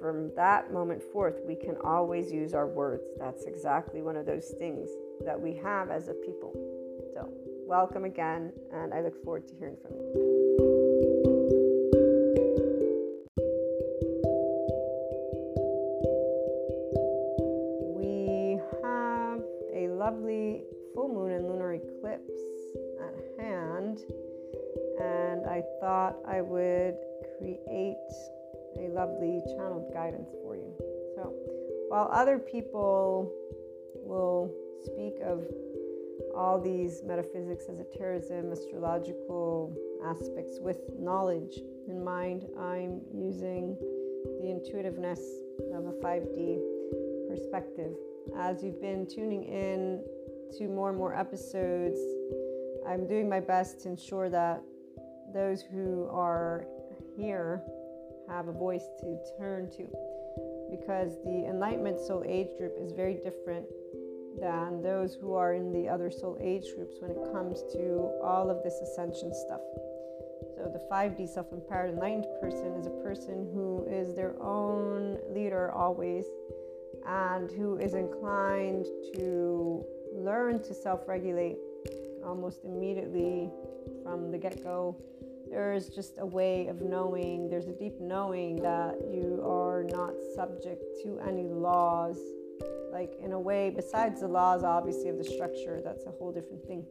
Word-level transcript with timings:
from 0.00 0.30
that 0.36 0.72
moment 0.72 1.02
forth, 1.02 1.40
we 1.46 1.54
can 1.54 1.76
always 1.84 2.32
use 2.32 2.54
our 2.54 2.66
words. 2.66 3.04
That's 3.18 3.44
exactly 3.44 4.02
one 4.02 4.16
of 4.16 4.26
those 4.26 4.54
things 4.58 4.88
that 5.24 5.40
we 5.40 5.54
have 5.56 5.90
as 5.90 6.08
a 6.08 6.14
people. 6.14 6.52
So, 7.14 7.28
welcome 7.66 8.04
again, 8.04 8.52
and 8.72 8.92
I 8.92 9.00
look 9.00 9.22
forward 9.24 9.46
to 9.48 9.54
hearing 9.54 9.76
from 9.82 9.92
you. 9.96 10.04
We 17.96 18.60
have 18.82 19.40
a 19.74 19.88
lovely 19.88 20.62
full 20.94 21.08
moon 21.08 21.32
and 21.32 21.48
lunar 21.48 21.74
eclipse 21.74 22.40
at 23.00 23.44
hand, 23.44 24.00
and 25.00 25.46
I 25.46 25.62
thought 25.80 26.16
I 26.26 26.40
would 26.40 26.96
create 27.38 27.96
a 28.78 28.88
lovely 28.88 29.42
channeled 29.56 29.92
guidance 29.92 30.30
for 30.42 30.56
you. 30.56 30.72
So, 31.14 31.32
while 31.88 32.08
other 32.10 32.38
people 32.38 33.32
will 33.94 34.52
speak 34.84 35.14
of 35.24 35.44
all 36.34 36.60
these 36.60 37.02
metaphysics, 37.04 37.66
esotericism, 37.68 38.52
astrological 38.52 39.76
aspects 40.04 40.58
with 40.60 40.78
knowledge 40.98 41.58
in 41.88 42.02
mind, 42.02 42.46
I'm 42.58 43.00
using 43.12 43.76
the 44.40 44.50
intuitiveness 44.50 45.20
of 45.72 45.86
a 45.86 45.92
5D 46.02 46.60
perspective. 47.28 47.92
As 48.36 48.62
you've 48.62 48.80
been 48.80 49.06
tuning 49.06 49.44
in 49.44 50.02
to 50.58 50.68
more 50.68 50.88
and 50.88 50.98
more 50.98 51.14
episodes, 51.14 51.98
I'm 52.86 53.06
doing 53.06 53.28
my 53.28 53.40
best 53.40 53.80
to 53.82 53.88
ensure 53.88 54.28
that 54.30 54.62
those 55.32 55.62
who 55.62 56.08
are 56.10 56.66
here 57.16 57.62
have 58.28 58.48
a 58.48 58.52
voice 58.52 58.86
to 59.00 59.18
turn 59.38 59.70
to 59.70 59.88
because 60.70 61.16
the 61.24 61.46
Enlightenment 61.48 62.00
Soul 62.00 62.24
Age 62.26 62.48
group 62.58 62.74
is 62.80 62.92
very 62.92 63.14
different 63.14 63.66
than 64.40 64.82
those 64.82 65.14
who 65.14 65.34
are 65.34 65.54
in 65.54 65.72
the 65.72 65.88
other 65.88 66.10
soul 66.10 66.36
age 66.40 66.64
groups 66.74 66.96
when 67.00 67.10
it 67.10 67.32
comes 67.32 67.62
to 67.72 68.10
all 68.22 68.50
of 68.50 68.62
this 68.62 68.74
ascension 68.80 69.32
stuff. 69.32 69.60
So, 70.56 70.70
the 70.72 70.82
5D 70.90 71.28
self 71.28 71.52
empowered 71.52 71.90
enlightened 71.90 72.26
person 72.40 72.74
is 72.74 72.86
a 72.86 73.02
person 73.02 73.48
who 73.54 73.86
is 73.88 74.14
their 74.14 74.40
own 74.42 75.18
leader 75.30 75.72
always 75.72 76.24
and 77.06 77.50
who 77.50 77.78
is 77.78 77.94
inclined 77.94 78.86
to 79.14 79.84
learn 80.12 80.62
to 80.62 80.74
self 80.74 81.06
regulate 81.06 81.56
almost 82.24 82.64
immediately 82.64 83.50
from 84.02 84.30
the 84.30 84.38
get 84.38 84.62
go. 84.62 84.96
There's 85.54 85.88
just 85.88 86.14
a 86.18 86.26
way 86.26 86.66
of 86.66 86.80
knowing, 86.80 87.48
there's 87.48 87.68
a 87.68 87.72
deep 87.72 88.00
knowing 88.00 88.56
that 88.56 88.96
you 89.08 89.40
are 89.46 89.84
not 89.84 90.14
subject 90.34 90.82
to 91.04 91.20
any 91.20 91.46
laws. 91.46 92.18
Like, 92.90 93.12
in 93.22 93.30
a 93.30 93.38
way, 93.38 93.70
besides 93.70 94.22
the 94.22 94.26
laws, 94.26 94.64
obviously, 94.64 95.10
of 95.10 95.16
the 95.16 95.22
structure, 95.22 95.80
that's 95.84 96.06
a 96.06 96.10
whole 96.10 96.32
different 96.32 96.66
thing. 96.66 96.84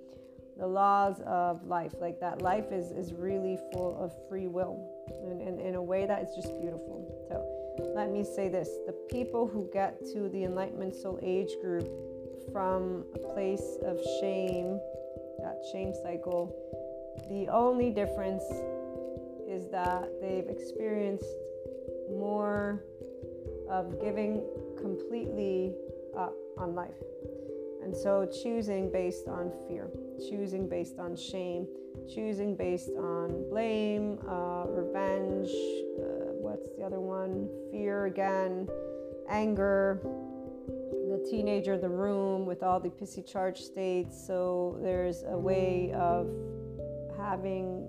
The 0.58 0.65
laws 0.65 1.20
of 1.25 1.67
life, 1.67 1.91
like 2.00 2.22
that 2.22 2.41
life 2.41 2.72
is, 2.72 2.91
is 2.91 3.13
really 3.13 3.60
full 3.74 3.98
of 4.01 4.13
free 4.29 4.48
will 4.48 4.79
and 5.25 5.41
in, 5.41 5.60
in 5.60 5.75
a 5.75 5.84
way 5.84 6.05
that 6.05 6.24
is 6.24 6.34
just 6.34 6.58
beautiful. 6.62 7.05
So, 7.27 7.93
let 7.93 8.12
me 8.12 8.24
say 8.24 8.48
this 8.48 8.70
the 8.86 8.96
people 9.12 9.46
who 9.46 9.70
get 9.74 10.00
to 10.13 10.29
the 10.29 10.46
Enlightenment 10.46 10.96
Soul 10.96 11.20
Age 11.22 11.51
group 11.62 11.89
from 12.53 13.03
a 13.13 13.20
place 13.34 13.77
of 13.84 14.00
shame, 14.22 14.79
that 15.39 15.58
shame 15.74 15.93
cycle, 16.01 16.55
the 17.30 17.48
only 17.51 17.89
difference 17.89 18.44
is 19.48 19.70
that 19.70 20.10
they've 20.22 20.48
experienced 20.48 21.27
more 22.12 22.84
of 23.70 24.00
giving 24.01 24.44
completely 24.77 25.74
up 26.18 26.34
on 26.58 26.75
life. 26.75 26.96
And 27.84 27.96
so 27.96 28.25
choosing 28.25 28.92
based 28.92 29.27
on 29.27 29.51
fear, 29.68 29.89
choosing 30.30 30.70
based 30.70 31.00
on 31.00 31.15
shame, 31.15 31.68
choosing 32.13 32.56
based 32.56 32.92
on 32.98 33.50
blame, 33.50 34.20
uh, 34.27 34.65
revenge, 34.68 35.50
uh, 35.50 36.32
what's 36.39 36.70
the 36.77 36.84
other 36.84 37.00
one? 37.00 37.50
Fear 37.72 38.06
again, 38.06 38.68
anger, 39.30 40.00
the 41.10 41.27
teenager 41.30 41.77
the 41.77 41.89
room 41.89 42.46
with 42.46 42.63
all 42.63 42.80
the 42.80 42.89
pissy 42.89 43.25
charge 43.25 43.62
states. 43.62 44.25
So 44.25 44.80
there's 44.82 45.24
a 45.24 45.38
way 45.38 45.92
of 45.94 46.27
having 47.24 47.88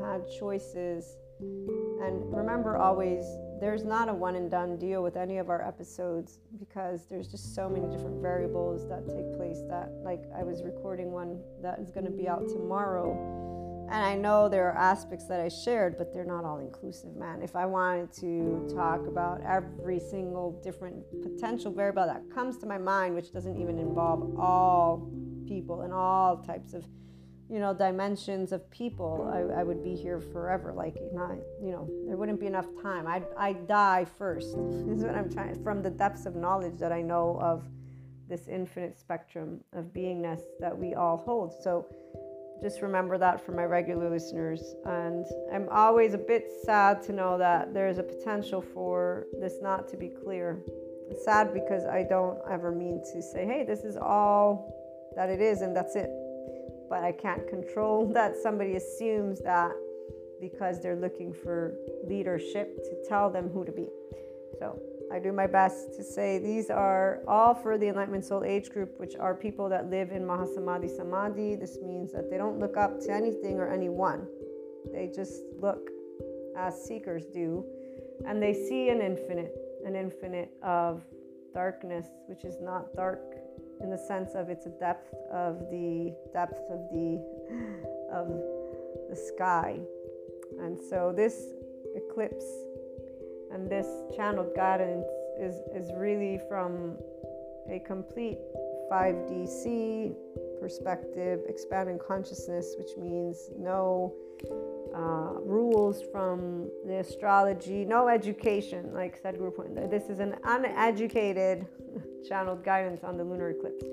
had 0.00 0.22
choices. 0.38 1.16
And 1.40 2.34
remember 2.34 2.76
always, 2.76 3.24
there's 3.60 3.84
not 3.84 4.08
a 4.08 4.14
one 4.14 4.36
and 4.36 4.50
done 4.50 4.76
deal 4.76 5.02
with 5.02 5.16
any 5.16 5.38
of 5.38 5.50
our 5.50 5.66
episodes 5.66 6.38
because 6.58 7.06
there's 7.06 7.28
just 7.28 7.54
so 7.54 7.68
many 7.68 7.86
different 7.88 8.22
variables 8.22 8.88
that 8.88 9.08
take 9.08 9.36
place 9.36 9.60
that 9.68 9.90
like 10.02 10.22
I 10.36 10.42
was 10.42 10.62
recording 10.62 11.10
one 11.12 11.40
that 11.62 11.78
is 11.78 11.90
going 11.90 12.06
to 12.06 12.12
be 12.12 12.28
out 12.28 12.48
tomorrow 12.48 13.46
and 13.90 14.04
I 14.04 14.16
know 14.16 14.50
there 14.50 14.68
are 14.68 14.76
aspects 14.76 15.24
that 15.28 15.40
I 15.40 15.48
shared, 15.48 15.96
but 15.96 16.12
they're 16.12 16.24
not 16.24 16.44
all 16.44 16.58
inclusive, 16.58 17.16
man. 17.16 17.40
If 17.40 17.56
I 17.56 17.64
wanted 17.64 18.12
to 18.20 18.68
talk 18.74 19.06
about 19.06 19.40
every 19.42 19.98
single 19.98 20.60
different 20.62 21.02
potential 21.22 21.72
variable 21.72 22.04
that 22.04 22.22
comes 22.34 22.58
to 22.58 22.66
my 22.66 22.76
mind, 22.76 23.14
which 23.14 23.32
doesn't 23.32 23.58
even 23.58 23.78
involve 23.78 24.38
all 24.38 25.10
people 25.46 25.82
and 25.82 25.94
all 25.94 26.36
types 26.36 26.74
of, 26.74 26.84
you 27.50 27.58
know, 27.58 27.72
dimensions 27.72 28.52
of 28.52 28.70
people, 28.70 29.30
I, 29.32 29.60
I 29.60 29.62
would 29.62 29.82
be 29.82 29.94
here 29.94 30.20
forever. 30.20 30.72
Like, 30.72 30.96
not, 31.12 31.32
you 31.62 31.72
know, 31.72 31.88
there 32.06 32.16
wouldn't 32.16 32.40
be 32.40 32.46
enough 32.46 32.66
time. 32.82 33.06
I'd, 33.06 33.24
I'd 33.38 33.66
die 33.66 34.04
first. 34.04 34.54
this 34.86 34.98
is 34.98 35.04
what 35.04 35.14
I'm 35.14 35.30
trying, 35.32 35.62
from 35.62 35.82
the 35.82 35.90
depths 35.90 36.26
of 36.26 36.36
knowledge 36.36 36.78
that 36.78 36.92
I 36.92 37.00
know 37.00 37.38
of 37.40 37.64
this 38.28 38.48
infinite 38.48 38.98
spectrum 38.98 39.60
of 39.72 39.86
beingness 39.86 40.40
that 40.60 40.76
we 40.76 40.94
all 40.94 41.16
hold. 41.16 41.54
So, 41.62 41.86
just 42.62 42.82
remember 42.82 43.16
that 43.18 43.44
for 43.46 43.52
my 43.52 43.64
regular 43.64 44.10
listeners. 44.10 44.74
And 44.84 45.24
I'm 45.52 45.68
always 45.70 46.14
a 46.14 46.18
bit 46.18 46.50
sad 46.64 47.00
to 47.04 47.12
know 47.12 47.38
that 47.38 47.72
there's 47.72 47.98
a 47.98 48.02
potential 48.02 48.60
for 48.60 49.26
this 49.40 49.54
not 49.62 49.88
to 49.88 49.96
be 49.96 50.08
clear. 50.08 50.60
Sad 51.24 51.54
because 51.54 51.84
I 51.84 52.02
don't 52.02 52.38
ever 52.50 52.72
mean 52.72 53.00
to 53.12 53.22
say, 53.22 53.46
hey, 53.46 53.64
this 53.64 53.80
is 53.80 53.96
all 53.96 54.74
that 55.16 55.30
it 55.30 55.40
is 55.40 55.62
and 55.62 55.74
that's 55.74 55.96
it. 55.96 56.10
But 56.88 57.04
I 57.04 57.12
can't 57.12 57.46
control 57.48 58.06
that 58.14 58.36
somebody 58.36 58.76
assumes 58.76 59.40
that 59.40 59.72
because 60.40 60.80
they're 60.80 60.96
looking 60.96 61.32
for 61.32 61.74
leadership 62.06 62.76
to 62.84 63.08
tell 63.08 63.30
them 63.30 63.48
who 63.48 63.64
to 63.64 63.72
be. 63.72 63.88
So 64.58 64.78
I 65.12 65.18
do 65.18 65.32
my 65.32 65.46
best 65.46 65.94
to 65.94 66.02
say 66.02 66.38
these 66.38 66.70
are 66.70 67.22
all 67.26 67.54
for 67.54 67.78
the 67.78 67.88
Enlightenment 67.88 68.24
Soul 68.24 68.44
Age 68.44 68.70
group, 68.70 68.98
which 68.98 69.16
are 69.16 69.34
people 69.34 69.68
that 69.68 69.90
live 69.90 70.10
in 70.10 70.22
Mahasamadhi 70.22 70.94
Samadhi. 70.94 71.56
This 71.56 71.78
means 71.82 72.12
that 72.12 72.30
they 72.30 72.36
don't 72.36 72.58
look 72.58 72.76
up 72.76 73.00
to 73.00 73.12
anything 73.12 73.58
or 73.58 73.72
anyone, 73.72 74.26
they 74.92 75.10
just 75.14 75.42
look 75.60 75.90
as 76.56 76.84
seekers 76.84 77.24
do, 77.26 77.64
and 78.26 78.42
they 78.42 78.52
see 78.52 78.90
an 78.90 79.00
infinite, 79.00 79.54
an 79.86 79.94
infinite 79.94 80.50
of 80.62 81.02
darkness, 81.54 82.06
which 82.26 82.44
is 82.44 82.56
not 82.60 82.94
dark 82.94 83.20
in 83.80 83.90
the 83.90 83.98
sense 83.98 84.34
of 84.34 84.48
it's 84.48 84.66
a 84.66 84.70
depth 84.70 85.14
of 85.32 85.58
the 85.70 86.14
depth 86.32 86.60
of 86.70 86.88
the 86.90 87.22
of 88.12 88.28
the 89.10 89.16
sky. 89.16 89.78
And 90.60 90.78
so 90.78 91.12
this 91.14 91.52
eclipse 91.94 92.46
and 93.52 93.70
this 93.70 93.86
channeled 94.16 94.54
guidance 94.54 95.06
is, 95.38 95.56
is 95.74 95.90
really 95.96 96.40
from 96.48 96.96
a 97.70 97.78
complete 97.80 98.38
5DC 98.90 100.14
perspective, 100.60 101.40
expanding 101.48 101.98
consciousness, 101.98 102.74
which 102.78 102.96
means 102.96 103.50
no 103.56 104.14
uh, 104.94 105.40
rules 105.40 106.02
from 106.10 106.70
the 106.86 106.98
astrology, 106.98 107.84
no 107.84 108.08
education, 108.08 108.90
like 108.94 109.22
Sadhguru 109.22 109.54
pointed. 109.54 109.90
This 109.90 110.04
is 110.04 110.18
an 110.18 110.36
uneducated 110.44 111.66
channeled 112.26 112.64
guidance 112.64 113.04
on 113.04 113.16
the 113.16 113.24
lunar 113.24 113.50
eclipse. 113.50 113.84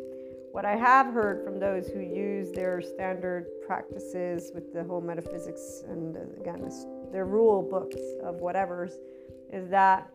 What 0.51 0.63
I 0.63 0.77
have 0.77 1.07
heard 1.07 1.43
from 1.43 1.59
those 1.59 1.87
who 1.87 1.99
use 1.99 2.51
their 2.53 2.81
standard 2.81 3.45
practices 3.67 4.51
with 4.55 4.71
the 4.73 4.85
whole 4.85 5.01
metaphysics 5.01 5.83
and 5.89 6.15
again 6.39 6.71
their 7.11 7.25
rule 7.25 7.61
books 7.61 7.97
of 8.23 8.35
whatever's 8.35 8.93
is 9.51 9.69
that 9.69 10.09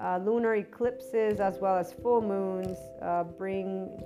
uh, 0.00 0.18
lunar 0.24 0.54
eclipses 0.54 1.40
as 1.40 1.58
well 1.58 1.76
as 1.76 1.92
full 1.92 2.20
moons 2.20 2.78
uh, 3.02 3.24
bring 3.24 4.00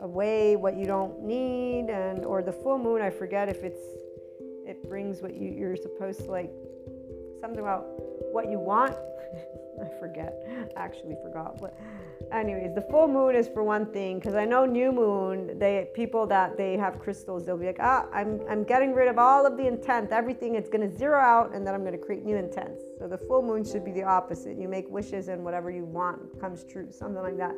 away 0.00 0.56
what 0.56 0.76
you 0.76 0.86
don't 0.86 1.22
need 1.22 1.88
and 1.88 2.24
or 2.24 2.42
the 2.42 2.52
full 2.52 2.78
moon 2.78 3.00
i 3.00 3.10
forget 3.10 3.48
if 3.48 3.62
it's 3.64 3.82
it 4.66 4.88
brings 4.88 5.22
what 5.22 5.34
you, 5.34 5.50
you're 5.50 5.76
supposed 5.76 6.20
to 6.20 6.30
like 6.30 6.50
something 7.40 7.60
about 7.60 7.84
what 8.32 8.50
you 8.50 8.58
want 8.58 8.92
I 9.82 10.00
forget, 10.00 10.34
I 10.76 10.80
actually 10.80 11.16
forgot. 11.22 11.60
But 11.60 11.78
anyways, 12.32 12.74
the 12.74 12.82
full 12.90 13.08
moon 13.08 13.34
is 13.34 13.48
for 13.48 13.62
one 13.62 13.86
thing 13.86 14.18
because 14.18 14.34
I 14.34 14.44
know 14.44 14.64
new 14.64 14.92
moon. 14.92 15.58
They 15.58 15.88
people 15.94 16.26
that 16.26 16.56
they 16.56 16.76
have 16.76 16.98
crystals, 16.98 17.46
they'll 17.46 17.56
be 17.56 17.66
like, 17.66 17.80
ah, 17.80 18.06
I'm 18.12 18.40
I'm 18.48 18.64
getting 18.64 18.94
rid 18.94 19.08
of 19.08 19.18
all 19.18 19.46
of 19.46 19.56
the 19.56 19.66
intent, 19.66 20.10
everything. 20.12 20.54
It's 20.54 20.68
gonna 20.68 20.90
zero 20.90 21.18
out, 21.18 21.54
and 21.54 21.66
then 21.66 21.74
I'm 21.74 21.84
gonna 21.84 21.98
create 21.98 22.24
new 22.24 22.36
intents. 22.36 22.82
So 22.98 23.06
the 23.08 23.18
full 23.18 23.42
moon 23.42 23.64
should 23.64 23.84
be 23.84 23.92
the 23.92 24.04
opposite. 24.04 24.58
You 24.58 24.68
make 24.68 24.88
wishes, 24.88 25.28
and 25.28 25.44
whatever 25.44 25.70
you 25.70 25.84
want 25.84 26.40
comes 26.40 26.64
true, 26.64 26.90
something 26.90 27.22
like 27.22 27.36
that. 27.38 27.54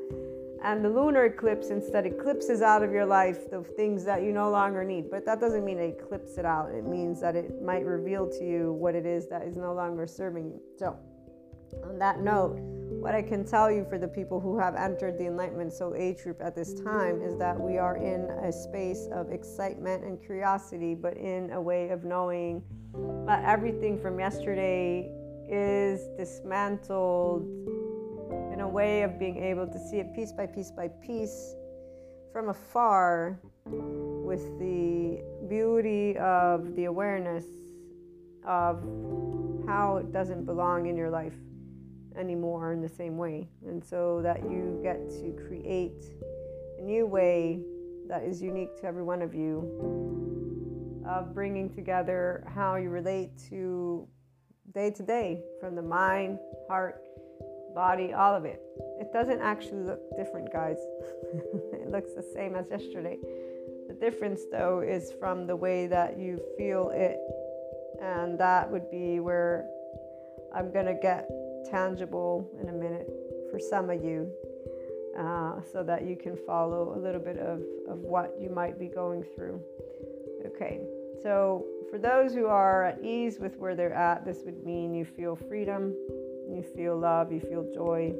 And 0.62 0.84
the 0.84 0.90
lunar 0.90 1.24
eclipse 1.24 1.70
instead 1.70 2.04
eclipses 2.04 2.60
out 2.60 2.82
of 2.82 2.92
your 2.92 3.06
life 3.06 3.50
the 3.50 3.62
things 3.62 4.04
that 4.04 4.22
you 4.22 4.30
no 4.30 4.50
longer 4.50 4.84
need. 4.84 5.10
But 5.10 5.24
that 5.24 5.40
doesn't 5.40 5.64
mean 5.64 5.78
it 5.78 5.98
eclipse 5.98 6.36
it 6.36 6.44
out. 6.44 6.70
It 6.70 6.84
means 6.84 7.18
that 7.22 7.34
it 7.34 7.62
might 7.62 7.86
reveal 7.86 8.28
to 8.28 8.44
you 8.44 8.72
what 8.74 8.94
it 8.94 9.06
is 9.06 9.26
that 9.28 9.42
is 9.42 9.56
no 9.56 9.72
longer 9.72 10.06
serving 10.06 10.50
you. 10.50 10.60
So 10.78 10.98
on 11.84 11.98
that 11.98 12.20
note, 12.20 12.56
what 13.00 13.14
I 13.14 13.22
can 13.22 13.44
tell 13.44 13.70
you 13.70 13.86
for 13.88 13.98
the 13.98 14.08
people 14.08 14.40
who 14.40 14.58
have 14.58 14.74
entered 14.74 15.18
the 15.18 15.26
Enlightenment 15.26 15.72
Soul 15.72 15.94
Age 15.96 16.22
group 16.22 16.40
at 16.42 16.54
this 16.54 16.74
time 16.74 17.22
is 17.22 17.38
that 17.38 17.58
we 17.58 17.78
are 17.78 17.96
in 17.96 18.28
a 18.44 18.52
space 18.52 19.08
of 19.12 19.30
excitement 19.30 20.04
and 20.04 20.22
curiosity, 20.22 20.94
but 20.94 21.16
in 21.16 21.50
a 21.52 21.60
way 21.60 21.88
of 21.90 22.04
knowing 22.04 22.62
that 23.26 23.42
everything 23.44 23.98
from 23.98 24.18
yesterday 24.18 25.10
is 25.48 26.08
dismantled 26.18 27.42
in 28.52 28.60
a 28.60 28.68
way 28.68 29.02
of 29.02 29.18
being 29.18 29.42
able 29.42 29.66
to 29.66 29.78
see 29.88 29.98
it 29.98 30.14
piece 30.14 30.32
by 30.32 30.46
piece 30.46 30.70
by 30.70 30.88
piece 31.04 31.54
from 32.32 32.50
afar 32.50 33.40
with 33.64 34.58
the 34.58 35.22
beauty 35.48 36.16
of 36.18 36.76
the 36.76 36.84
awareness 36.84 37.44
of 38.44 38.82
how 39.66 39.96
it 39.96 40.12
doesn't 40.12 40.44
belong 40.44 40.86
in 40.86 40.96
your 40.96 41.10
life 41.10 41.34
anymore 42.16 42.72
in 42.72 42.80
the 42.80 42.88
same 42.88 43.16
way. 43.16 43.48
And 43.66 43.84
so 43.84 44.20
that 44.22 44.42
you 44.42 44.80
get 44.82 45.10
to 45.10 45.32
create 45.46 46.04
a 46.78 46.82
new 46.82 47.06
way 47.06 47.60
that 48.08 48.22
is 48.24 48.42
unique 48.42 48.76
to 48.80 48.86
every 48.86 49.02
one 49.02 49.22
of 49.22 49.34
you 49.34 51.02
of 51.06 51.34
bringing 51.34 51.68
together 51.68 52.44
how 52.54 52.76
you 52.76 52.90
relate 52.90 53.30
to 53.48 54.06
day 54.74 54.90
to 54.90 55.02
day 55.02 55.42
from 55.60 55.74
the 55.74 55.82
mind, 55.82 56.38
heart, 56.68 57.02
body, 57.74 58.12
all 58.12 58.34
of 58.34 58.44
it. 58.44 58.60
It 59.00 59.12
doesn't 59.12 59.40
actually 59.40 59.82
look 59.82 60.00
different, 60.16 60.52
guys. 60.52 60.78
it 61.72 61.90
looks 61.90 62.14
the 62.14 62.22
same 62.34 62.54
as 62.54 62.66
yesterday. 62.70 63.18
The 63.88 63.94
difference, 63.94 64.42
though, 64.50 64.80
is 64.80 65.12
from 65.18 65.46
the 65.46 65.56
way 65.56 65.86
that 65.86 66.18
you 66.18 66.40
feel 66.56 66.90
it. 66.94 67.18
And 68.00 68.38
that 68.38 68.70
would 68.70 68.90
be 68.90 69.20
where 69.20 69.68
I'm 70.54 70.72
going 70.72 70.86
to 70.86 70.94
get 70.94 71.28
tangible 71.68 72.50
in 72.60 72.68
a 72.68 72.72
minute 72.72 73.08
for 73.50 73.58
some 73.58 73.90
of 73.90 74.04
you 74.04 74.30
uh, 75.18 75.60
so 75.72 75.82
that 75.82 76.06
you 76.06 76.16
can 76.16 76.36
follow 76.46 76.94
a 76.96 76.98
little 76.98 77.20
bit 77.20 77.38
of, 77.38 77.60
of 77.88 77.98
what 77.98 78.34
you 78.40 78.50
might 78.50 78.78
be 78.78 78.86
going 78.86 79.24
through. 79.34 79.60
Okay, 80.46 80.80
so 81.22 81.66
for 81.90 81.98
those 81.98 82.32
who 82.32 82.46
are 82.46 82.84
at 82.84 83.04
ease 83.04 83.38
with 83.38 83.56
where 83.58 83.74
they're 83.74 83.92
at, 83.92 84.24
this 84.24 84.38
would 84.44 84.64
mean 84.64 84.94
you 84.94 85.04
feel 85.04 85.36
freedom, 85.36 85.94
you 86.48 86.64
feel 86.74 86.96
love, 86.96 87.32
you 87.32 87.40
feel 87.40 87.66
joy. 87.74 88.14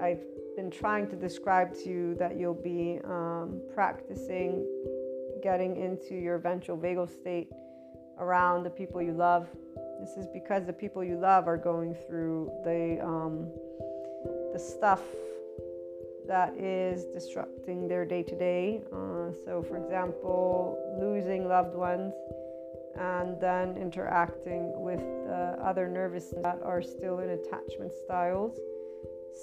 I've 0.00 0.22
been 0.56 0.70
trying 0.70 1.08
to 1.08 1.16
describe 1.16 1.74
to 1.82 1.88
you 1.88 2.14
that 2.16 2.36
you'll 2.38 2.54
be 2.54 3.00
um, 3.04 3.60
practicing 3.74 4.66
getting 5.42 5.76
into 5.76 6.14
your 6.14 6.38
ventral 6.38 6.76
vagal 6.76 7.10
state 7.10 7.48
around 8.18 8.62
the 8.62 8.70
people 8.70 9.00
you 9.00 9.12
love. 9.12 9.48
This 10.00 10.16
is 10.16 10.26
because 10.32 10.64
the 10.64 10.72
people 10.72 11.04
you 11.04 11.18
love 11.18 11.46
are 11.46 11.58
going 11.58 11.94
through 11.94 12.50
the 12.64 12.98
um, 13.04 13.48
the 14.52 14.58
stuff 14.58 15.02
that 16.26 16.56
is 16.56 17.04
disrupting 17.04 17.86
their 17.86 18.04
day 18.04 18.22
to 18.22 18.38
day. 18.38 18.82
So, 19.44 19.62
for 19.68 19.76
example, 19.76 20.78
losing 21.00 21.46
loved 21.46 21.74
ones 21.74 22.14
and 22.98 23.40
then 23.40 23.76
interacting 23.76 24.72
with 24.80 25.00
uh, 25.00 25.62
other 25.62 25.88
nervous 25.88 26.32
that 26.42 26.60
are 26.64 26.82
still 26.82 27.18
in 27.20 27.30
attachment 27.30 27.92
styles, 28.04 28.58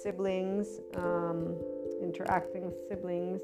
siblings, 0.02 0.80
um, 0.96 1.56
interacting 2.02 2.66
with 2.66 2.76
siblings, 2.88 3.40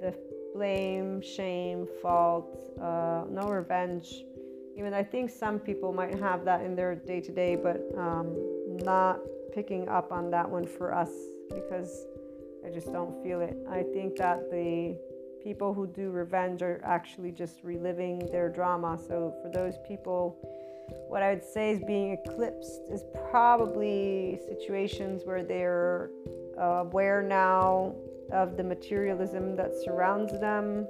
the 0.00 0.14
blame, 0.54 1.20
shame, 1.20 1.86
fault, 2.00 2.72
uh, 2.80 3.24
no 3.30 3.48
revenge. 3.48 4.24
Even 4.76 4.92
I 4.92 5.02
think 5.02 5.30
some 5.30 5.58
people 5.58 5.92
might 5.92 6.18
have 6.18 6.44
that 6.44 6.60
in 6.62 6.76
their 6.76 6.94
day 6.94 7.20
to 7.20 7.32
day, 7.32 7.56
but 7.56 7.80
um, 7.96 8.36
not 8.82 9.18
picking 9.54 9.88
up 9.88 10.12
on 10.12 10.30
that 10.30 10.48
one 10.48 10.66
for 10.66 10.94
us 10.94 11.10
because 11.54 12.06
I 12.64 12.70
just 12.70 12.92
don't 12.92 13.22
feel 13.22 13.40
it. 13.40 13.56
I 13.70 13.82
think 13.82 14.16
that 14.16 14.50
the 14.50 14.98
people 15.42 15.72
who 15.72 15.86
do 15.86 16.10
revenge 16.10 16.60
are 16.60 16.80
actually 16.84 17.30
just 17.30 17.60
reliving 17.62 18.18
their 18.32 18.48
drama. 18.48 18.98
So 18.98 19.34
for 19.42 19.48
those 19.48 19.74
people, 19.86 20.36
what 21.08 21.22
I 21.22 21.32
would 21.32 21.44
say 21.44 21.70
is 21.70 21.80
being 21.86 22.12
eclipsed 22.12 22.82
is 22.90 23.04
probably 23.30 24.40
situations 24.48 25.22
where 25.24 25.42
they're 25.42 26.10
aware 26.58 27.22
now 27.22 27.94
of 28.32 28.56
the 28.56 28.64
materialism 28.64 29.56
that 29.56 29.72
surrounds 29.84 30.32
them. 30.40 30.86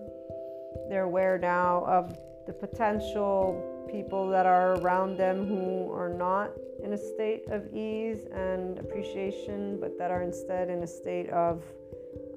They're 0.88 1.04
aware 1.04 1.38
now 1.38 1.84
of 1.86 2.18
the 2.46 2.52
potential 2.52 3.88
people 3.90 4.28
that 4.28 4.46
are 4.46 4.74
around 4.80 5.16
them 5.16 5.46
who 5.46 5.92
are 5.92 6.08
not 6.08 6.50
in 6.82 6.92
a 6.92 6.98
state 6.98 7.44
of 7.48 7.66
ease 7.74 8.26
and 8.32 8.78
appreciation, 8.78 9.78
but 9.80 9.98
that 9.98 10.10
are 10.10 10.22
instead 10.22 10.68
in 10.68 10.82
a 10.82 10.86
state 10.86 11.28
of 11.30 11.62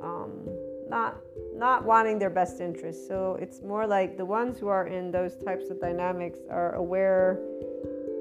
um, 0.02 0.48
not 0.90 1.18
not 1.54 1.84
wanting 1.84 2.18
their 2.18 2.30
best 2.30 2.62
interest. 2.62 3.08
So 3.08 3.38
it's 3.42 3.62
more 3.62 3.86
like 3.86 4.18
the 4.18 4.26
ones 4.26 4.60
who 4.60 4.68
are 4.68 4.88
in 4.88 5.12
those 5.12 5.36
types 5.36 5.70
of 5.70 5.80
dynamics 5.80 6.40
are 6.50 6.76
aware 6.76 7.40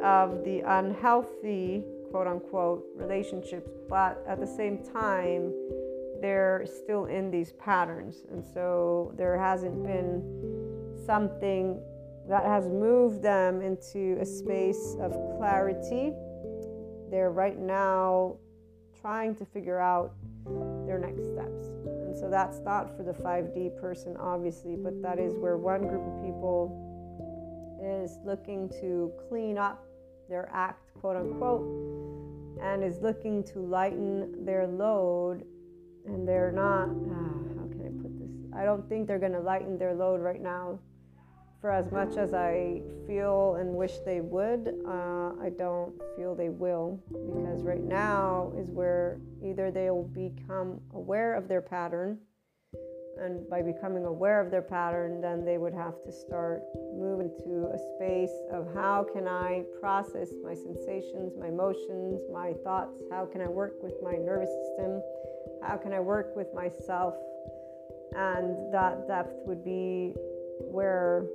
of 0.02 0.44
the 0.44 0.62
unhealthy 0.66 1.84
quote 2.10 2.26
unquote 2.26 2.84
relationships, 2.96 3.70
but 3.88 4.24
at 4.26 4.40
the 4.40 4.46
same 4.46 4.82
time 4.82 5.52
they're 6.20 6.66
still 6.66 7.04
in 7.06 7.30
these 7.30 7.52
patterns. 7.52 8.24
And 8.30 8.44
so 8.44 9.14
there 9.16 9.38
hasn't 9.38 9.84
been 9.84 10.57
something 11.08 11.80
that 12.28 12.44
has 12.44 12.68
moved 12.68 13.22
them 13.22 13.62
into 13.62 14.18
a 14.20 14.26
space 14.26 14.94
of 15.00 15.12
clarity. 15.38 16.12
They're 17.10 17.30
right 17.30 17.58
now 17.58 18.36
trying 19.00 19.34
to 19.36 19.46
figure 19.46 19.80
out 19.80 20.12
their 20.86 20.98
next 20.98 21.24
steps. 21.32 21.68
And 22.04 22.14
so 22.14 22.28
that's 22.28 22.60
not 22.60 22.94
for 22.94 23.04
the 23.04 23.14
5D 23.14 23.80
person, 23.80 24.18
obviously, 24.18 24.76
but 24.76 25.00
that 25.00 25.18
is 25.18 25.34
where 25.38 25.56
one 25.56 25.88
group 25.88 26.06
of 26.06 26.22
people 26.22 26.60
is 27.82 28.18
looking 28.26 28.68
to 28.80 29.10
clean 29.30 29.56
up 29.56 29.82
their 30.28 30.50
act, 30.52 30.90
quote 31.00 31.16
unquote, 31.16 31.62
and 32.62 32.84
is 32.84 32.98
looking 33.00 33.42
to 33.44 33.60
lighten 33.60 34.44
their 34.44 34.66
load. 34.66 35.42
And 36.04 36.28
they're 36.28 36.52
not, 36.52 36.90
ah, 36.90 37.38
how 37.56 37.66
can 37.68 37.80
I 37.86 38.02
put 38.02 38.18
this? 38.18 38.30
I 38.54 38.66
don't 38.66 38.86
think 38.90 39.06
they're 39.06 39.18
going 39.18 39.32
to 39.32 39.40
lighten 39.40 39.78
their 39.78 39.94
load 39.94 40.20
right 40.20 40.42
now 40.42 40.78
for 41.60 41.70
as 41.70 41.90
much 41.90 42.16
as 42.16 42.34
I 42.34 42.82
feel 43.06 43.56
and 43.56 43.74
wish 43.74 43.98
they 44.04 44.20
would, 44.20 44.74
uh, 44.86 45.32
I 45.40 45.50
don't 45.56 45.92
feel 46.16 46.34
they 46.34 46.50
will 46.50 47.00
because 47.10 47.62
right 47.62 47.82
now 47.82 48.52
is 48.56 48.70
where 48.70 49.18
either 49.44 49.70
they'll 49.70 50.04
become 50.04 50.80
aware 50.94 51.34
of 51.34 51.48
their 51.48 51.60
pattern, 51.60 52.18
and 53.20 53.48
by 53.50 53.62
becoming 53.62 54.04
aware 54.04 54.40
of 54.40 54.52
their 54.52 54.62
pattern, 54.62 55.20
then 55.20 55.44
they 55.44 55.58
would 55.58 55.74
have 55.74 56.00
to 56.04 56.12
start 56.12 56.62
moving 56.94 57.30
to 57.42 57.68
a 57.74 57.78
space 57.96 58.36
of 58.52 58.72
how 58.74 59.04
can 59.12 59.26
I 59.26 59.64
process 59.80 60.28
my 60.44 60.54
sensations, 60.54 61.32
my 61.36 61.48
emotions, 61.48 62.20
my 62.32 62.52
thoughts, 62.62 63.02
how 63.10 63.26
can 63.26 63.40
I 63.40 63.48
work 63.48 63.82
with 63.82 63.94
my 64.02 64.12
nervous 64.12 64.50
system, 64.50 65.02
how 65.62 65.76
can 65.76 65.92
I 65.92 65.98
work 65.98 66.36
with 66.36 66.54
myself, 66.54 67.14
and 68.16 68.72
that 68.72 69.08
depth 69.08 69.34
would 69.46 69.64
be 69.64 70.14
where 70.60 71.26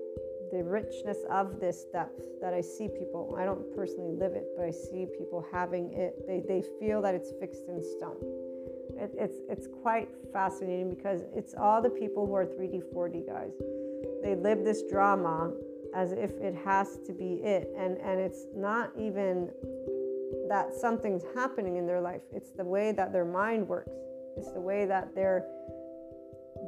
the 0.54 0.63
richness 0.63 1.18
of 1.32 1.60
this 1.60 1.86
depth 1.92 2.22
that 2.39 2.54
I 2.54 2.62
see 2.62 2.88
people, 2.88 3.36
I 3.39 3.44
don't 3.44 3.76
personally 3.76 4.12
live 4.12 4.34
it, 4.34 4.46
but 4.56 4.66
I 4.66 4.72
see 4.72 5.08
people 5.18 5.44
having 5.52 5.92
it. 5.94 6.28
They, 6.28 6.44
they 6.48 6.63
feel 6.80 7.02
that 7.02 7.16
it's 7.16 7.32
fixed 7.39 7.63
in 7.68 7.82
stone. 7.82 8.18
It, 8.96 9.12
it's, 9.18 9.38
it's 9.50 9.68
quite 9.82 10.10
fascinating 10.32 10.94
because 10.94 11.22
it's 11.36 11.56
all 11.56 11.82
the 11.82 11.89
people 11.89 12.28
who 12.28 12.36
are 12.36 12.46
3D, 12.46 12.84
4D 12.94 13.26
guys. 13.26 13.54
They 14.22 14.36
live 14.36 14.63
this 14.63 14.84
drama 14.84 15.52
as 15.96 16.12
if 16.12 16.32
it 16.34 16.56
has 16.63 17.00
to 17.08 17.13
be 17.13 17.42
it. 17.44 17.70
And, 17.76 17.98
and 17.98 18.20
it's 18.20 18.46
not 18.56 18.92
even 18.96 19.50
that 20.50 20.74
something's 20.76 21.24
happening 21.34 21.78
in 21.78 21.88
their 21.88 22.02
life, 22.02 22.22
it's 22.32 22.52
the 22.52 22.66
way 22.66 22.92
that 22.92 23.12
their 23.12 23.26
mind 23.26 23.68
works, 23.68 23.92
it's 24.38 24.52
the 24.52 24.62
way 24.62 24.86
that 24.86 25.16
they're 25.16 25.46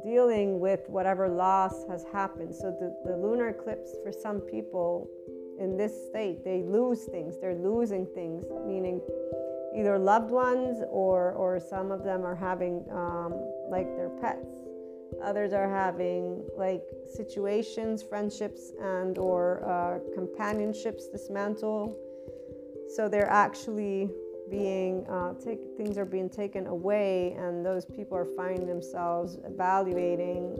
dealing 0.04 0.60
with 0.60 0.88
whatever 0.88 1.28
loss 1.28 1.84
has 1.88 2.04
happened. 2.12 2.54
So 2.54 2.70
the, 2.70 2.94
the 3.04 3.16
lunar 3.16 3.48
eclipse 3.48 3.96
for 4.02 4.12
some 4.12 4.40
people 4.40 5.08
in 5.58 5.76
this 5.76 5.92
state, 6.08 6.44
they 6.44 6.62
lose 6.62 7.04
things. 7.04 7.36
They're 7.40 7.54
losing 7.54 8.06
things, 8.14 8.44
meaning 8.66 9.00
either 9.74 9.98
loved 9.98 10.30
ones 10.30 10.82
or 10.90 11.32
or 11.32 11.60
some 11.60 11.90
of 11.90 12.04
them 12.04 12.24
are 12.24 12.34
having 12.34 12.84
um, 12.90 13.32
like 13.68 13.94
their 13.96 14.10
pets. 14.20 14.46
Others 15.22 15.52
are 15.52 15.68
having 15.68 16.44
like 16.56 16.82
situations, 17.14 18.02
friendships, 18.02 18.72
and 18.80 19.18
or 19.18 19.64
uh, 19.64 20.14
companionships 20.14 21.08
dismantle. 21.08 21.96
So 22.94 23.08
they're 23.08 23.30
actually 23.30 24.10
being 24.50 25.06
uh, 25.06 25.34
take, 25.34 25.58
things 25.76 25.98
are 25.98 26.04
being 26.04 26.30
taken 26.30 26.66
away 26.66 27.34
and 27.38 27.64
those 27.64 27.84
people 27.84 28.16
are 28.16 28.28
finding 28.36 28.66
themselves 28.66 29.38
evaluating. 29.44 30.56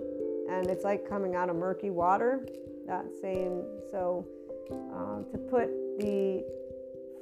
And 0.50 0.68
it's 0.68 0.84
like 0.84 1.08
coming 1.08 1.34
out 1.34 1.50
of 1.50 1.56
murky 1.56 1.90
water 1.90 2.46
that 2.86 3.04
same 3.20 3.64
so 3.90 4.26
uh, 4.70 5.22
to 5.30 5.38
put 5.38 5.68
the 5.98 6.44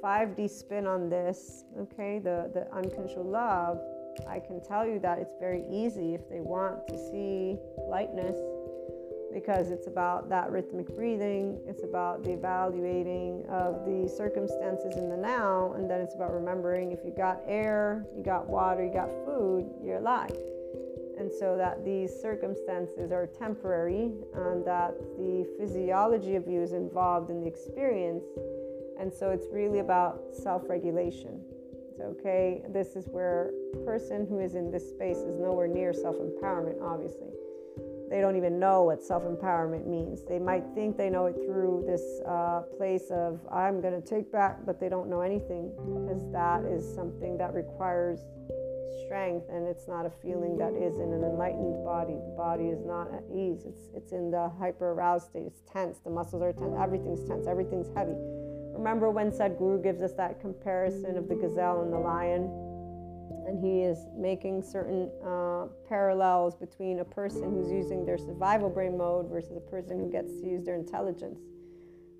5D 0.03 0.49
spin 0.49 0.85
on 0.85 1.09
this, 1.09 1.63
okay, 1.79 2.19
the, 2.19 2.51
the 2.53 2.67
uncontrolled 2.75 3.27
love, 3.27 3.79
I 4.27 4.39
can 4.39 4.61
tell 4.63 4.87
you 4.87 4.99
that 4.99 5.19
it's 5.19 5.35
very 5.39 5.63
easy 5.69 6.13
if 6.13 6.29
they 6.29 6.39
want 6.39 6.87
to 6.87 6.97
see 6.97 7.57
lightness 7.89 8.37
because 9.35 9.69
it's 9.69 9.85
about 9.85 10.29
that 10.29 10.49
rhythmic 10.49 10.87
breathing, 10.95 11.59
it's 11.67 11.83
about 11.83 12.23
the 12.23 12.31
evaluating 12.31 13.43
of 13.49 13.83
the 13.85 14.07
circumstances 14.07 14.95
in 14.95 15.09
the 15.09 15.17
now, 15.17 15.73
and 15.73 15.91
then 15.91 15.99
it's 15.99 16.15
about 16.15 16.31
remembering 16.31 16.93
if 16.93 16.99
you 17.03 17.11
got 17.15 17.41
air, 17.45 18.05
you 18.15 18.23
got 18.23 18.47
water, 18.47 18.85
you 18.85 18.93
got 18.93 19.09
food, 19.25 19.69
you're 19.83 19.97
alive. 19.97 20.33
And 21.19 21.29
so 21.29 21.57
that 21.57 21.83
these 21.83 22.15
circumstances 22.15 23.11
are 23.11 23.27
temporary 23.27 24.13
and 24.35 24.65
that 24.65 24.95
the 25.17 25.45
physiology 25.59 26.35
of 26.35 26.47
you 26.47 26.61
is 26.61 26.71
involved 26.71 27.29
in 27.29 27.41
the 27.41 27.47
experience. 27.47 28.23
And 28.97 29.13
so 29.13 29.31
it's 29.31 29.47
really 29.51 29.79
about 29.79 30.21
self 30.31 30.63
regulation. 30.69 31.41
It's 31.91 31.99
okay. 31.99 32.61
This 32.69 32.95
is 32.95 33.07
where 33.09 33.51
a 33.73 33.77
person 33.85 34.25
who 34.27 34.39
is 34.39 34.55
in 34.55 34.71
this 34.71 34.89
space 34.89 35.17
is 35.17 35.37
nowhere 35.37 35.67
near 35.67 35.91
self 35.91 36.15
empowerment, 36.15 36.81
obviously 36.81 37.27
they 38.09 38.21
don't 38.21 38.35
even 38.35 38.59
know 38.59 38.83
what 38.83 39.03
self 39.03 39.23
empowerment 39.23 39.87
means. 39.87 40.21
They 40.27 40.39
might 40.39 40.63
think 40.75 40.97
they 40.97 41.09
know 41.09 41.25
it 41.25 41.35
through 41.45 41.85
this 41.87 42.21
uh, 42.27 42.61
place 42.77 43.09
of, 43.09 43.39
I'm 43.51 43.81
going 43.81 43.99
to 43.99 44.07
take 44.07 44.31
back, 44.31 44.65
but 44.65 44.79
they 44.79 44.89
don't 44.89 45.09
know 45.09 45.21
anything 45.21 45.71
because 45.75 46.31
that 46.31 46.63
is 46.63 46.85
something 46.93 47.37
that 47.37 47.53
requires 47.53 48.19
strength 49.05 49.45
and 49.49 49.67
it's 49.67 49.87
not 49.87 50.05
a 50.05 50.11
feeling 50.21 50.57
that 50.57 50.73
is 50.73 50.95
in 50.97 51.13
an 51.13 51.23
enlightened 51.23 51.83
body. 51.83 52.13
The 52.13 52.35
body 52.37 52.65
is 52.65 52.85
not 52.85 53.13
at 53.13 53.23
ease, 53.33 53.65
it's, 53.65 53.89
it's 53.93 54.11
in 54.11 54.31
the 54.31 54.49
hyper 54.59 54.91
aroused 54.91 55.27
state, 55.27 55.45
it's 55.45 55.61
tense, 55.71 55.99
the 56.03 56.09
muscles 56.09 56.41
are 56.41 56.53
tense, 56.53 56.75
everything's 56.79 57.27
tense, 57.27 57.47
everything's 57.47 57.89
heavy. 57.95 58.15
Remember 58.75 59.09
when 59.09 59.31
Sadhguru 59.31 59.81
gives 59.81 60.01
us 60.01 60.13
that 60.13 60.41
comparison 60.41 61.17
of 61.17 61.27
the 61.27 61.35
gazelle 61.35 61.81
and 61.81 61.93
the 61.93 61.99
lion? 61.99 62.43
And 63.47 63.59
he 63.63 63.81
is 63.81 64.07
making 64.17 64.63
certain 64.63 65.09
uh, 65.25 65.67
parallels 65.87 66.55
between 66.55 66.99
a 66.99 67.05
person 67.05 67.51
who's 67.51 67.71
using 67.71 68.05
their 68.05 68.17
survival 68.17 68.69
brain 68.69 68.97
mode 68.97 69.29
versus 69.29 69.55
a 69.55 69.69
person 69.71 69.99
who 69.99 70.11
gets 70.11 70.31
to 70.41 70.47
use 70.47 70.65
their 70.65 70.75
intelligence. 70.75 71.39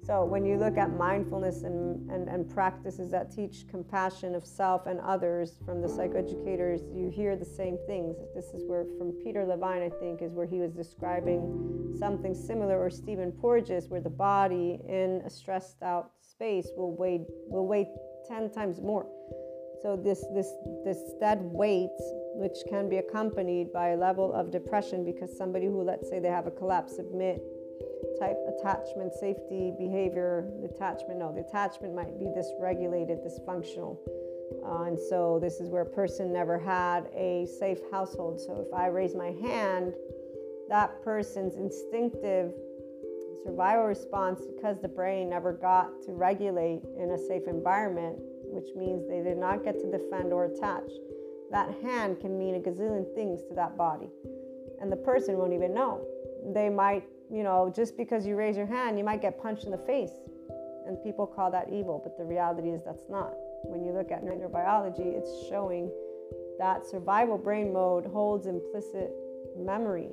So, 0.06 0.24
when 0.24 0.46
you 0.46 0.56
look 0.58 0.78
at 0.78 0.92
mindfulness 0.92 1.64
and, 1.64 2.12
and, 2.12 2.30
and 2.30 2.48
practices 2.48 3.10
that 3.10 3.32
teach 3.32 3.68
compassion 3.68 4.36
of 4.36 4.46
self 4.46 4.86
and 4.86 5.00
others 5.00 5.58
from 5.66 5.82
the 5.82 5.88
psychoeducators, 5.88 6.82
you 6.96 7.10
hear 7.10 7.36
the 7.36 7.46
same 7.46 7.80
things. 7.88 8.16
This 8.36 8.54
is 8.54 8.64
where, 8.68 8.86
from 9.00 9.14
Peter 9.24 9.44
Levine, 9.44 9.82
I 9.82 9.90
think, 9.90 10.22
is 10.22 10.32
where 10.32 10.46
he 10.46 10.60
was 10.60 10.74
describing 10.74 11.96
something 11.98 12.36
similar, 12.36 12.80
or 12.80 12.92
Stephen 12.92 13.32
Porges, 13.32 13.88
where 13.88 14.02
the 14.02 14.12
body 14.12 14.80
in 14.88 15.24
a 15.26 15.30
stressed 15.30 15.82
out 15.82 16.12
space 16.22 16.68
will 16.78 16.96
weigh, 16.96 17.26
will 17.48 17.66
weigh 17.66 17.88
10 18.28 18.52
times 18.52 18.82
more. 18.82 19.08
So 19.86 19.96
this 19.96 20.26
this 20.34 20.52
this 20.84 20.98
dead 21.20 21.38
weight, 21.44 21.94
which 22.34 22.58
can 22.68 22.90
be 22.90 22.98
accompanied 22.98 23.72
by 23.72 23.90
a 23.90 23.96
level 23.96 24.34
of 24.34 24.50
depression, 24.50 25.06
because 25.06 25.38
somebody 25.38 25.68
who 25.68 25.84
let's 25.84 26.10
say 26.10 26.18
they 26.18 26.28
have 26.28 26.48
a 26.48 26.52
collapse 26.52 26.96
submit 26.96 27.40
type 28.20 28.38
attachment 28.58 29.14
safety 29.14 29.74
behavior 29.78 30.50
attachment 30.64 31.20
no 31.20 31.32
the 31.32 31.42
attachment 31.42 31.94
might 31.94 32.18
be 32.18 32.26
dysregulated 32.26 33.24
dysfunctional. 33.24 34.00
Uh, 34.66 34.86
and 34.86 34.98
so 34.98 35.38
this 35.40 35.60
is 35.60 35.70
where 35.70 35.84
a 35.84 35.94
person 36.02 36.34
never 36.34 36.58
had 36.58 37.02
a 37.16 37.46
safe 37.60 37.78
household. 37.92 38.42
So 38.42 38.66
if 38.68 38.74
i 38.74 38.88
raise 38.88 39.14
my 39.14 39.36
hand 39.40 39.94
that 40.68 41.00
person's 41.04 41.58
instinctive 41.58 42.54
survival 43.44 43.84
response 43.84 44.42
because 44.56 44.82
the 44.82 44.88
brain 44.88 45.30
never 45.30 45.54
got 45.54 46.02
to 46.08 46.14
regulate 46.14 46.82
in 46.98 47.12
a 47.12 47.18
safe 47.28 47.44
environment 47.48 48.18
which 48.56 48.74
means 48.76 49.08
they 49.08 49.22
did 49.22 49.38
not 49.38 49.64
get 49.64 49.78
to 49.80 49.92
defend 49.92 50.32
or 50.32 50.46
attach. 50.46 50.90
That 51.52 51.70
hand 51.84 52.20
can 52.22 52.40
mean 52.40 52.56
a 52.56 52.60
gazillion 52.60 53.14
things 53.14 53.44
to 53.50 53.54
that 53.56 53.78
body, 53.78 54.10
and 54.82 54.92
the 54.92 54.96
person 54.96 55.38
won't 55.38 55.54
even 55.54 55.74
know. 55.74 56.06
They 56.54 56.70
might, 56.70 57.04
you 57.30 57.44
know, 57.44 57.72
just 57.76 57.98
because 57.98 58.26
you 58.26 58.36
raise 58.36 58.58
your 58.58 58.66
hand, 58.66 58.98
you 58.98 59.04
might 59.04 59.22
get 59.22 59.42
punched 59.42 59.66
in 59.66 59.72
the 59.72 59.78
face, 59.78 60.14
and 60.88 61.02
people 61.04 61.28
call 61.28 61.52
that 61.52 61.68
evil, 61.72 62.00
but 62.04 62.18
the 62.18 62.24
reality 62.24 62.70
is 62.70 62.82
that's 62.84 63.10
not. 63.10 63.34
When 63.64 63.84
you 63.84 63.92
look 63.92 64.12
at 64.12 64.24
neurobiology, 64.24 65.18
it's 65.18 65.48
showing 65.50 65.92
that 66.58 66.86
survival 66.86 67.38
brain 67.38 67.74
mode 67.74 68.06
holds 68.06 68.48
implicit 68.48 69.12
memory. 69.58 70.10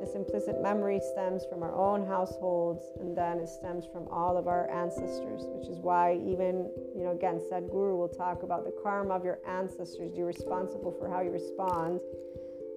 This 0.00 0.14
implicit 0.14 0.60
memory 0.60 1.00
stems 1.12 1.44
from 1.48 1.62
our 1.62 1.74
own 1.74 2.04
households 2.06 2.82
and 3.00 3.16
then 3.16 3.38
it 3.38 3.48
stems 3.48 3.86
from 3.92 4.08
all 4.08 4.36
of 4.36 4.48
our 4.48 4.68
ancestors, 4.70 5.42
which 5.46 5.68
is 5.68 5.78
why, 5.78 6.14
even, 6.16 6.70
you 6.96 7.04
know, 7.04 7.12
again, 7.12 7.40
Sadhguru 7.50 7.96
will 7.96 8.08
talk 8.08 8.42
about 8.42 8.64
the 8.64 8.74
karma 8.82 9.14
of 9.14 9.24
your 9.24 9.38
ancestors. 9.46 10.12
You're 10.16 10.26
responsible 10.26 10.90
for 10.98 11.08
how 11.08 11.20
you 11.20 11.30
respond. 11.30 12.00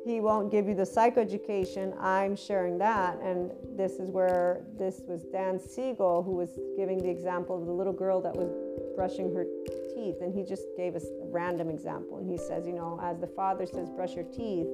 He 0.06 0.20
won't 0.20 0.52
give 0.52 0.68
you 0.68 0.76
the 0.76 0.84
psychoeducation. 0.84 2.00
I'm 2.00 2.36
sharing 2.36 2.78
that. 2.78 3.20
And 3.24 3.52
this 3.76 3.94
is 3.94 4.12
where 4.12 4.62
this 4.78 5.02
was 5.08 5.24
Dan 5.24 5.60
Siegel 5.60 6.22
who 6.22 6.34
was 6.34 6.60
giving 6.78 7.00
the 7.00 7.10
example 7.10 7.60
of 7.60 7.66
the 7.66 7.74
little 7.74 7.94
girl 7.94 8.22
that 8.22 8.36
was 8.36 8.52
brushing 8.96 9.34
her 9.34 9.46
teeth. 9.96 10.18
And 10.22 10.32
he 10.32 10.44
just 10.44 10.66
gave 10.78 10.96
us 10.96 11.06
a 11.06 11.26
random 11.26 11.72
example. 11.72 12.20
And 12.20 12.30
he 12.30 12.38
says, 12.38 12.68
you 12.68 12.74
know, 12.74 13.00
as 13.02 13.20
the 13.20 13.26
father 13.26 13.66
says, 13.66 13.90
brush 13.90 14.14
your 14.14 14.26
teeth 14.26 14.68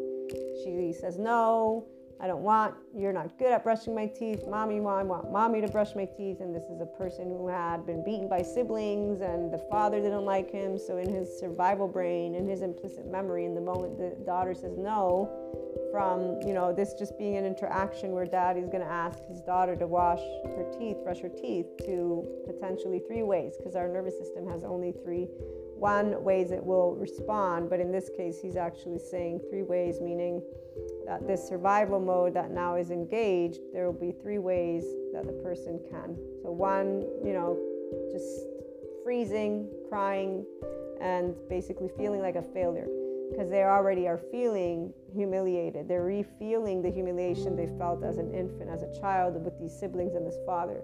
she 0.63 0.93
says, 0.99 1.17
No, 1.17 1.87
I 2.19 2.27
don't 2.27 2.43
want, 2.43 2.75
you're 2.95 3.13
not 3.13 3.37
good 3.39 3.51
at 3.51 3.63
brushing 3.63 3.95
my 3.95 4.05
teeth. 4.05 4.43
Mommy, 4.47 4.77
I 4.77 5.03
want 5.03 5.31
mommy 5.31 5.59
to 5.61 5.67
brush 5.67 5.95
my 5.95 6.05
teeth. 6.05 6.39
And 6.39 6.55
this 6.55 6.65
is 6.65 6.79
a 6.79 6.85
person 6.85 7.29
who 7.29 7.47
had 7.47 7.85
been 7.85 8.03
beaten 8.03 8.29
by 8.29 8.43
siblings 8.43 9.21
and 9.21 9.51
the 9.51 9.57
father 9.71 9.99
didn't 9.99 10.25
like 10.25 10.51
him. 10.51 10.77
So, 10.77 10.97
in 10.97 11.11
his 11.11 11.39
survival 11.39 11.87
brain, 11.87 12.35
in 12.35 12.47
his 12.47 12.61
implicit 12.61 13.07
memory, 13.11 13.45
in 13.45 13.55
the 13.55 13.61
moment 13.61 13.97
the 13.97 14.23
daughter 14.23 14.53
says 14.53 14.77
no, 14.77 15.29
from 15.91 16.39
you 16.47 16.53
know 16.53 16.73
this 16.73 16.93
just 16.93 17.17
being 17.17 17.35
an 17.35 17.45
interaction 17.45 18.11
where 18.11 18.25
daddy's 18.25 18.67
going 18.67 18.83
to 18.83 18.91
ask 18.91 19.19
his 19.27 19.41
daughter 19.41 19.75
to 19.75 19.85
wash 19.85 20.19
her 20.45 20.65
teeth 20.77 20.97
brush 21.03 21.19
her 21.19 21.29
teeth 21.29 21.65
to 21.79 22.25
potentially 22.47 23.01
three 23.07 23.23
ways 23.23 23.55
because 23.57 23.75
our 23.75 23.87
nervous 23.87 24.17
system 24.17 24.47
has 24.47 24.63
only 24.63 24.93
three 25.03 25.27
one 25.81 26.23
ways 26.23 26.51
it 26.51 26.63
will 26.63 26.93
respond, 26.95 27.67
but 27.67 27.79
in 27.79 27.91
this 27.91 28.07
case, 28.15 28.39
he's 28.39 28.55
actually 28.55 28.99
saying 28.99 29.41
three 29.49 29.63
ways, 29.63 29.99
meaning 29.99 30.39
that 31.07 31.25
this 31.25 31.45
survival 31.45 31.99
mode 31.99 32.35
that 32.35 32.51
now 32.51 32.75
is 32.75 32.91
engaged, 32.91 33.59
there 33.73 33.87
will 33.87 33.99
be 33.99 34.11
three 34.11 34.37
ways 34.37 34.83
that 35.11 35.25
the 35.25 35.33
person 35.43 35.79
can. 35.89 36.15
So, 36.43 36.51
one, 36.51 37.01
you 37.25 37.33
know, 37.33 37.57
just 38.11 38.45
freezing, 39.03 39.67
crying, 39.89 40.45
and 41.01 41.33
basically 41.49 41.89
feeling 41.97 42.21
like 42.21 42.35
a 42.35 42.43
failure 42.53 42.87
because 43.31 43.49
they 43.49 43.63
already 43.63 44.07
are 44.07 44.19
feeling 44.31 44.93
humiliated. 45.11 45.87
They're 45.87 46.05
re 46.05 46.23
feeling 46.37 46.83
the 46.83 46.91
humiliation 46.91 47.55
they 47.55 47.69
felt 47.79 48.03
as 48.03 48.19
an 48.19 48.31
infant, 48.35 48.69
as 48.69 48.83
a 48.83 49.01
child, 49.01 49.43
with 49.43 49.59
these 49.59 49.73
siblings 49.73 50.13
and 50.13 50.27
this 50.27 50.37
father 50.45 50.83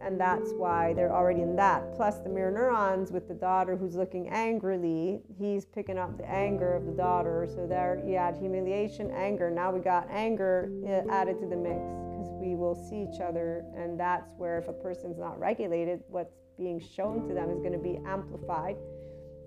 and 0.00 0.20
that's 0.20 0.52
why 0.52 0.92
they're 0.92 1.12
already 1.12 1.42
in 1.42 1.56
that. 1.56 1.94
Plus, 1.94 2.18
the 2.18 2.28
mirror 2.28 2.50
neurons 2.50 3.10
with 3.10 3.28
the 3.28 3.34
daughter 3.34 3.76
who's 3.76 3.94
looking 3.94 4.28
angrily, 4.28 5.22
he's 5.38 5.64
picking 5.64 5.98
up 5.98 6.16
the 6.18 6.28
anger 6.28 6.74
of 6.74 6.84
the 6.84 6.92
daughter. 6.92 7.48
So 7.54 7.66
there, 7.66 8.02
you 8.06 8.16
add 8.16 8.36
humiliation, 8.36 9.10
anger. 9.10 9.50
Now 9.50 9.72
we 9.72 9.80
got 9.80 10.06
anger 10.10 10.70
uh, 10.86 11.10
added 11.10 11.40
to 11.40 11.46
the 11.46 11.56
mix 11.56 11.80
because 12.10 12.30
we 12.40 12.54
will 12.54 12.74
see 12.74 13.02
each 13.02 13.20
other, 13.20 13.64
and 13.76 13.98
that's 13.98 14.34
where 14.36 14.58
if 14.58 14.68
a 14.68 14.72
person's 14.72 15.18
not 15.18 15.38
regulated, 15.38 16.00
what's 16.08 16.34
being 16.58 16.80
shown 16.80 17.26
to 17.28 17.34
them 17.34 17.50
is 17.50 17.58
going 17.58 17.72
to 17.72 17.78
be 17.78 17.98
amplified. 18.06 18.76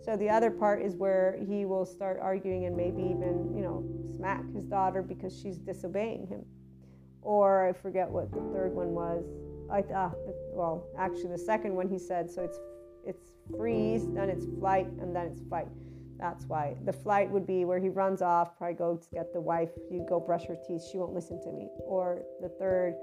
So 0.04 0.16
the 0.16 0.30
other 0.30 0.50
part 0.50 0.82
is 0.82 0.96
where 0.96 1.38
he 1.48 1.66
will 1.66 1.86
start 1.86 2.20
arguing 2.22 2.66
and 2.66 2.76
maybe 2.76 3.02
even, 3.02 3.54
you 3.56 3.62
know, 3.62 3.84
smack 4.16 4.44
his 4.54 4.66
daughter 4.66 5.02
because 5.02 5.38
she's 5.38 5.58
disobeying 5.58 6.28
him. 6.28 6.46
Or 7.22 7.68
I 7.68 7.74
forget 7.74 8.10
what 8.10 8.32
the 8.32 8.40
third 8.54 8.74
one 8.74 8.90
was 8.90 9.26
I, 9.72 9.80
uh, 9.94 10.12
well, 10.52 10.88
actually, 10.98 11.30
the 11.30 11.38
second 11.38 11.76
one 11.76 11.88
he 11.88 12.00
said, 12.00 12.30
so 12.30 12.44
it's 12.44 12.60
it's 13.06 13.36
freeze, 13.58 14.06
then 14.14 14.30
it's 14.30 14.46
flight, 14.60 14.88
and 15.00 15.16
then 15.16 15.28
it's 15.28 15.42
fight. 15.50 15.68
That's 16.20 16.46
why 16.46 16.76
the 16.86 16.92
flight 16.92 17.30
would 17.32 17.48
be 17.48 17.64
where 17.64 17.80
he 17.80 17.88
runs 17.88 18.22
off, 18.22 18.58
probably 18.58 18.76
go 18.76 18.98
to 18.98 19.10
get 19.10 19.32
the 19.34 19.40
wife. 19.40 19.70
You 19.90 20.06
go 20.08 20.20
brush 20.20 20.46
her 20.48 20.58
teeth. 20.68 20.82
She 20.92 20.98
won't 20.98 21.14
listen 21.14 21.42
to 21.44 21.52
me. 21.52 21.70
Or 21.80 22.24
the 22.42 22.50
third 22.50 22.96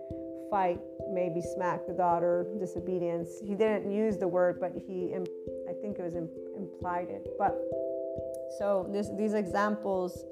fight, 0.51 0.79
maybe 1.11 1.41
smack 1.41 1.87
the 1.87 1.95
daughter, 1.95 2.47
disobedience. 2.61 3.31
He 3.43 3.55
didn't 3.55 3.91
use 3.91 4.19
the 4.19 4.29
word, 4.29 4.59
but 4.61 4.73
he, 4.87 5.15
I 5.15 5.73
think 5.81 5.99
it 5.99 6.03
was 6.03 6.15
implied 6.15 7.09
it. 7.09 7.27
But 7.39 7.57
so 8.59 8.87
this, 8.93 9.09
these 9.17 9.33
examples 9.33 10.27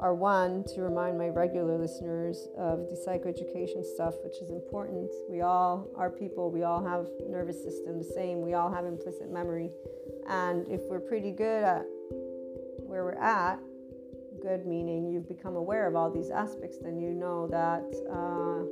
are 0.00 0.14
one 0.14 0.64
to 0.74 0.82
remind 0.82 1.16
my 1.16 1.28
regular 1.28 1.78
listeners 1.78 2.48
of 2.58 2.88
the 2.88 2.96
psychoeducation 3.06 3.84
stuff, 3.84 4.14
which 4.22 4.36
is 4.42 4.50
important. 4.50 5.10
We 5.28 5.40
all 5.40 5.88
are 5.96 6.10
people, 6.10 6.50
we 6.50 6.62
all 6.62 6.84
have 6.84 7.06
nervous 7.28 7.62
system 7.62 7.98
the 7.98 8.04
same, 8.04 8.42
we 8.42 8.54
all 8.54 8.72
have 8.72 8.84
implicit 8.84 9.30
memory. 9.30 9.70
And 10.28 10.66
if 10.68 10.80
we're 10.88 11.00
pretty 11.00 11.30
good 11.30 11.64
at 11.64 11.84
where 12.78 13.04
we're 13.04 13.22
at, 13.22 13.58
good 14.42 14.66
meaning 14.66 15.10
you've 15.10 15.28
become 15.28 15.56
aware 15.56 15.86
of 15.86 15.96
all 15.96 16.10
these 16.10 16.30
aspects, 16.30 16.78
then 16.82 16.98
you 16.98 17.10
know 17.10 17.46
that 17.48 17.84
uh, 18.10 18.64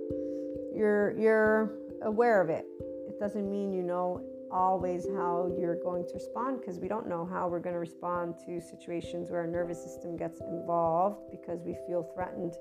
you're 0.77 1.19
you're 1.19 1.73
aware 2.03 2.41
of 2.43 2.51
it. 2.51 2.67
It 3.09 3.19
doesn't 3.19 3.51
mean 3.51 3.73
you 3.73 3.83
know 3.83 4.21
always 4.53 5.07
how 5.07 5.51
you're 5.59 5.83
going 5.83 6.07
to 6.07 6.15
respond 6.15 6.61
because 6.61 6.79
we 6.79 6.89
don't 6.89 7.09
know 7.09 7.25
how 7.25 7.49
we're 7.49 7.61
going 7.61 7.75
to 7.75 7.81
respond 7.81 8.35
to 8.47 8.61
situations 8.61 9.31
where 9.31 9.41
our 9.41 9.47
nervous 9.47 9.83
system 9.83 10.17
gets 10.17 10.41
involved 10.41 11.31
because 11.31 11.61
we 11.65 11.77
feel 11.87 12.09
threatened. 12.15 12.55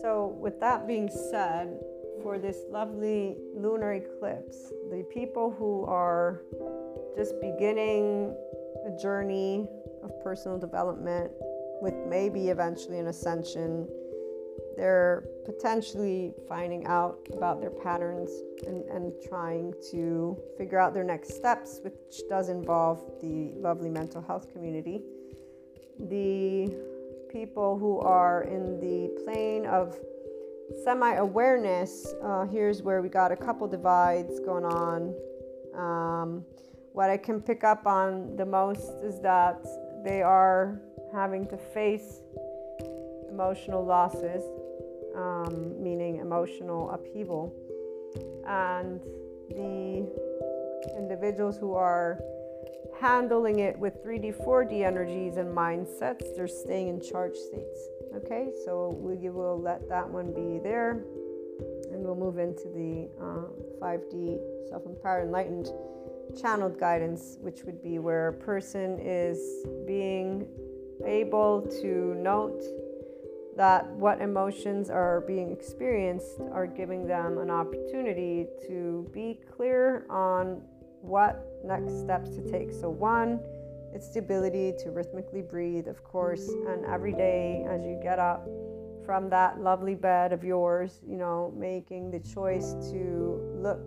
So, 0.00 0.36
with 0.40 0.60
that 0.60 0.86
being 0.86 1.08
said, 1.08 1.78
for 2.22 2.38
this 2.38 2.58
lovely 2.70 3.36
lunar 3.54 3.94
eclipse, 3.94 4.72
the 4.90 5.04
people 5.12 5.54
who 5.56 5.84
are 5.84 6.42
just 7.16 7.40
beginning 7.40 8.34
a 8.86 9.00
journey 9.00 9.68
of 10.02 10.10
personal 10.22 10.58
development 10.58 11.30
with 11.80 11.94
maybe 12.08 12.48
eventually 12.48 12.98
an 12.98 13.08
ascension 13.08 13.88
they're 14.76 15.24
potentially 15.44 16.32
finding 16.48 16.86
out 16.86 17.18
about 17.32 17.60
their 17.60 17.70
patterns 17.70 18.30
and, 18.66 18.84
and 18.84 19.12
trying 19.28 19.74
to 19.90 20.38
figure 20.56 20.78
out 20.78 20.94
their 20.94 21.04
next 21.04 21.34
steps, 21.34 21.80
which 21.82 22.22
does 22.28 22.48
involve 22.48 23.02
the 23.20 23.52
lovely 23.56 23.90
mental 23.90 24.22
health 24.22 24.52
community. 24.52 25.02
The 25.98 26.74
people 27.32 27.78
who 27.78 27.98
are 27.98 28.42
in 28.44 28.78
the 28.80 29.22
plane 29.24 29.66
of 29.66 29.98
semi 30.84 31.14
awareness, 31.14 32.14
uh, 32.22 32.46
here's 32.46 32.82
where 32.82 33.02
we 33.02 33.08
got 33.08 33.32
a 33.32 33.36
couple 33.36 33.66
divides 33.66 34.38
going 34.40 34.64
on. 34.64 35.14
Um, 35.74 36.44
what 36.92 37.10
I 37.10 37.16
can 37.16 37.40
pick 37.40 37.64
up 37.64 37.86
on 37.86 38.36
the 38.36 38.46
most 38.46 38.90
is 39.02 39.20
that 39.20 39.64
they 40.04 40.22
are 40.22 40.80
having 41.12 41.46
to 41.48 41.56
face 41.56 42.20
emotional 43.38 43.84
losses 43.84 44.42
um, 45.18 45.74
meaning 45.82 46.16
emotional 46.16 46.90
upheaval. 46.90 47.54
And 48.46 49.00
the 49.50 50.08
individuals 50.96 51.58
who 51.58 51.74
are 51.74 52.18
handling 52.98 53.58
it 53.58 53.78
with 53.78 54.02
3D, 54.04 54.44
4D 54.44 54.84
energies 54.84 55.36
and 55.36 55.54
mindsets, 55.54 56.34
they're 56.36 56.48
staying 56.48 56.88
in 56.88 57.00
charge 57.00 57.36
states. 57.36 57.80
Okay, 58.16 58.50
so 58.64 58.96
we 58.98 59.28
will 59.28 59.60
let 59.60 59.88
that 59.88 60.08
one 60.08 60.32
be 60.32 60.58
there 60.62 61.04
and 61.90 62.02
we'll 62.02 62.16
move 62.16 62.38
into 62.38 62.64
the 62.68 63.08
uh, 63.20 63.48
5D 63.80 64.38
self 64.68 64.86
empowered 64.86 65.26
enlightened 65.26 65.68
channeled 66.40 66.78
guidance, 66.78 67.38
which 67.40 67.64
would 67.64 67.82
be 67.82 67.98
where 67.98 68.28
a 68.28 68.32
person 68.32 68.98
is 69.00 69.38
being 69.86 70.46
able 71.04 71.62
to 71.80 72.14
note 72.16 72.62
that 73.58 73.84
what 73.88 74.20
emotions 74.20 74.88
are 74.88 75.20
being 75.26 75.50
experienced 75.50 76.40
are 76.52 76.66
giving 76.66 77.08
them 77.08 77.38
an 77.38 77.50
opportunity 77.50 78.46
to 78.68 79.10
be 79.12 79.40
clear 79.56 80.06
on 80.08 80.62
what 81.00 81.44
next 81.64 81.98
steps 81.98 82.30
to 82.36 82.50
take. 82.50 82.72
So, 82.72 82.88
one, 82.88 83.40
it's 83.92 84.10
the 84.10 84.20
ability 84.20 84.74
to 84.84 84.92
rhythmically 84.92 85.42
breathe, 85.42 85.88
of 85.88 86.04
course, 86.04 86.48
and 86.68 86.84
every 86.86 87.12
day 87.12 87.66
as 87.68 87.84
you 87.84 87.98
get 88.00 88.20
up 88.20 88.46
from 89.04 89.28
that 89.30 89.60
lovely 89.60 89.96
bed 89.96 90.32
of 90.32 90.44
yours, 90.44 91.00
you 91.04 91.16
know, 91.16 91.52
making 91.56 92.12
the 92.12 92.20
choice 92.20 92.74
to 92.92 93.40
look 93.56 93.80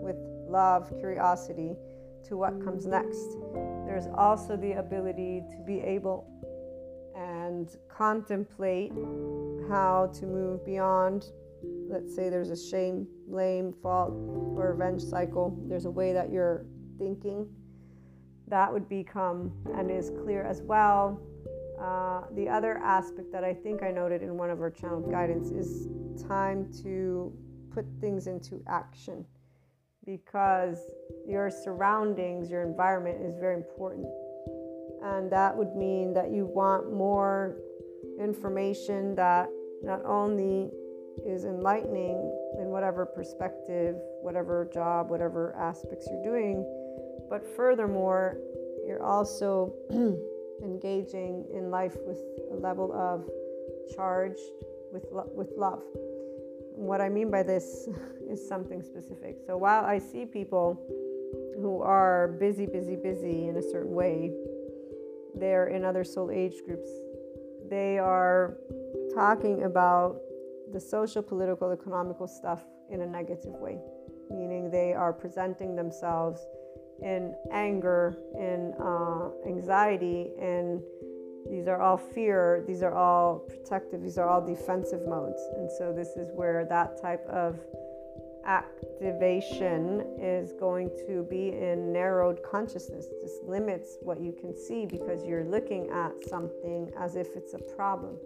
with 0.00 0.16
love, 0.48 0.90
curiosity 1.00 1.76
to 2.24 2.38
what 2.38 2.64
comes 2.64 2.86
next. 2.86 3.36
There's 3.84 4.06
also 4.16 4.56
the 4.56 4.72
ability 4.72 5.42
to 5.50 5.62
be 5.66 5.80
able 5.80 6.26
and 7.58 7.76
contemplate 7.88 8.92
how 9.68 10.10
to 10.14 10.26
move 10.26 10.64
beyond 10.64 11.26
let's 11.90 12.14
say 12.14 12.28
there's 12.28 12.50
a 12.50 12.70
shame 12.70 13.06
blame 13.26 13.72
fault 13.82 14.12
or 14.56 14.72
revenge 14.72 15.02
cycle 15.02 15.58
there's 15.68 15.84
a 15.84 15.90
way 15.90 16.12
that 16.12 16.30
you're 16.30 16.64
thinking 16.98 17.48
that 18.46 18.72
would 18.72 18.88
become 18.88 19.52
and 19.74 19.90
is 19.90 20.10
clear 20.22 20.42
as 20.42 20.62
well. 20.62 21.20
Uh, 21.78 22.22
the 22.34 22.48
other 22.48 22.78
aspect 22.78 23.30
that 23.30 23.44
i 23.44 23.54
think 23.54 23.84
i 23.84 23.90
noted 23.90 24.20
in 24.20 24.36
one 24.36 24.50
of 24.50 24.60
our 24.60 24.70
channel 24.70 25.00
guidance 25.00 25.50
is 25.50 25.86
time 26.20 26.68
to 26.82 27.32
put 27.72 27.84
things 28.00 28.26
into 28.26 28.60
action 28.66 29.24
because 30.04 30.78
your 31.24 31.50
surroundings 31.50 32.50
your 32.50 32.62
environment 32.62 33.24
is 33.24 33.38
very 33.38 33.54
important 33.54 34.06
and 35.02 35.30
that 35.30 35.56
would 35.56 35.74
mean 35.74 36.12
that 36.14 36.30
you 36.30 36.46
want 36.46 36.92
more 36.92 37.56
information 38.20 39.14
that 39.14 39.48
not 39.82 40.04
only 40.04 40.70
is 41.26 41.44
enlightening 41.44 42.16
in 42.58 42.68
whatever 42.68 43.06
perspective, 43.06 43.96
whatever 44.22 44.68
job, 44.72 45.10
whatever 45.10 45.54
aspects 45.56 46.08
you're 46.10 46.22
doing, 46.22 46.64
but 47.30 47.44
furthermore, 47.56 48.38
you're 48.86 49.02
also 49.02 49.74
engaging 50.62 51.44
in 51.54 51.70
life 51.70 51.96
with 52.06 52.18
a 52.52 52.56
level 52.56 52.92
of 52.92 53.28
charge 53.94 54.38
with, 54.92 55.04
lo- 55.12 55.30
with 55.34 55.52
love. 55.56 55.82
What 56.74 57.00
I 57.00 57.08
mean 57.08 57.30
by 57.30 57.42
this 57.42 57.88
is 58.30 58.46
something 58.46 58.82
specific. 58.82 59.38
So 59.46 59.56
while 59.56 59.84
I 59.84 59.98
see 59.98 60.24
people 60.24 60.80
who 61.60 61.82
are 61.82 62.28
busy, 62.38 62.66
busy, 62.66 62.96
busy 62.96 63.48
in 63.48 63.56
a 63.56 63.62
certain 63.62 63.92
way, 63.92 64.32
they're 65.34 65.68
in 65.68 65.84
other 65.84 66.04
soul 66.04 66.30
age 66.30 66.54
groups. 66.66 66.90
They 67.68 67.98
are 67.98 68.56
talking 69.14 69.64
about 69.64 70.20
the 70.72 70.80
social, 70.80 71.22
political, 71.22 71.70
economical 71.70 72.26
stuff 72.26 72.64
in 72.90 73.02
a 73.02 73.06
negative 73.06 73.52
way, 73.52 73.78
meaning 74.30 74.70
they 74.70 74.92
are 74.92 75.12
presenting 75.12 75.76
themselves 75.76 76.46
in 77.02 77.34
anger, 77.52 78.16
in 78.36 78.74
uh, 78.80 79.30
anxiety, 79.46 80.30
and 80.40 80.80
these 81.50 81.68
are 81.68 81.80
all 81.80 81.96
fear, 81.96 82.64
these 82.66 82.82
are 82.82 82.94
all 82.94 83.38
protective, 83.38 84.02
these 84.02 84.18
are 84.18 84.28
all 84.28 84.44
defensive 84.44 85.06
modes. 85.06 85.40
And 85.56 85.70
so, 85.70 85.92
this 85.92 86.08
is 86.16 86.30
where 86.34 86.66
that 86.68 87.00
type 87.00 87.26
of 87.28 87.58
activation 88.48 90.04
is 90.18 90.52
going 90.58 90.90
to 91.06 91.26
be 91.30 91.50
in 91.50 91.92
narrowed 91.92 92.42
consciousness. 92.42 93.06
This 93.22 93.38
limits 93.46 93.98
what 94.00 94.20
you 94.20 94.32
can 94.32 94.56
see 94.56 94.86
because 94.86 95.22
you're 95.22 95.44
looking 95.44 95.88
at 95.90 96.12
something 96.26 96.90
as 96.98 97.14
if 97.14 97.36
it's 97.36 97.52
a 97.52 97.58
problem, 97.76 98.16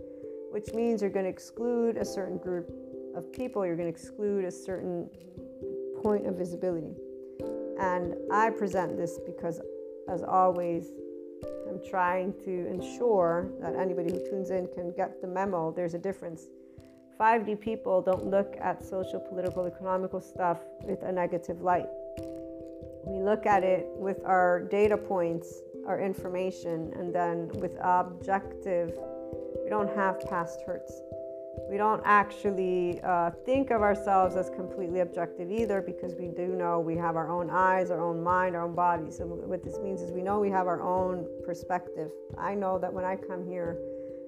which 0.53 0.73
means 0.73 1.03
you're 1.03 1.11
going 1.11 1.25
to 1.25 1.31
exclude 1.31 1.97
a 1.97 2.05
certain 2.05 2.39
group 2.39 2.71
of 3.17 3.33
people, 3.33 3.67
you're 3.67 3.77
going 3.77 3.93
to 3.93 4.01
exclude 4.01 4.45
a 4.45 4.51
certain 4.51 5.11
point 6.03 6.27
of 6.27 6.37
visibility. 6.37 6.95
And 7.81 8.15
I 8.33 8.51
present 8.51 8.97
this 8.97 9.19
because, 9.27 9.61
as 10.09 10.23
always, 10.23 10.93
I'm 11.69 11.81
trying 11.91 12.33
to 12.45 12.69
ensure 12.69 13.51
that 13.61 13.75
anybody 13.75 14.13
who 14.13 14.21
tunes 14.31 14.51
in 14.51 14.69
can 14.73 14.93
get 14.93 15.21
the 15.21 15.27
memo. 15.27 15.73
There's 15.73 15.95
a 15.95 15.99
difference 15.99 16.47
5D 17.19 17.61
people 17.61 18.03
don't 18.03 18.27
look 18.27 18.57
at 18.61 18.83
social, 18.83 19.21
political, 19.21 19.67
economical 19.67 20.21
stuff 20.21 20.59
with 20.83 21.03
a 21.03 21.13
negative 21.13 21.61
light. 21.61 21.87
We 23.07 23.21
look 23.21 23.47
at 23.47 23.65
it 23.65 23.87
with 23.97 24.25
our 24.25 24.61
data 24.71 24.97
points, 24.97 25.63
our 25.87 26.01
information, 26.01 26.93
and 26.97 27.15
then 27.15 27.49
with 27.55 27.77
objective, 27.81 28.93
we 29.63 29.69
don't 29.69 29.95
have 29.97 30.21
past 30.29 30.61
hurts. 30.67 31.03
We 31.71 31.77
don't 31.77 32.03
actually 32.05 33.01
uh, 33.03 33.31
think 33.45 33.71
of 33.71 33.83
ourselves 33.83 34.37
as 34.37 34.51
completely 34.51 35.01
objective 35.01 35.51
either 35.51 35.81
because 35.83 36.15
we 36.15 36.29
do 36.29 36.49
know 36.49 36.81
we 36.81 36.97
have 36.97 37.17
our 37.17 37.31
own 37.31 37.51
eyes, 37.51 37.91
our 37.91 38.01
own 38.01 38.23
mind, 38.23 38.57
our 38.57 38.63
own 38.63 38.75
body. 38.75 39.11
So, 39.11 39.27
what 39.27 39.63
this 39.63 39.79
means 39.79 40.01
is 40.01 40.13
we 40.13 40.23
know 40.23 40.41
we 40.41 40.51
have 40.51 40.67
our 40.67 40.83
own 40.83 41.27
perspective. 41.45 42.11
I 42.39 42.55
know 42.55 42.79
that 42.79 42.93
when 42.93 43.05
I 43.05 43.17
come 43.17 43.47
here, 43.47 43.79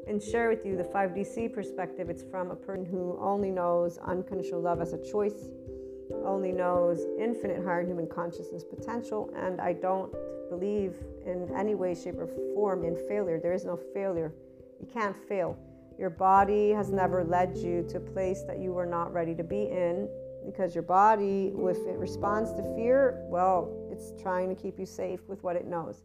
and 0.07 0.23
share 0.23 0.49
with 0.49 0.65
you 0.65 0.77
the 0.77 0.85
5DC 0.85 1.53
perspective. 1.53 2.11
It's 2.11 2.23
from 2.23 2.51
a 2.51 2.57
person 2.57 2.85
who 2.85 3.19
only 3.21 3.51
knows 3.51 3.99
unconditional 3.99 4.61
love 4.61 4.81
as 4.81 4.93
a 4.93 4.99
choice, 4.99 5.49
only 6.25 6.53
knows 6.53 7.05
infinite 7.19 7.65
higher 7.65 7.85
human 7.85 8.07
consciousness 8.07 8.65
potential, 8.65 9.33
and 9.37 9.61
I 9.61 9.73
don't 9.73 10.13
believe 10.51 10.95
in 11.27 11.51
any 11.57 11.75
way, 11.75 11.95
shape, 11.95 12.19
or 12.19 12.29
form 12.55 12.85
in 12.85 12.97
failure. 13.09 13.41
There 13.41 13.55
is 13.55 13.65
no 13.65 13.79
failure. 13.95 14.33
You 14.81 14.87
can't 14.93 15.17
fail. 15.29 15.59
Your 15.99 16.11
body 16.11 16.71
has 16.71 16.91
never 16.91 17.25
led 17.25 17.57
you 17.57 17.87
to 17.91 17.99
a 17.99 18.01
place 18.01 18.43
that 18.43 18.59
you 18.59 18.73
were 18.73 18.87
not 18.87 19.13
ready 19.13 19.35
to 19.35 19.45
be 19.45 19.63
in 19.63 20.09
because 20.45 20.75
your 20.75 20.83
body, 20.83 21.53
if 21.57 21.79
it 21.87 21.99
responds 21.99 22.53
to 22.53 22.63
fear, 22.75 23.25
well, 23.29 23.73
it's 23.91 24.13
trying 24.21 24.55
to 24.55 24.61
keep 24.61 24.79
you 24.79 24.87
safe 24.87 25.21
with 25.29 25.43
what 25.43 25.57
it 25.57 25.67
knows. 25.67 26.03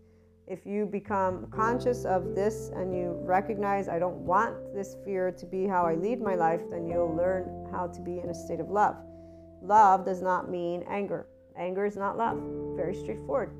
If 0.49 0.65
you 0.65 0.87
become 0.87 1.45
conscious 1.51 2.05
of 2.05 2.33
this 2.33 2.71
and 2.75 2.91
you 2.91 3.15
recognize, 3.21 3.87
I 3.87 3.99
don't 3.99 4.17
want 4.17 4.73
this 4.73 4.95
fear 5.05 5.31
to 5.31 5.45
be 5.45 5.67
how 5.67 5.85
I 5.85 5.93
lead 5.93 6.19
my 6.19 6.33
life, 6.33 6.61
then 6.71 6.87
you'll 6.87 7.15
learn 7.15 7.67
how 7.71 7.85
to 7.85 8.01
be 8.01 8.17
in 8.17 8.31
a 8.31 8.33
state 8.33 8.59
of 8.59 8.71
love. 8.71 8.95
Love 9.61 10.05
does 10.05 10.23
not 10.23 10.49
mean 10.49 10.83
anger. 10.89 11.27
Anger 11.55 11.85
is 11.85 11.97
not 11.97 12.17
love. 12.17 12.41
Very 12.75 12.95
straightforward. 12.95 13.51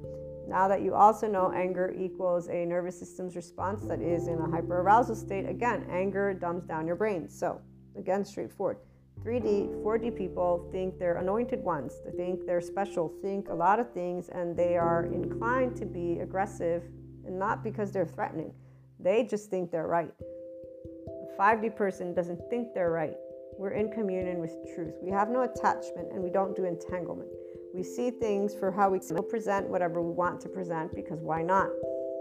Now 0.48 0.68
that 0.68 0.82
you 0.82 0.96
also 0.96 1.28
know 1.28 1.52
anger 1.52 1.94
equals 1.96 2.48
a 2.48 2.66
nervous 2.66 2.98
system's 2.98 3.36
response 3.36 3.84
that 3.84 4.02
is 4.02 4.28
in 4.28 4.40
a 4.40 4.48
hyperarousal 4.48 5.16
state, 5.16 5.48
again, 5.48 5.86
anger 5.92 6.34
dumbs 6.34 6.66
down 6.66 6.88
your 6.88 6.96
brain. 6.96 7.30
So, 7.30 7.62
again, 8.00 8.26
straightforward. 8.26 8.78
3D, 9.24 9.84
4D 9.84 10.16
people 10.16 10.68
think 10.72 10.98
they're 10.98 11.18
anointed 11.18 11.62
ones, 11.62 12.00
they 12.06 12.12
think 12.12 12.46
they're 12.46 12.62
special, 12.62 13.14
think 13.22 13.50
a 13.50 13.54
lot 13.54 13.80
of 13.80 13.92
things, 13.92 14.30
and 14.30 14.56
they 14.56 14.78
are 14.78 15.06
inclined 15.06 15.76
to 15.76 15.86
be 15.86 16.20
aggressive, 16.20 16.84
and 17.26 17.38
not 17.38 17.64
because 17.64 17.92
they're 17.92 18.06
threatening. 18.06 18.54
They 19.00 19.24
just 19.24 19.50
think 19.50 19.72
they're 19.72 19.88
right. 19.88 20.12
A 20.20 21.42
5D 21.42 21.76
person 21.76 22.14
doesn't 22.14 22.40
think 22.50 22.74
they're 22.74 22.92
right. 22.92 23.16
We're 23.58 23.72
in 23.72 23.92
communion 23.92 24.40
with 24.40 24.56
truth. 24.74 24.94
We 25.02 25.12
have 25.12 25.30
no 25.30 25.44
attachment 25.44 26.14
and 26.14 26.24
we 26.24 26.30
don't 26.30 26.56
do 26.56 26.64
entanglement. 26.64 27.30
We 27.74 27.84
see 27.84 28.10
things 28.10 28.56
for 28.56 28.72
how 28.72 28.90
we 28.90 29.00
can 29.00 29.18
present 29.30 29.68
whatever 29.68 30.02
we 30.02 30.12
want 30.12 30.40
to 30.42 30.50
present 30.50 30.96
because 30.96 31.20
why 31.22 31.44
not? 31.44 31.68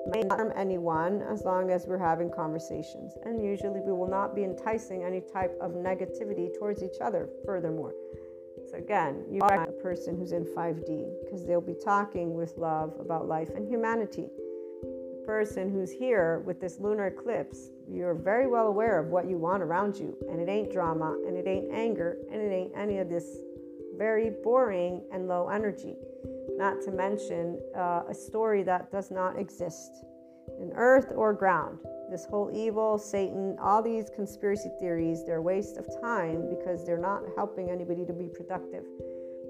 May 0.08 0.22
not 0.22 0.38
harm 0.38 0.52
anyone 0.56 1.22
as 1.22 1.42
long 1.44 1.70
as 1.70 1.86
we're 1.86 1.98
having 1.98 2.30
conversations. 2.30 3.14
And 3.24 3.42
usually 3.42 3.80
we 3.80 3.92
will 3.92 4.08
not 4.08 4.34
be 4.34 4.44
enticing 4.44 5.04
any 5.04 5.20
type 5.20 5.56
of 5.60 5.72
negativity 5.72 6.48
towards 6.58 6.82
each 6.82 7.00
other, 7.00 7.28
furthermore. 7.44 7.92
So, 8.70 8.76
again, 8.76 9.24
you 9.30 9.40
are 9.42 9.64
a 9.64 9.72
person 9.72 10.16
who's 10.16 10.32
in 10.32 10.44
5D 10.44 11.24
because 11.24 11.46
they'll 11.46 11.60
be 11.60 11.76
talking 11.82 12.34
with 12.34 12.56
love 12.56 12.94
about 13.00 13.26
life 13.26 13.48
and 13.54 13.66
humanity. 13.66 14.28
The 14.82 15.22
person 15.26 15.70
who's 15.70 15.90
here 15.90 16.40
with 16.40 16.60
this 16.60 16.78
lunar 16.78 17.06
eclipse, 17.06 17.70
you're 17.88 18.14
very 18.14 18.46
well 18.46 18.66
aware 18.66 18.98
of 18.98 19.08
what 19.08 19.28
you 19.28 19.36
want 19.36 19.62
around 19.62 19.96
you, 19.96 20.16
and 20.30 20.40
it 20.40 20.48
ain't 20.50 20.72
drama, 20.72 21.16
and 21.26 21.36
it 21.36 21.46
ain't 21.46 21.72
anger, 21.72 22.18
and 22.30 22.40
it 22.40 22.52
ain't 22.52 22.72
any 22.76 22.98
of 22.98 23.08
this 23.08 23.38
very 23.96 24.30
boring 24.44 25.02
and 25.12 25.28
low 25.28 25.48
energy 25.48 25.96
not 26.58 26.82
to 26.82 26.90
mention 26.90 27.58
uh, 27.76 28.02
a 28.10 28.14
story 28.14 28.62
that 28.64 28.90
does 28.90 29.10
not 29.10 29.38
exist 29.38 30.04
in 30.60 30.72
earth 30.74 31.12
or 31.14 31.32
ground. 31.32 31.78
This 32.10 32.24
whole 32.24 32.50
evil, 32.52 32.98
Satan, 32.98 33.56
all 33.60 33.82
these 33.82 34.10
conspiracy 34.14 34.70
theories, 34.80 35.24
they're 35.24 35.36
a 35.36 35.42
waste 35.42 35.76
of 35.76 35.86
time 36.00 36.48
because 36.48 36.84
they're 36.84 36.98
not 36.98 37.22
helping 37.36 37.70
anybody 37.70 38.04
to 38.06 38.12
be 38.12 38.28
productive. 38.28 38.84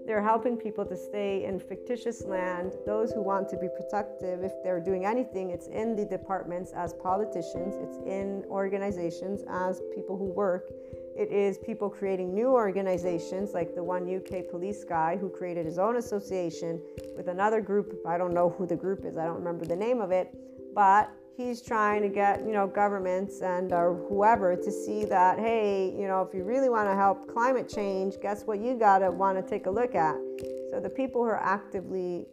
They're 0.07 0.23
helping 0.23 0.57
people 0.57 0.87
to 0.87 0.97
stay 0.97 1.45
in 1.45 1.61
fictitious 1.61 2.25
land. 2.25 2.73
Those 2.87 3.13
who 3.13 3.23
want 3.23 3.49
to 3.51 3.59
be 3.59 3.69
productive, 3.69 4.43
if 4.43 4.53
they're 4.65 4.81
doing 4.81 5.05
anything, 5.05 5.51
it's 5.51 5.69
in 5.69 5.97
the 5.97 6.05
departments 6.07 6.73
as 6.75 6.95
politicians, 6.95 7.75
it's 7.77 7.99
in 8.07 8.43
organizations 8.49 9.45
as 9.51 9.83
people 9.95 10.17
who 10.17 10.33
work 10.33 10.71
it 11.19 11.33
is 11.33 11.59
people 11.59 11.91
creating 11.91 12.33
new 12.33 12.51
organizations, 12.51 13.53
like 13.53 13.75
the 13.75 13.83
one 13.83 14.03
UK 14.09 14.49
police 14.49 14.85
guy 14.85 15.17
who 15.17 15.29
created 15.29 15.67
his 15.67 15.77
own 15.77 15.97
association 15.97 16.81
with 17.17 17.27
another 17.27 17.61
group. 17.61 18.01
I 18.07 18.17
don't 18.17 18.33
know 18.33 18.51
who 18.51 18.67
the 18.67 18.77
group 18.77 19.05
is, 19.05 19.17
I 19.17 19.25
don't 19.25 19.39
remember 19.39 19.65
the 19.65 19.77
name 19.77 20.01
of 20.01 20.13
it, 20.13 20.33
but 20.77 21.11
he's 21.37 21.61
trying 21.61 22.03
to 22.03 22.09
get 22.09 22.45
you 22.45 22.53
know 22.53 22.67
governments 22.67 23.43
and 23.43 23.73
or 23.73 23.95
whoever 24.09 24.57
to 24.57 24.73
see 24.73 25.05
that 25.05 25.39
hey 25.39 25.95
you 25.97 26.09
know 26.09 26.21
if 26.21 26.35
you 26.35 26.43
really 26.43 26.69
want 26.69 26.89
to 26.89 26.97
help 26.97 27.33
climate 27.33 27.69
change 27.69 28.15
guess 28.21 28.43
what 28.43 28.59
you 28.59 28.75
gotta 28.77 29.09
want 29.09 29.39
to 29.39 29.49
take 29.49 29.67
a 29.67 29.71
look 29.71 29.95
at 29.95 30.17
so 30.73 30.81
the 30.83 30.91
people 30.91 31.23
who 31.23 31.29
are 31.29 31.41
actively 31.41 32.27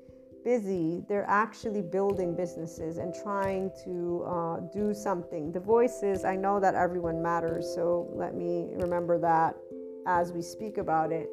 busy, 0.45 1.03
they're 1.09 1.27
actually 1.27 1.81
building 1.81 2.35
businesses 2.35 2.97
and 2.97 3.13
trying 3.13 3.71
to 3.83 4.23
uh, 4.27 4.59
do 4.71 4.93
something. 4.93 5.51
The 5.51 5.59
voices, 5.59 6.23
I 6.23 6.35
know 6.35 6.59
that 6.59 6.75
everyone 6.75 7.21
matters, 7.21 7.65
so 7.73 8.07
let 8.13 8.35
me 8.35 8.69
remember 8.73 9.17
that 9.19 9.57
as 10.07 10.31
we 10.31 10.43
speak 10.43 10.77
about 10.77 11.11
it. 11.11 11.27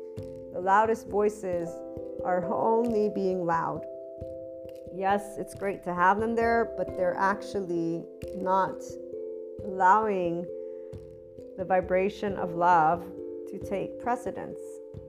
The 0.55 0.61
loudest 0.61 1.09
voices 1.09 1.69
are 2.25 2.45
only 2.51 3.11
being 3.15 3.45
loud. 3.45 3.85
Yes, 4.95 5.37
it's 5.39 5.55
great 5.55 5.85
to 5.85 5.95
have 5.95 6.19
them 6.19 6.35
there, 6.35 6.73
but 6.79 6.97
they're 6.97 7.17
actually 7.17 8.05
not 8.37 8.83
allowing 9.65 10.47
the 11.59 11.65
vibration 11.65 12.35
of 12.37 12.55
love 12.55 13.05
to 13.49 13.59
take 13.59 14.01
precedence 14.01 14.62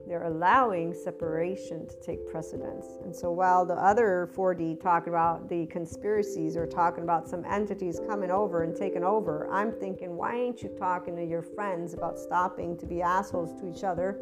they're 0.06 0.24
allowing 0.24 0.92
separation 0.92 1.86
to 1.86 2.00
take 2.00 2.28
precedence. 2.30 2.86
And 3.04 3.14
so 3.14 3.30
while 3.30 3.64
the 3.64 3.74
other 3.74 4.30
4D 4.36 4.80
talking 4.80 5.12
about 5.12 5.48
the 5.48 5.66
conspiracies 5.66 6.56
or 6.56 6.66
talking 6.66 7.04
about 7.04 7.28
some 7.28 7.44
entities 7.44 8.00
coming 8.06 8.30
over 8.30 8.62
and 8.62 8.76
taking 8.76 9.04
over, 9.04 9.48
I'm 9.50 9.72
thinking, 9.72 10.16
why 10.16 10.36
ain't 10.36 10.62
you 10.62 10.68
talking 10.78 11.16
to 11.16 11.24
your 11.24 11.42
friends 11.42 11.94
about 11.94 12.18
stopping 12.18 12.76
to 12.78 12.86
be 12.86 13.00
assholes 13.02 13.58
to 13.60 13.68
each 13.68 13.84
other? 13.84 14.18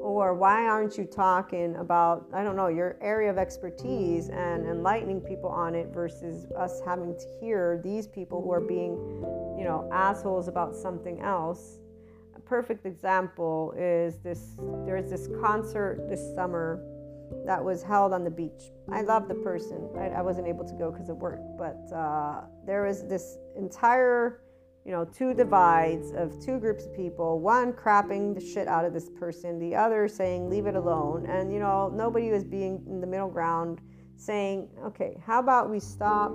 Or 0.00 0.34
why 0.34 0.64
aren't 0.64 0.96
you 0.96 1.04
talking 1.04 1.76
about, 1.76 2.26
I 2.32 2.42
don't 2.42 2.56
know, 2.56 2.68
your 2.68 2.96
area 3.00 3.30
of 3.30 3.38
expertise 3.38 4.28
and 4.28 4.66
enlightening 4.66 5.20
people 5.20 5.50
on 5.50 5.74
it 5.74 5.88
versus 5.88 6.46
us 6.52 6.80
having 6.84 7.16
to 7.18 7.26
hear 7.40 7.80
these 7.82 8.06
people 8.06 8.42
who 8.42 8.52
are 8.52 8.60
being, 8.60 8.92
you 9.58 9.64
know, 9.64 9.88
assholes 9.92 10.48
about 10.48 10.74
something 10.74 11.20
else 11.20 11.79
perfect 12.50 12.84
example 12.84 13.72
is 13.78 14.18
this 14.18 14.56
there's 14.84 15.08
this 15.08 15.28
concert 15.40 16.04
this 16.08 16.34
summer 16.34 16.84
that 17.46 17.64
was 17.64 17.80
held 17.80 18.12
on 18.12 18.24
the 18.24 18.30
beach. 18.30 18.72
I 18.90 19.02
love 19.02 19.28
the 19.28 19.36
person. 19.36 19.88
I, 19.96 20.08
I 20.08 20.20
wasn't 20.20 20.48
able 20.48 20.64
to 20.64 20.74
go 20.74 20.90
because 20.90 21.10
of 21.10 21.18
work, 21.18 21.38
but 21.56 21.80
uh, 21.94 22.40
there 22.66 22.82
was 22.82 23.06
this 23.06 23.38
entire, 23.56 24.40
you 24.84 24.90
know, 24.90 25.04
two 25.04 25.32
divides 25.32 26.10
of 26.10 26.44
two 26.44 26.58
groups 26.58 26.86
of 26.86 26.96
people. 26.96 27.38
One 27.38 27.72
crapping 27.72 28.34
the 28.34 28.44
shit 28.44 28.66
out 28.66 28.84
of 28.84 28.92
this 28.92 29.08
person, 29.10 29.60
the 29.60 29.76
other 29.76 30.08
saying 30.08 30.50
leave 30.50 30.66
it 30.66 30.74
alone, 30.74 31.26
and 31.26 31.52
you 31.52 31.60
know 31.60 31.88
nobody 31.94 32.32
was 32.32 32.42
being 32.42 32.84
in 32.88 33.00
the 33.00 33.06
middle 33.06 33.30
ground, 33.30 33.80
saying, 34.16 34.68
okay, 34.86 35.16
how 35.24 35.38
about 35.38 35.70
we 35.70 35.78
stop 35.78 36.32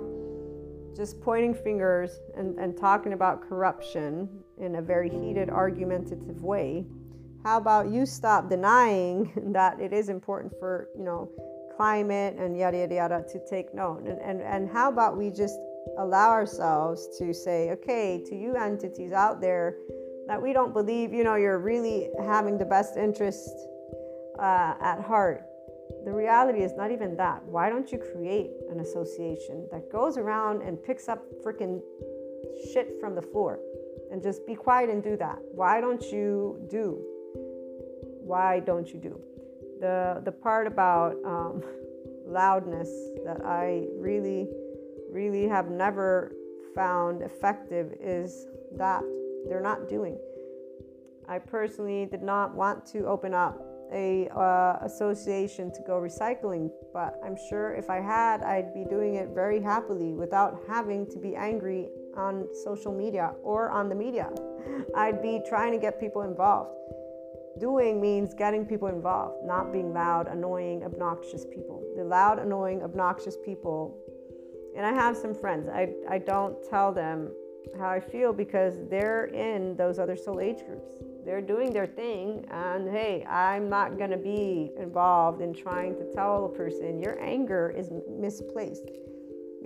just 0.96 1.20
pointing 1.20 1.52
fingers 1.52 2.20
and, 2.38 2.58
and 2.58 2.74
talking 2.74 3.12
about 3.12 3.46
corruption 3.46 4.30
in 4.58 4.76
a 4.76 4.82
very 4.82 5.08
heated, 5.08 5.50
argumentative 5.50 6.42
way. 6.42 6.86
How 7.44 7.58
about 7.58 7.88
you 7.88 8.06
stop 8.06 8.48
denying 8.48 9.32
that 9.52 9.80
it 9.80 9.92
is 9.92 10.08
important 10.08 10.52
for, 10.58 10.88
you 10.96 11.04
know, 11.04 11.30
climate 11.76 12.36
and 12.38 12.56
yada 12.56 12.78
yada 12.78 12.94
yada 12.94 13.24
to 13.32 13.40
take 13.48 13.74
note? 13.74 14.02
And, 14.06 14.20
and, 14.20 14.40
and 14.40 14.68
how 14.68 14.88
about 14.88 15.16
we 15.16 15.30
just 15.30 15.58
allow 15.98 16.30
ourselves 16.30 17.08
to 17.18 17.32
say, 17.32 17.70
okay, 17.70 18.22
to 18.26 18.34
you 18.34 18.56
entities 18.56 19.12
out 19.12 19.40
there 19.40 19.76
that 20.26 20.40
we 20.42 20.52
don't 20.52 20.72
believe, 20.72 21.12
you 21.12 21.22
know, 21.22 21.36
you're 21.36 21.58
really 21.58 22.08
having 22.20 22.58
the 22.58 22.64
best 22.64 22.96
interest 22.96 23.50
uh, 24.40 24.74
at 24.80 25.00
heart 25.00 25.46
the 26.04 26.12
reality 26.12 26.60
is 26.62 26.72
not 26.76 26.90
even 26.90 27.16
that. 27.16 27.42
Why 27.44 27.68
don't 27.68 27.90
you 27.90 27.98
create 27.98 28.50
an 28.70 28.80
association 28.80 29.68
that 29.72 29.90
goes 29.90 30.16
around 30.16 30.62
and 30.62 30.82
picks 30.82 31.08
up 31.08 31.24
freaking 31.44 31.80
shit 32.72 32.98
from 33.00 33.14
the 33.14 33.22
floor 33.22 33.58
and 34.10 34.22
just 34.22 34.46
be 34.46 34.54
quiet 34.54 34.90
and 34.90 35.02
do 35.02 35.16
that? 35.16 35.38
Why 35.52 35.80
don't 35.80 36.02
you 36.10 36.66
do? 36.70 37.02
Why 38.22 38.60
don't 38.60 38.92
you 38.92 39.00
do? 39.00 39.20
The 39.80 40.22
the 40.24 40.32
part 40.32 40.66
about 40.66 41.16
um, 41.24 41.62
loudness 42.26 42.88
that 43.24 43.44
I 43.44 43.84
really, 43.98 44.48
really 45.10 45.46
have 45.48 45.70
never 45.70 46.32
found 46.74 47.22
effective 47.22 47.92
is 48.00 48.46
that 48.76 49.02
they're 49.48 49.62
not 49.62 49.88
doing. 49.88 50.18
I 51.28 51.38
personally 51.38 52.06
did 52.06 52.22
not 52.22 52.54
want 52.54 52.86
to 52.86 53.06
open 53.06 53.34
up 53.34 53.60
a 53.92 54.28
uh, 54.28 54.78
association 54.82 55.72
to 55.72 55.80
go 55.86 56.00
recycling 56.00 56.70
but 56.92 57.20
i'm 57.24 57.36
sure 57.48 57.74
if 57.74 57.88
i 57.88 58.00
had 58.00 58.42
i'd 58.42 58.74
be 58.74 58.84
doing 58.84 59.14
it 59.14 59.28
very 59.34 59.60
happily 59.60 60.12
without 60.12 60.60
having 60.68 61.06
to 61.06 61.18
be 61.18 61.36
angry 61.36 61.88
on 62.16 62.46
social 62.64 62.92
media 62.92 63.32
or 63.42 63.70
on 63.70 63.88
the 63.88 63.94
media. 63.94 64.30
I'd 64.94 65.22
be 65.22 65.40
trying 65.48 65.72
to 65.72 65.78
get 65.78 66.00
people 66.00 66.22
involved. 66.22 66.70
Doing 67.58 68.00
means 68.00 68.34
getting 68.34 68.66
people 68.66 68.88
involved 68.88 69.46
not 69.46 69.72
being 69.72 69.92
loud 69.92 70.28
annoying 70.28 70.84
obnoxious 70.84 71.44
people. 71.46 71.82
The 71.96 72.04
loud 72.04 72.38
annoying 72.38 72.82
obnoxious 72.82 73.36
people 73.44 73.98
and 74.76 74.84
i 74.84 74.92
have 74.92 75.16
some 75.16 75.34
friends. 75.34 75.68
I, 75.68 75.88
I 76.08 76.18
don't 76.18 76.56
tell 76.68 76.92
them 76.92 77.30
how 77.78 77.88
i 77.88 77.98
feel 77.98 78.32
because 78.32 78.74
they're 78.90 79.24
in 79.26 79.74
those 79.76 79.98
other 79.98 80.16
soul 80.16 80.40
age 80.40 80.64
groups. 80.66 80.92
They're 81.24 81.40
doing 81.40 81.72
their 81.72 81.86
thing 81.86 82.44
and 82.50 82.88
hey 82.88 83.24
i'm 83.24 83.68
not 83.68 83.98
to 84.10 84.16
be 84.16 84.70
involved 84.78 85.40
in 85.40 85.54
trying 85.54 85.96
to 85.96 86.12
tell 86.12 86.44
a 86.44 86.48
person 86.48 87.00
your 87.00 87.18
anger 87.20 87.74
is 87.76 87.90
misplaced 88.08 88.90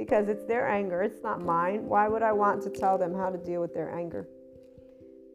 because 0.01 0.31
it's 0.31 0.45
their 0.45 0.67
anger. 0.67 1.03
It's 1.03 1.23
not 1.23 1.43
mine. 1.43 1.87
Why 1.87 2.09
would 2.09 2.23
i 2.23 2.33
want 2.33 2.63
to 2.63 2.71
tell 2.71 2.97
them 2.97 3.15
how 3.15 3.29
to 3.29 3.37
deal 3.37 3.61
with 3.61 3.75
their 3.75 3.95
anger? 3.95 4.27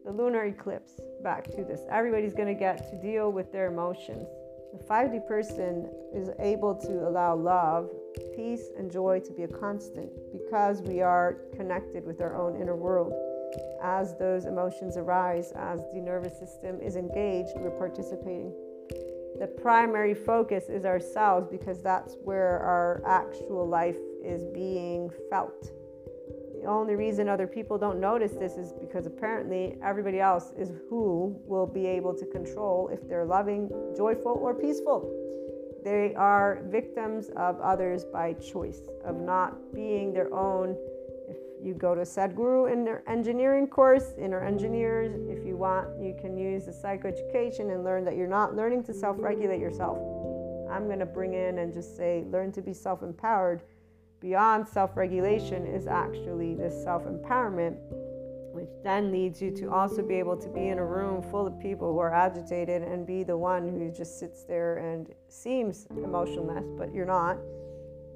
The 0.04 0.10
lunar 0.10 0.46
eclipse 0.46 1.00
back 1.22 1.44
to 1.52 1.62
this. 1.62 1.82
Everybody's 1.88 2.34
going 2.34 2.48
to 2.48 2.58
get 2.58 2.90
to 2.90 3.00
deal 3.00 3.30
with 3.30 3.52
their 3.52 3.68
emotions. 3.68 4.26
The 4.72 4.84
5d 4.84 5.28
person 5.28 5.88
is 6.12 6.30
able 6.40 6.74
to 6.74 7.06
allow 7.06 7.36
love 7.36 7.88
peace 8.34 8.64
and 8.76 8.90
joy 8.90 9.20
to 9.20 9.32
be 9.32 9.44
a 9.44 9.48
constant 9.48 10.10
because 10.32 10.82
we 10.82 11.00
are 11.00 11.36
connected 11.54 12.04
with 12.04 12.20
our 12.20 12.34
own 12.34 12.60
inner 12.60 12.74
world. 12.74 13.12
As 13.80 14.18
those 14.18 14.46
emotions 14.46 14.96
arise, 14.96 15.52
as 15.54 15.78
the 15.94 16.00
nervous 16.00 16.36
system 16.40 16.80
is 16.80 16.96
engaged, 16.96 17.52
we're 17.54 17.70
participating. 17.70 18.52
The 19.38 19.46
primary 19.46 20.14
focus 20.14 20.64
is 20.68 20.84
ourselves 20.84 21.46
because 21.50 21.82
that's 21.82 22.16
where 22.24 22.58
our 22.58 23.02
actual 23.06 23.68
life 23.68 23.98
is 24.26 24.44
being 24.46 25.10
felt. 25.30 25.70
The 26.60 26.66
only 26.66 26.96
reason 26.96 27.28
other 27.28 27.46
people 27.46 27.78
don't 27.78 28.00
notice 28.00 28.32
this 28.32 28.56
is 28.56 28.72
because 28.72 29.06
apparently 29.06 29.76
everybody 29.84 30.18
else 30.18 30.52
is 30.58 30.72
who 30.90 31.40
will 31.46 31.66
be 31.66 31.86
able 31.86 32.14
to 32.14 32.26
control 32.26 32.88
if 32.92 33.06
they're 33.08 33.24
loving, 33.24 33.70
joyful, 33.96 34.32
or 34.32 34.54
peaceful. 34.54 35.08
They 35.84 36.14
are 36.16 36.62
victims 36.66 37.30
of 37.36 37.60
others 37.60 38.04
by 38.04 38.32
choice, 38.32 38.80
of 39.04 39.20
not 39.20 39.72
being 39.72 40.12
their 40.12 40.34
own. 40.34 40.76
If 41.28 41.36
you 41.62 41.74
go 41.74 41.94
to 41.94 42.00
Sadhguru 42.00 42.72
in 42.72 42.84
their 42.84 43.08
engineering 43.08 43.68
course, 43.68 44.14
inner 44.18 44.42
engineers, 44.42 45.14
if 45.28 45.46
you 45.46 45.56
want, 45.56 46.02
you 46.02 46.16
can 46.20 46.36
use 46.36 46.64
the 46.66 46.72
psychoeducation 46.72 47.72
and 47.72 47.84
learn 47.84 48.04
that 48.04 48.16
you're 48.16 48.26
not 48.26 48.56
learning 48.56 48.82
to 48.84 48.92
self 48.92 49.16
regulate 49.20 49.60
yourself. 49.60 49.98
I'm 50.68 50.86
going 50.86 50.98
to 50.98 51.06
bring 51.06 51.34
in 51.34 51.58
and 51.58 51.72
just 51.72 51.96
say, 51.96 52.24
learn 52.32 52.50
to 52.52 52.62
be 52.62 52.72
self 52.72 53.02
empowered 53.04 53.62
beyond 54.26 54.66
self 54.66 54.96
regulation 54.96 55.64
is 55.64 55.86
actually 55.86 56.56
this 56.56 56.82
self 56.82 57.04
empowerment, 57.04 57.76
which 58.52 58.70
then 58.82 59.12
leads 59.12 59.40
you 59.40 59.52
to 59.52 59.70
also 59.70 60.02
be 60.02 60.16
able 60.16 60.36
to 60.36 60.48
be 60.48 60.66
in 60.66 60.78
a 60.78 60.84
room 60.84 61.22
full 61.30 61.46
of 61.46 61.56
people 61.60 61.92
who 61.92 62.00
are 62.00 62.12
agitated 62.12 62.82
and 62.82 63.06
be 63.06 63.22
the 63.22 63.36
one 63.36 63.68
who 63.68 63.88
just 63.92 64.18
sits 64.18 64.42
there 64.42 64.78
and 64.78 65.14
seems 65.28 65.86
emotionless, 65.90 66.64
but 66.76 66.92
you're 66.92 67.06
not 67.06 67.36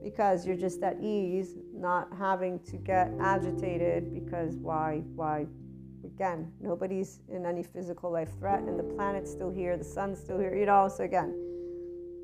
because 0.02 0.44
you're 0.44 0.56
just 0.56 0.82
at 0.82 0.96
ease, 1.00 1.58
not 1.72 2.08
having 2.18 2.58
to 2.58 2.76
get 2.76 3.12
agitated 3.20 4.12
because 4.12 4.56
why, 4.56 5.02
why, 5.14 5.46
again, 6.04 6.50
nobody's 6.60 7.20
in 7.28 7.46
any 7.46 7.62
physical 7.62 8.10
life 8.10 8.30
threat 8.40 8.62
and 8.62 8.76
the 8.76 8.94
planet's 8.96 9.30
still 9.30 9.50
here, 9.50 9.76
the 9.76 9.84
sun's 9.84 10.18
still 10.18 10.40
here, 10.40 10.56
you 10.56 10.66
know, 10.66 10.88
so 10.88 11.04
again, 11.04 11.49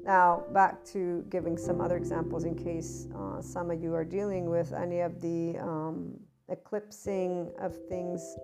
now, 0.07 0.45
back 0.53 0.85
to 0.93 1.25
giving 1.29 1.59
some 1.59 1.81
other 1.81 1.97
examples 1.97 2.45
in 2.45 2.55
case 2.55 3.09
uh, 3.19 3.43
some 3.43 3.73
of 3.73 3.83
you 3.83 3.93
are 3.93 4.05
dealing 4.05 4.49
with 4.49 4.73
any 4.73 5.01
of 5.01 5.21
the 5.21 5.59
um, 5.59 6.15
eclipsing 6.49 7.51
of 7.61 7.75
things 7.89 8.37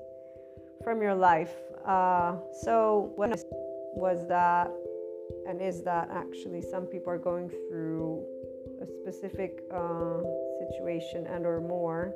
from 0.83 1.01
your 1.01 1.15
life. 1.15 1.55
Uh, 1.87 2.39
so, 2.63 3.13
what 3.15 3.31
was 3.95 4.27
that, 4.27 4.73
and 5.49 5.63
is 5.63 5.85
that 5.85 6.09
actually 6.11 6.63
some 6.63 6.85
people 6.87 7.13
are 7.13 7.19
going 7.19 7.49
through 7.49 8.25
a 8.83 8.87
specific 8.87 9.61
uh, 9.73 10.21
situation 10.59 11.29
and 11.29 11.47
or 11.47 11.61
more 11.61 12.13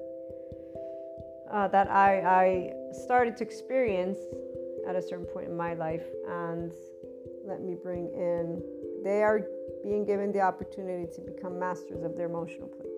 uh, 1.52 1.68
that 1.68 1.88
I, 1.88 2.20
I 2.20 2.72
started 3.04 3.36
to 3.36 3.44
experience 3.44 4.18
at 4.88 4.96
a 4.96 5.02
certain 5.02 5.26
point 5.26 5.48
in 5.48 5.56
my 5.56 5.74
life, 5.74 6.04
and 6.28 6.72
let 7.46 7.62
me 7.62 7.76
bring 7.80 8.08
in 8.08 8.60
they 9.06 9.22
are 9.22 9.46
being 9.84 10.04
given 10.04 10.32
the 10.32 10.40
opportunity 10.40 11.06
to 11.14 11.20
become 11.20 11.58
masters 11.58 12.02
of 12.02 12.16
their 12.16 12.26
emotional 12.26 12.66
plate. 12.66 12.90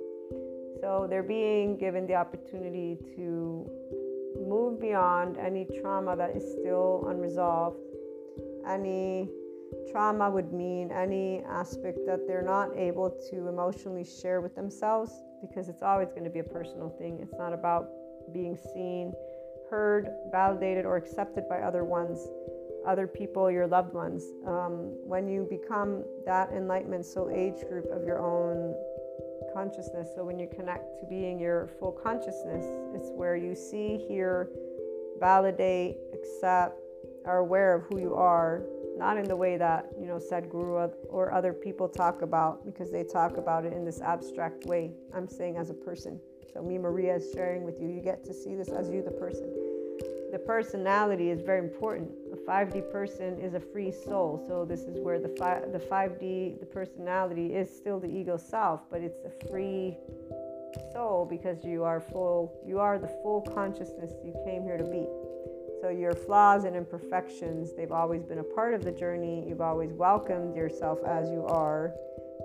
So 0.81 1.07
they're 1.09 1.23
being 1.23 1.77
given 1.77 2.07
the 2.07 2.15
opportunity 2.15 2.97
to 3.17 3.71
move 4.49 4.81
beyond 4.81 5.37
any 5.37 5.67
trauma 5.81 6.17
that 6.17 6.35
is 6.35 6.53
still 6.53 7.05
unresolved. 7.09 7.79
Any 8.67 9.29
trauma 9.91 10.31
would 10.31 10.53
mean 10.53 10.91
any 10.91 11.43
aspect 11.45 11.99
that 12.07 12.27
they're 12.27 12.43
not 12.43 12.75
able 12.77 13.11
to 13.31 13.49
emotionally 13.49 14.05
share 14.05 14.41
with 14.41 14.55
themselves 14.55 15.13
because 15.43 15.69
it's 15.69 15.83
always 15.83 16.09
going 16.09 16.25
to 16.25 16.31
be 16.31 16.39
a 16.39 16.45
personal 16.45 16.89
thing. 16.89 17.19
It's 17.21 17.37
not 17.39 17.53
about 17.53 17.89
being 18.33 18.57
seen, 18.57 19.13
heard, 19.71 20.09
validated, 20.31 20.87
or 20.87 20.97
accepted 20.97 21.49
by 21.49 21.59
other 21.59 21.85
ones 21.85 22.29
other 22.87 23.07
people, 23.07 23.51
your 23.51 23.67
loved 23.67 23.95
ones. 23.95 24.25
Um, 24.47 24.97
when 25.05 25.29
you 25.29 25.47
become 25.49 26.05
that 26.25 26.51
enlightenment 26.53 27.05
soul 27.05 27.31
age 27.31 27.67
group 27.69 27.87
of 27.93 28.05
your 28.05 28.19
own 28.19 28.75
consciousness, 29.55 30.09
so 30.15 30.25
when 30.25 30.39
you 30.39 30.49
connect 30.55 31.01
to 31.01 31.07
being 31.07 31.39
your 31.39 31.69
full 31.79 31.93
consciousness, 31.93 32.65
it's 32.95 33.11
where 33.11 33.37
you 33.37 33.55
see, 33.55 34.05
hear, 34.09 34.51
validate, 35.19 35.97
accept, 36.15 36.79
are 37.25 37.39
aware 37.39 37.75
of 37.75 37.83
who 37.85 37.99
you 37.99 38.15
are, 38.15 38.63
not 38.97 39.17
in 39.17 39.25
the 39.25 39.37
way 39.37 39.57
that 39.57 39.87
you 40.01 40.07
know 40.07 40.19
Sadhguru 40.19 40.91
or 41.09 41.33
other 41.33 41.53
people 41.53 41.89
talk 41.89 42.23
about, 42.23 42.65
because 42.65 42.91
they 42.91 43.05
talk 43.05 43.37
about 43.37 43.65
it 43.65 43.73
in 43.73 43.85
this 43.85 44.01
abstract 44.01 44.65
way. 44.65 44.93
I'm 45.15 45.29
saying 45.29 45.57
as 45.57 45.71
a 45.71 45.75
person. 45.75 46.19
So 46.53 46.63
me, 46.63 46.79
Maria, 46.79 47.17
is 47.17 47.31
sharing 47.33 47.65
with 47.65 47.81
you. 47.81 47.89
You 47.89 48.01
get 48.01 48.25
to 48.25 48.33
see 48.33 48.55
this 48.55 48.69
as 48.69 48.91
you, 48.91 49.03
the 49.03 49.11
person 49.11 49.68
the 50.31 50.39
personality 50.39 51.31
is 51.31 51.41
very 51.41 51.61
important. 51.61 52.11
A 52.33 52.37
5D 52.37 52.93
person 52.93 53.39
is 53.41 53.55
a 53.55 53.61
free 53.61 53.91
soul. 53.91 54.45
So 54.47 54.65
this 54.65 54.83
is 54.83 55.01
where 55.01 55.19
the 55.19 55.35
fi- 55.39 55.63
the 55.73 55.79
5D, 55.79 56.61
the 56.61 56.67
personality 56.67 57.55
is 57.55 57.75
still 57.75 57.99
the 57.99 58.09
ego 58.09 58.37
self, 58.37 58.83
but 58.91 59.01
it's 59.01 59.21
a 59.25 59.49
free 59.49 59.97
soul 60.93 61.27
because 61.29 61.65
you 61.65 61.83
are 61.83 62.01
full 62.01 62.61
you 62.67 62.79
are 62.79 62.99
the 62.99 63.09
full 63.23 63.41
consciousness 63.41 64.13
you 64.23 64.35
came 64.45 64.63
here 64.63 64.77
to 64.77 64.85
be. 64.85 65.07
So 65.81 65.89
your 65.91 66.13
flaws 66.13 66.65
and 66.65 66.77
imperfections, 66.77 67.73
they've 67.75 67.93
always 67.93 68.25
been 68.25 68.41
a 68.41 68.45
part 68.45 68.75
of 68.75 68.85
the 68.85 68.93
journey. 68.93 69.45
You've 69.49 69.61
always 69.61 69.93
welcomed 69.93 70.57
yourself 70.57 70.99
as 71.07 71.31
you 71.31 71.47
are. 71.47 71.95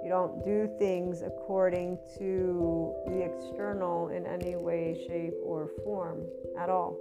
You 0.04 0.10
don't 0.10 0.44
do 0.44 0.70
things 0.78 1.22
according 1.22 1.98
to 2.18 2.94
the 3.08 3.22
external 3.24 4.10
in 4.10 4.26
any 4.26 4.56
way, 4.56 5.04
shape, 5.08 5.34
or 5.44 5.70
form 5.84 6.26
at 6.60 6.70
all. 6.70 6.98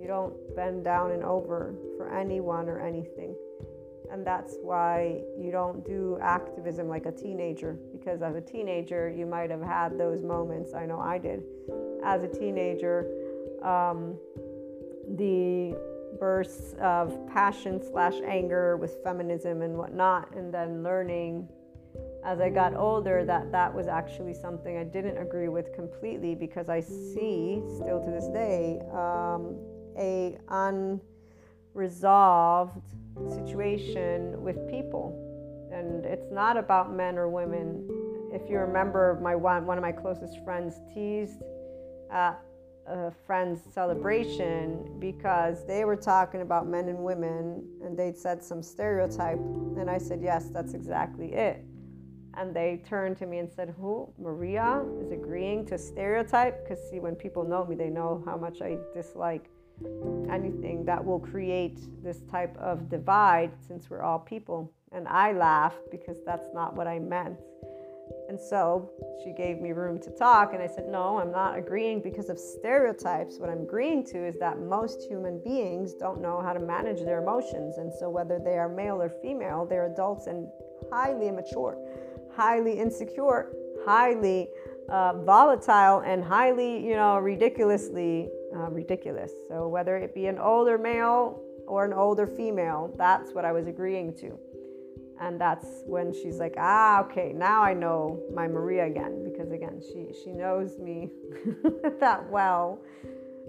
You 0.00 0.06
don't 0.06 0.34
bend 0.56 0.84
down 0.84 1.10
and 1.10 1.22
over 1.22 1.74
for 1.96 2.12
anyone 2.14 2.68
or 2.68 2.80
anything. 2.80 3.34
And 4.10 4.26
that's 4.26 4.56
why 4.62 5.20
you 5.38 5.52
don't 5.52 5.84
do 5.84 6.18
activism 6.20 6.88
like 6.88 7.06
a 7.06 7.12
teenager, 7.12 7.78
because 7.92 8.22
as 8.22 8.34
a 8.34 8.40
teenager, 8.40 9.08
you 9.08 9.26
might 9.26 9.50
have 9.50 9.62
had 9.62 9.98
those 9.98 10.22
moments. 10.22 10.74
I 10.74 10.86
know 10.86 10.98
I 10.98 11.18
did. 11.18 11.42
As 12.02 12.24
a 12.24 12.28
teenager, 12.28 13.06
um, 13.62 14.18
the 15.16 15.76
bursts 16.18 16.74
of 16.80 17.14
passion 17.28 17.80
slash 17.80 18.14
anger 18.26 18.76
with 18.76 18.98
feminism 19.04 19.62
and 19.62 19.76
whatnot, 19.76 20.34
and 20.34 20.52
then 20.52 20.82
learning 20.82 21.46
as 22.24 22.40
I 22.40 22.50
got 22.50 22.74
older 22.74 23.24
that 23.24 23.52
that 23.52 23.72
was 23.72 23.86
actually 23.86 24.34
something 24.34 24.76
I 24.76 24.84
didn't 24.84 25.18
agree 25.18 25.48
with 25.48 25.72
completely 25.74 26.34
because 26.34 26.68
I 26.68 26.80
see 26.80 27.62
still 27.76 28.02
to 28.04 28.10
this 28.10 28.28
day 28.28 28.80
um, 28.92 29.56
a 29.96 30.38
unresolved 31.74 32.82
situation 33.28 34.42
with 34.42 34.68
people. 34.70 35.26
And 35.72 36.04
it's 36.04 36.30
not 36.32 36.56
about 36.56 36.92
men 36.94 37.18
or 37.18 37.28
women. 37.28 37.88
If 38.32 38.48
you 38.48 38.58
remember 38.58 39.18
my 39.22 39.34
one, 39.34 39.66
one 39.66 39.78
of 39.78 39.82
my 39.82 39.92
closest 39.92 40.42
friends 40.44 40.80
teased 40.92 41.42
at 42.10 42.40
a 42.86 43.12
friend's 43.26 43.60
celebration 43.72 44.96
because 44.98 45.64
they 45.66 45.84
were 45.84 45.96
talking 45.96 46.40
about 46.40 46.66
men 46.66 46.88
and 46.88 46.98
women 46.98 47.64
and 47.84 47.96
they'd 47.96 48.16
said 48.16 48.42
some 48.42 48.62
stereotype. 48.62 49.38
And 49.38 49.88
i 49.88 49.98
said 49.98 50.20
yes 50.22 50.48
that's 50.48 50.74
exactly 50.74 51.32
it. 51.34 51.64
And 52.34 52.54
they 52.54 52.82
turned 52.84 53.16
to 53.18 53.26
me 53.26 53.38
and 53.38 53.50
said 53.50 53.74
who 53.78 54.12
maria 54.18 54.84
is 55.00 55.12
agreeing 55.12 55.66
to 55.66 55.78
stereotype? 55.78 56.64
Because 56.64 56.82
see 56.90 56.98
when 56.98 57.14
people 57.14 57.44
know 57.44 57.64
me 57.64 57.76
they 57.76 57.90
know 57.90 58.22
how 58.26 58.36
much 58.36 58.60
i 58.60 58.76
dislike 58.92 59.50
anything 60.30 60.84
that 60.84 61.04
will 61.04 61.20
create 61.20 61.80
this 62.02 62.20
type 62.30 62.56
of 62.58 62.88
divide 62.88 63.52
since 63.66 63.90
we're 63.90 64.02
all 64.02 64.18
people. 64.18 64.72
And 64.92 65.06
I 65.08 65.32
laughed 65.32 65.90
because 65.90 66.18
that's 66.24 66.48
not 66.52 66.74
what 66.74 66.86
I 66.86 66.98
meant. 66.98 67.38
And 68.28 68.40
so 68.40 68.90
she 69.24 69.32
gave 69.32 69.60
me 69.60 69.72
room 69.72 70.00
to 70.02 70.10
talk, 70.10 70.52
and 70.52 70.62
I 70.62 70.66
said, 70.66 70.88
No, 70.88 71.18
I'm 71.18 71.32
not 71.32 71.58
agreeing 71.58 72.00
because 72.00 72.28
of 72.28 72.38
stereotypes. 72.38 73.38
What 73.38 73.50
I'm 73.50 73.62
agreeing 73.62 74.04
to 74.06 74.24
is 74.24 74.38
that 74.38 74.60
most 74.60 75.02
human 75.08 75.40
beings 75.44 75.94
don't 75.94 76.20
know 76.20 76.40
how 76.40 76.52
to 76.52 76.60
manage 76.60 77.00
their 77.00 77.22
emotions. 77.22 77.78
And 77.78 77.92
so, 77.92 78.08
whether 78.08 78.38
they 78.38 78.56
are 78.58 78.68
male 78.68 79.02
or 79.02 79.10
female, 79.22 79.66
they're 79.68 79.92
adults 79.92 80.26
and 80.26 80.46
highly 80.92 81.28
immature, 81.28 81.76
highly 82.34 82.78
insecure, 82.78 83.52
highly 83.84 84.48
uh, 84.88 85.14
volatile, 85.24 86.00
and 86.00 86.22
highly, 86.22 86.84
you 86.84 86.94
know, 86.94 87.18
ridiculously 87.18 88.28
uh, 88.54 88.70
ridiculous. 88.70 89.32
So, 89.48 89.68
whether 89.68 89.96
it 89.96 90.14
be 90.14 90.26
an 90.26 90.38
older 90.38 90.78
male 90.78 91.42
or 91.66 91.84
an 91.84 91.92
older 91.92 92.26
female, 92.26 92.92
that's 92.96 93.32
what 93.32 93.44
I 93.44 93.52
was 93.52 93.66
agreeing 93.66 94.14
to. 94.18 94.38
And 95.20 95.38
that's 95.38 95.82
when 95.84 96.12
she's 96.12 96.38
like, 96.38 96.54
ah, 96.56 97.02
okay, 97.04 97.32
now 97.34 97.62
I 97.62 97.74
know 97.74 98.22
my 98.34 98.48
Maria 98.48 98.86
again, 98.86 99.22
because 99.22 99.52
again, 99.52 99.80
she, 99.80 100.14
she 100.24 100.32
knows 100.32 100.78
me 100.78 101.10
that 102.00 102.28
well. 102.30 102.80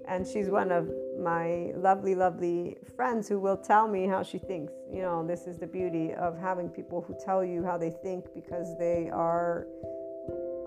And 0.07 0.27
she's 0.27 0.49
one 0.49 0.71
of 0.71 0.89
my 1.17 1.71
lovely, 1.75 2.13
lovely 2.13 2.75
friends 2.95 3.29
who 3.29 3.39
will 3.39 3.55
tell 3.55 3.87
me 3.87 4.05
how 4.05 4.21
she 4.21 4.37
thinks. 4.37 4.73
You 4.91 5.01
know, 5.03 5.25
this 5.25 5.47
is 5.47 5.57
the 5.57 5.67
beauty 5.67 6.13
of 6.13 6.37
having 6.37 6.67
people 6.67 7.01
who 7.07 7.15
tell 7.23 7.45
you 7.45 7.63
how 7.63 7.77
they 7.77 7.91
think 8.03 8.25
because 8.33 8.77
they 8.77 9.09
are 9.09 9.67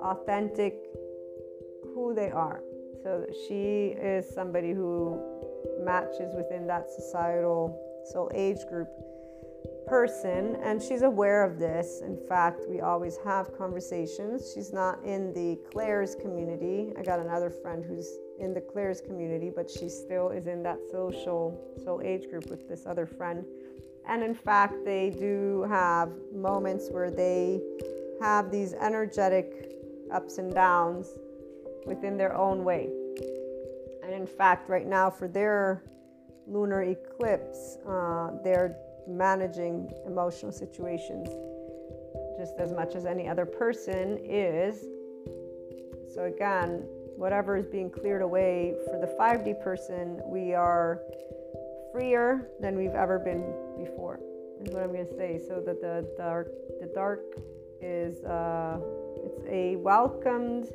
authentic 0.01 0.75
who 1.95 2.15
they 2.15 2.31
are 2.31 2.63
so 3.05 3.27
she 3.47 3.95
is 4.01 4.27
somebody 4.35 4.73
who 4.73 5.21
matches 5.85 6.35
within 6.35 6.67
that 6.67 6.91
societal 6.91 7.79
soul 8.11 8.31
age 8.35 8.57
group 8.69 8.89
person 9.87 10.57
and 10.63 10.83
she's 10.83 11.03
aware 11.03 11.45
of 11.45 11.59
this. 11.59 12.01
In 12.03 12.17
fact 12.27 12.63
we 12.67 12.81
always 12.81 13.19
have 13.23 13.57
conversations. 13.59 14.51
She's 14.55 14.73
not 14.73 15.05
in 15.05 15.35
the 15.35 15.59
claire's 15.71 16.15
community. 16.15 16.95
I 16.99 17.03
got 17.03 17.21
another 17.21 17.51
friend 17.51 17.85
who's 17.85 18.09
in 18.41 18.55
the 18.55 18.61
Claire's 18.61 19.01
community, 19.01 19.51
but 19.55 19.71
she 19.71 19.89
still 19.89 20.31
is 20.31 20.47
in 20.47 20.63
that 20.63 20.79
social 20.91 21.61
soul 21.85 22.01
age 22.03 22.29
group 22.29 22.49
with 22.51 22.69
this 22.69 22.87
other 22.87 23.07
friend. 23.07 23.45
And 24.09 24.23
in 24.23 24.35
fact, 24.35 24.85
they 24.85 25.11
do 25.11 25.67
have 25.69 26.11
moments 26.35 26.89
where 26.91 27.11
they 27.11 27.61
have 28.21 28.51
these 28.51 28.75
energetic 28.75 29.71
ups 30.13 30.39
and 30.39 30.53
downs 30.53 31.15
within 31.87 32.17
their 32.17 32.37
own 32.37 32.65
way. 32.65 32.89
And 34.03 34.13
in 34.13 34.27
fact, 34.27 34.69
right 34.69 34.87
now, 34.87 35.11
for 35.11 35.29
their 35.29 35.83
lunar 36.47 36.83
eclipse, 36.83 37.79
uh, 37.89 38.33
they're 38.43 38.77
managing 39.07 39.91
emotional 40.07 40.53
situations 40.53 41.29
just 42.39 42.59
as 42.59 42.73
much 42.73 42.95
as 42.95 43.07
any 43.07 43.29
other 43.29 43.47
person 43.47 44.19
is. 44.23 44.85
So, 46.15 46.25
again, 46.25 46.85
whatever 47.17 47.57
is 47.57 47.67
being 47.67 47.91
cleared 47.91 48.23
away 48.23 48.75
for 48.87 48.99
the 48.99 49.07
5D 49.19 49.63
person, 49.63 50.21
we 50.25 50.55
are 50.55 51.01
freer 51.93 52.51
than 52.61 52.77
we've 52.77 52.95
ever 52.95 53.19
been 53.19 53.55
before. 53.79 54.21
Is 54.61 54.73
what 54.73 54.83
I'm 54.83 54.93
going 54.93 55.07
to 55.07 55.17
say. 55.17 55.41
So 55.47 55.63
that 55.65 55.81
the 55.81 56.09
dark, 56.17 56.49
the 56.81 56.91
dark 56.95 57.21
is 57.81 58.23
uh, 58.25 58.79
it's 59.25 59.41
a 59.49 59.77
welcomed, 59.77 60.69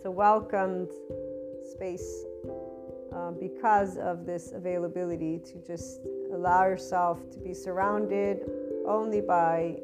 it's 0.00 0.06
a 0.06 0.10
welcomed 0.10 0.88
space 1.74 2.24
uh, 3.14 3.32
because 3.32 3.98
of 3.98 4.24
this 4.24 4.52
availability 4.52 5.38
to 5.38 5.62
just 5.66 6.00
allow 6.32 6.64
yourself 6.64 7.30
to 7.30 7.38
be 7.38 7.52
surrounded 7.52 8.38
only 8.88 9.20
by 9.20 9.76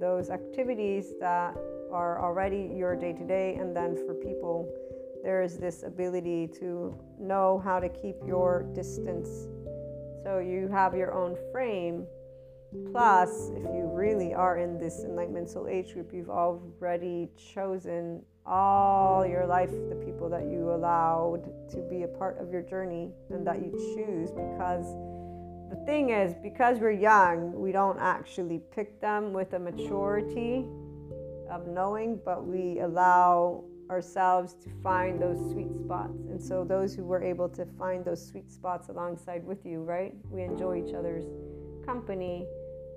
those 0.00 0.28
activities 0.28 1.12
that 1.20 1.56
are 1.92 2.20
already 2.20 2.74
your 2.74 2.96
day 2.96 3.12
to 3.12 3.24
day, 3.24 3.54
and 3.60 3.76
then 3.76 3.94
for 3.94 4.14
people, 4.14 4.68
there 5.22 5.40
is 5.40 5.56
this 5.56 5.84
ability 5.84 6.48
to 6.58 6.92
know 7.20 7.62
how 7.64 7.78
to 7.78 7.88
keep 7.88 8.16
your 8.26 8.64
distance. 8.74 9.46
So 10.24 10.40
you 10.40 10.68
have 10.72 10.96
your 10.96 11.14
own 11.14 11.36
frame. 11.52 12.06
Plus, 12.90 13.50
if 13.50 13.62
you 13.62 13.88
really 13.94 14.34
are 14.34 14.58
in 14.58 14.80
this 14.80 15.04
enlightenment 15.04 15.48
soul 15.48 15.68
age 15.68 15.92
group, 15.92 16.12
you've 16.12 16.28
already 16.28 17.28
chosen 17.54 18.24
all 18.46 19.26
your 19.26 19.46
life 19.46 19.70
the 19.88 20.02
people 20.04 20.28
that 20.28 20.44
you 20.44 20.70
allowed 20.70 21.44
to 21.70 21.78
be 21.90 22.02
a 22.02 22.08
part 22.08 22.38
of 22.38 22.52
your 22.52 22.62
journey 22.62 23.10
and 23.30 23.46
that 23.46 23.60
you 23.60 23.70
choose 23.94 24.30
because 24.30 24.86
the 25.70 25.76
thing 25.86 26.10
is, 26.10 26.34
because 26.42 26.80
we're 26.80 26.90
young, 26.90 27.52
we 27.52 27.70
don't 27.70 27.98
actually 28.00 28.60
pick 28.74 29.00
them 29.00 29.32
with 29.32 29.52
a 29.52 29.58
maturity 29.58 30.66
of 31.48 31.68
knowing, 31.68 32.18
but 32.24 32.44
we 32.44 32.80
allow 32.80 33.62
ourselves 33.88 34.54
to 34.54 34.68
find 34.82 35.22
those 35.22 35.38
sweet 35.52 35.72
spots. 35.84 36.18
And 36.28 36.42
so, 36.42 36.64
those 36.64 36.92
who 36.94 37.04
were 37.04 37.22
able 37.22 37.48
to 37.50 37.64
find 37.78 38.04
those 38.04 38.24
sweet 38.24 38.50
spots 38.50 38.88
alongside 38.88 39.44
with 39.44 39.64
you, 39.64 39.82
right? 39.82 40.12
We 40.28 40.42
enjoy 40.42 40.82
each 40.84 40.92
other's 40.92 41.24
company. 41.86 42.46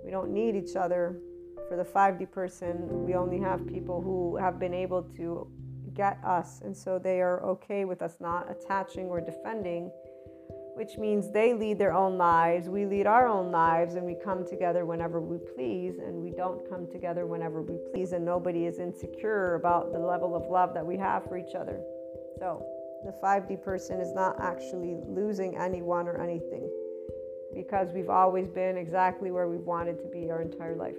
We 0.04 0.10
don't 0.10 0.32
need 0.32 0.56
each 0.56 0.76
other. 0.76 1.20
For 1.68 1.78
the 1.78 1.84
5D 1.84 2.32
person, 2.32 3.06
we 3.06 3.16
only 3.16 3.40
have 3.40 3.66
people 3.68 4.02
who 4.02 4.38
have 4.38 4.60
been 4.60 4.74
able 4.74 5.04
to 5.18 5.48
get 5.94 6.20
us. 6.24 6.62
And 6.62 6.76
so, 6.76 7.00
they 7.00 7.22
are 7.22 7.44
okay 7.44 7.86
with 7.86 8.02
us 8.02 8.18
not 8.20 8.50
attaching 8.50 9.06
or 9.06 9.22
defending 9.22 9.92
which 10.76 10.98
means 10.98 11.32
they 11.32 11.54
lead 11.54 11.78
their 11.78 11.94
own 11.94 12.18
lives, 12.18 12.68
we 12.68 12.86
lead 12.86 13.06
our 13.06 13.28
own 13.28 13.52
lives, 13.52 13.94
and 13.96 14.06
we 14.06 14.16
come 14.16 14.46
together 14.46 14.86
whenever 14.86 15.22
we 15.22 15.38
please, 15.56 16.00
and 16.00 16.16
we 16.16 16.32
don't 16.32 16.68
come 16.68 16.88
together 16.92 17.28
whenever 17.28 17.62
we 17.62 17.78
please, 17.92 18.12
and 18.12 18.26
nobody 18.26 18.66
is 18.66 18.80
insecure 18.80 19.56
about 19.56 19.94
the 19.94 20.00
level 20.00 20.36
of 20.36 20.50
love 20.50 20.74
that 20.74 20.86
we 20.86 20.98
have 20.98 21.24
for 21.26 21.38
each 21.38 21.54
other. 21.54 21.80
So, 22.40 22.66
the 23.06 23.14
5D 23.24 23.62
person 23.64 24.00
is 24.00 24.14
not 24.14 24.40
actually 24.42 24.98
losing 25.08 25.58
anyone 25.58 26.08
or 26.08 26.20
anything 26.22 26.70
because 27.54 27.90
we've 27.94 28.10
always 28.10 28.48
been 28.48 28.78
exactly 28.78 29.30
where 29.30 29.48
we've 29.48 29.60
wanted 29.60 30.00
to 30.00 30.08
be 30.08 30.32
our 30.32 30.42
entire 30.42 30.76
life 30.76 30.96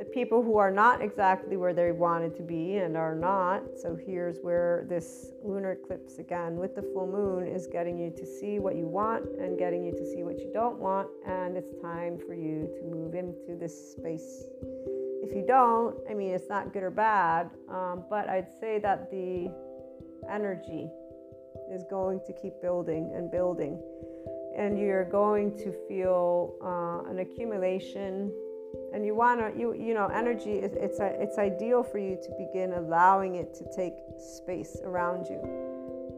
the 0.00 0.06
people 0.06 0.42
who 0.42 0.56
are 0.56 0.70
not 0.70 1.02
exactly 1.02 1.58
where 1.58 1.74
they 1.74 1.92
wanted 1.92 2.34
to 2.34 2.42
be 2.42 2.78
and 2.78 2.96
are 2.96 3.14
not. 3.14 3.62
So 3.76 3.94
here's 3.94 4.38
where 4.40 4.86
this 4.88 5.32
lunar 5.44 5.72
eclipse 5.72 6.16
again 6.16 6.56
with 6.56 6.74
the 6.74 6.80
full 6.80 7.06
moon 7.06 7.46
is 7.46 7.66
getting 7.66 7.98
you 7.98 8.10
to 8.16 8.24
see 8.24 8.58
what 8.58 8.76
you 8.76 8.86
want 8.86 9.26
and 9.38 9.58
getting 9.58 9.84
you 9.84 9.92
to 9.92 10.06
see 10.06 10.22
what 10.22 10.38
you 10.38 10.50
don't 10.54 10.78
want. 10.78 11.06
And 11.26 11.54
it's 11.54 11.72
time 11.82 12.18
for 12.26 12.32
you 12.32 12.66
to 12.78 12.84
move 12.86 13.14
into 13.14 13.58
this 13.60 13.92
space. 13.92 14.44
If 15.22 15.36
you 15.36 15.44
don't, 15.46 15.94
I 16.10 16.14
mean, 16.14 16.30
it's 16.30 16.48
not 16.48 16.72
good 16.72 16.82
or 16.82 16.90
bad, 16.90 17.50
um, 17.68 18.04
but 18.08 18.26
I'd 18.26 18.48
say 18.58 18.78
that 18.78 19.10
the 19.10 19.52
energy 20.32 20.88
is 21.70 21.84
going 21.90 22.20
to 22.26 22.32
keep 22.32 22.54
building 22.62 23.12
and 23.14 23.30
building. 23.30 23.78
And 24.56 24.78
you're 24.78 25.04
going 25.04 25.58
to 25.58 25.74
feel 25.86 26.54
uh, 26.64 27.10
an 27.10 27.18
accumulation 27.18 28.32
and 28.92 29.04
you 29.04 29.14
want 29.14 29.40
to 29.40 29.58
you 29.58 29.74
you 29.74 29.94
know 29.94 30.06
energy 30.08 30.52
is 30.52 30.72
it's 30.74 31.00
a, 31.00 31.20
it's 31.20 31.38
ideal 31.38 31.82
for 31.82 31.98
you 31.98 32.16
to 32.22 32.30
begin 32.38 32.72
allowing 32.74 33.36
it 33.36 33.54
to 33.54 33.64
take 33.74 33.94
space 34.18 34.76
around 34.84 35.26
you. 35.26 35.40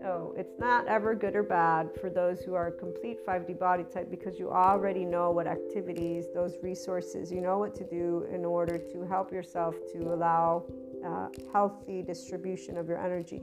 Oh 0.05 0.35
it's 0.37 0.59
not 0.59 0.89
ever 0.89 1.15
good 1.15 1.37
or 1.37 1.45
bad 1.45 1.91
for 2.01 2.11
those 2.11 2.41
who 2.41 2.55
are 2.55 2.71
complete 2.71 3.25
5d 3.25 3.59
body 3.59 3.85
type 3.85 4.11
because 4.11 4.39
you 4.39 4.51
already 4.51 5.05
know 5.05 5.31
what 5.31 5.47
activities 5.47 6.27
those 6.35 6.57
resources 6.61 7.31
you 7.31 7.41
know 7.41 7.59
what 7.59 7.75
to 7.77 7.85
do 7.85 8.27
in 8.33 8.45
order 8.45 8.79
to 8.79 9.05
help 9.05 9.31
yourself 9.31 9.77
to 9.93 10.13
allow 10.13 10.65
uh, 11.07 11.29
healthy 11.53 12.03
distribution 12.03 12.77
of 12.79 12.89
your 12.89 12.99
energy 12.99 13.41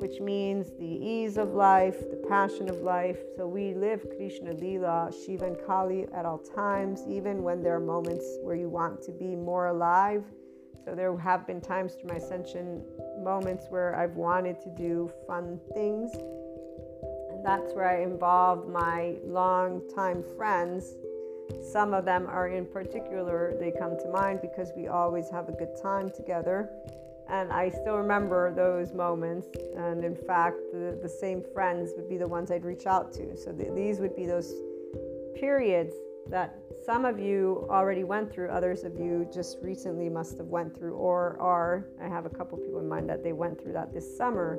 which 0.00 0.20
means 0.20 0.70
the 0.78 0.84
ease 0.84 1.36
of 1.36 1.54
life, 1.54 1.98
the 2.10 2.22
passion 2.28 2.68
of 2.68 2.76
life. 2.82 3.18
So 3.36 3.46
we 3.46 3.74
live 3.74 4.06
Krishna 4.16 4.52
Lila, 4.52 5.10
Shiva 5.24 5.46
and 5.46 5.56
Kali 5.66 6.06
at 6.14 6.24
all 6.24 6.38
times, 6.38 7.02
even 7.08 7.42
when 7.42 7.62
there 7.62 7.74
are 7.74 7.80
moments 7.80 8.24
where 8.42 8.54
you 8.54 8.68
want 8.68 9.02
to 9.02 9.12
be 9.12 9.34
more 9.34 9.66
alive. 9.66 10.24
So 10.84 10.94
there 10.94 11.16
have 11.18 11.46
been 11.46 11.60
times 11.60 11.94
through 11.94 12.10
my 12.10 12.16
ascension 12.16 12.84
moments 13.22 13.66
where 13.68 13.94
I've 13.96 14.16
wanted 14.16 14.60
to 14.62 14.70
do 14.70 15.10
fun 15.26 15.60
things. 15.74 16.12
And 17.30 17.44
that's 17.44 17.74
where 17.74 17.88
I 17.88 18.02
involved 18.02 18.68
my 18.68 19.16
longtime 19.24 20.24
friends. 20.36 20.94
Some 21.72 21.92
of 21.92 22.04
them 22.04 22.26
are 22.26 22.48
in 22.48 22.66
particular, 22.66 23.54
they 23.58 23.72
come 23.72 23.98
to 23.98 24.08
mind 24.10 24.40
because 24.42 24.70
we 24.76 24.86
always 24.86 25.30
have 25.30 25.48
a 25.48 25.52
good 25.52 25.74
time 25.80 26.10
together 26.10 26.70
and 27.28 27.52
I 27.52 27.70
still 27.70 27.96
remember 27.96 28.52
those 28.54 28.92
moments. 28.94 29.48
And 29.76 30.04
in 30.04 30.16
fact, 30.16 30.56
the, 30.72 30.98
the 31.02 31.08
same 31.08 31.42
friends 31.54 31.92
would 31.96 32.08
be 32.08 32.16
the 32.16 32.28
ones 32.28 32.50
I'd 32.50 32.64
reach 32.64 32.86
out 32.86 33.12
to. 33.14 33.36
So 33.36 33.52
the, 33.52 33.70
these 33.74 33.98
would 33.98 34.16
be 34.16 34.26
those 34.26 34.52
periods 35.34 35.94
that 36.30 36.58
some 36.84 37.04
of 37.04 37.18
you 37.18 37.66
already 37.70 38.04
went 38.04 38.30
through, 38.30 38.48
others 38.48 38.84
of 38.84 38.98
you 38.98 39.28
just 39.32 39.58
recently 39.62 40.08
must 40.08 40.36
have 40.38 40.46
went 40.46 40.76
through 40.76 40.94
or 40.94 41.38
are. 41.40 41.86
I 42.02 42.06
have 42.06 42.26
a 42.26 42.30
couple 42.30 42.58
people 42.58 42.80
in 42.80 42.88
mind 42.88 43.08
that 43.08 43.22
they 43.22 43.32
went 43.32 43.60
through 43.60 43.72
that 43.74 43.92
this 43.92 44.16
summer. 44.16 44.58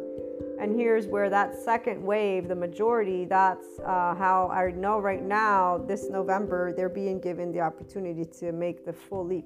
And 0.60 0.76
here's 0.76 1.08
where 1.08 1.30
that 1.30 1.56
second 1.56 2.04
wave, 2.04 2.48
the 2.48 2.56
majority, 2.56 3.26
that's 3.26 3.80
uh, 3.80 4.16
how 4.16 4.50
I 4.52 4.72
know 4.72 5.00
right 5.00 5.24
now, 5.24 5.78
this 5.78 6.10
November, 6.10 6.74
they're 6.74 6.90
being 6.90 7.20
given 7.20 7.52
the 7.52 7.62
opportunity 7.62 8.26
to 8.40 8.52
make 8.52 8.86
the 8.86 8.94
full 8.94 9.26
leap 9.26 9.46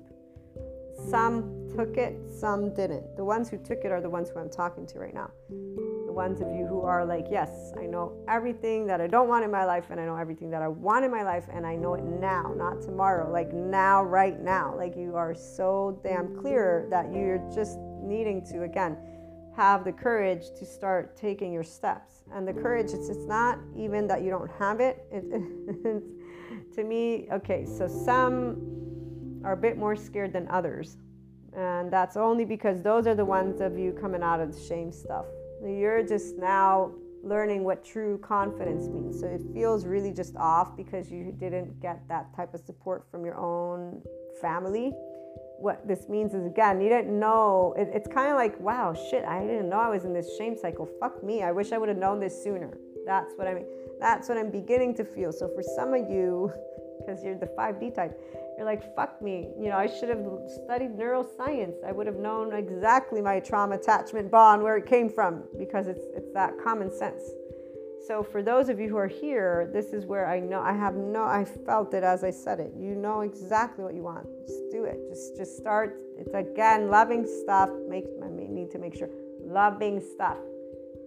some 1.09 1.69
took 1.75 1.97
it, 1.97 2.15
some 2.29 2.73
didn't. 2.73 3.15
The 3.15 3.25
ones 3.25 3.49
who 3.49 3.57
took 3.57 3.83
it 3.83 3.91
are 3.91 4.01
the 4.01 4.09
ones 4.09 4.29
who 4.29 4.39
I'm 4.39 4.49
talking 4.49 4.85
to 4.87 4.99
right 4.99 5.13
now. 5.13 5.31
The 5.49 6.13
ones 6.13 6.41
of 6.41 6.47
you 6.51 6.67
who 6.67 6.81
are 6.81 7.05
like, 7.05 7.25
yes, 7.31 7.73
I 7.79 7.85
know 7.85 8.23
everything 8.27 8.85
that 8.87 9.01
I 9.01 9.07
don't 9.07 9.27
want 9.27 9.43
in 9.43 9.51
my 9.51 9.65
life, 9.65 9.85
and 9.89 9.99
I 9.99 10.05
know 10.05 10.15
everything 10.15 10.51
that 10.51 10.61
I 10.61 10.67
want 10.67 11.03
in 11.03 11.11
my 11.11 11.23
life, 11.23 11.45
and 11.51 11.65
I 11.65 11.75
know 11.75 11.95
it 11.95 12.03
now, 12.03 12.53
not 12.55 12.81
tomorrow, 12.81 13.31
like 13.31 13.51
now, 13.53 14.03
right 14.03 14.39
now. 14.39 14.75
Like 14.75 14.95
you 14.95 15.15
are 15.15 15.33
so 15.33 15.99
damn 16.03 16.37
clear 16.39 16.87
that 16.91 17.11
you're 17.13 17.41
just 17.53 17.79
needing 18.01 18.45
to, 18.47 18.63
again, 18.63 18.97
have 19.55 19.83
the 19.83 19.91
courage 19.91 20.51
to 20.57 20.65
start 20.65 21.15
taking 21.15 21.51
your 21.51 21.63
steps. 21.63 22.23
And 22.33 22.47
the 22.47 22.53
courage, 22.53 22.91
it's, 22.91 23.09
it's 23.09 23.25
not 23.25 23.59
even 23.75 24.07
that 24.07 24.23
you 24.23 24.29
don't 24.29 24.51
have 24.59 24.79
it. 24.79 25.05
it 25.11 25.23
to 26.75 26.83
me, 26.83 27.27
okay, 27.31 27.65
so 27.65 27.87
some 27.87 28.73
are 29.43 29.53
a 29.53 29.57
bit 29.57 29.77
more 29.77 29.95
scared 29.95 30.33
than 30.33 30.47
others. 30.49 30.97
And 31.55 31.91
that's 31.91 32.17
only 32.17 32.45
because 32.45 32.81
those 32.81 33.05
are 33.05 33.15
the 33.15 33.25
ones 33.25 33.61
of 33.61 33.77
you 33.77 33.91
coming 33.99 34.23
out 34.23 34.39
of 34.39 34.53
the 34.53 34.59
shame 34.59 34.91
stuff. 34.91 35.25
You're 35.63 36.03
just 36.03 36.37
now 36.37 36.91
learning 37.23 37.63
what 37.63 37.85
true 37.85 38.17
confidence 38.17 38.87
means. 38.87 39.19
So 39.19 39.27
it 39.27 39.41
feels 39.53 39.85
really 39.85 40.11
just 40.11 40.35
off 40.35 40.75
because 40.75 41.11
you 41.11 41.31
didn't 41.31 41.79
get 41.79 42.01
that 42.09 42.35
type 42.35 42.53
of 42.53 42.61
support 42.61 43.05
from 43.09 43.23
your 43.23 43.37
own 43.37 44.01
family. 44.41 44.91
What 45.57 45.87
this 45.87 46.09
means 46.09 46.33
is, 46.33 46.45
again, 46.45 46.81
you 46.81 46.89
didn't 46.89 47.17
know. 47.17 47.73
It, 47.77 47.89
it's 47.93 48.07
kind 48.07 48.29
of 48.29 48.35
like, 48.35 48.59
wow, 48.59 48.93
shit, 48.93 49.23
I 49.23 49.41
didn't 49.41 49.69
know 49.69 49.79
I 49.79 49.89
was 49.89 50.03
in 50.03 50.13
this 50.13 50.37
shame 50.37 50.57
cycle. 50.57 50.89
Fuck 50.99 51.23
me. 51.23 51.43
I 51.43 51.51
wish 51.51 51.71
I 51.71 51.77
would 51.77 51.87
have 51.87 51.97
known 51.97 52.19
this 52.19 52.43
sooner. 52.43 52.77
That's 53.05 53.31
what 53.35 53.47
I 53.47 53.53
mean. 53.53 53.65
That's 53.99 54.27
what 54.27 54.37
I'm 54.37 54.51
beginning 54.51 54.95
to 54.95 55.05
feel. 55.05 55.31
So 55.31 55.47
for 55.47 55.63
some 55.63 55.93
of 55.93 56.09
you, 56.09 56.51
because 56.99 57.23
you're 57.23 57.37
the 57.37 57.47
5D 57.47 57.95
type. 57.95 58.19
You're 58.57 58.65
like, 58.65 58.95
fuck 58.95 59.21
me. 59.21 59.49
You 59.59 59.69
know, 59.69 59.77
I 59.77 59.87
should 59.87 60.09
have 60.09 60.25
studied 60.63 60.97
neuroscience. 60.97 61.83
I 61.85 61.91
would 61.91 62.07
have 62.07 62.17
known 62.17 62.53
exactly 62.53 63.21
my 63.21 63.39
trauma 63.39 63.75
attachment 63.75 64.29
bond, 64.29 64.61
where 64.61 64.77
it 64.77 64.85
came 64.85 65.09
from, 65.09 65.43
because 65.57 65.87
it's, 65.87 66.05
it's 66.15 66.31
that 66.33 66.53
common 66.63 66.91
sense. 66.91 67.21
So 68.07 68.21
for 68.21 68.43
those 68.43 68.67
of 68.67 68.79
you 68.81 68.89
who 68.89 68.97
are 68.97 69.07
here, 69.07 69.69
this 69.71 69.93
is 69.93 70.05
where 70.05 70.27
I 70.27 70.39
know 70.39 70.59
I 70.59 70.73
have 70.73 70.95
no 70.95 71.23
I 71.23 71.45
felt 71.65 71.93
it 71.93 72.03
as 72.03 72.23
I 72.23 72.31
said 72.31 72.59
it. 72.59 72.73
You 72.77 72.95
know 72.95 73.21
exactly 73.21 73.85
what 73.85 73.93
you 73.93 74.03
want. 74.03 74.27
Just 74.45 74.59
do 74.71 74.83
it. 74.83 74.99
Just 75.07 75.37
just 75.37 75.55
start. 75.55 76.01
It's 76.17 76.33
again 76.33 76.89
loving 76.89 77.25
stuff. 77.25 77.69
Make 77.87 78.03
I 78.21 78.27
need 78.29 78.71
to 78.71 78.77
make 78.77 78.93
sure 78.93 79.09
loving 79.39 80.01
stuff. 80.01 80.37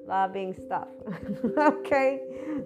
Loving 0.07 0.55
stuff. 0.55 0.89
okay? 1.59 2.21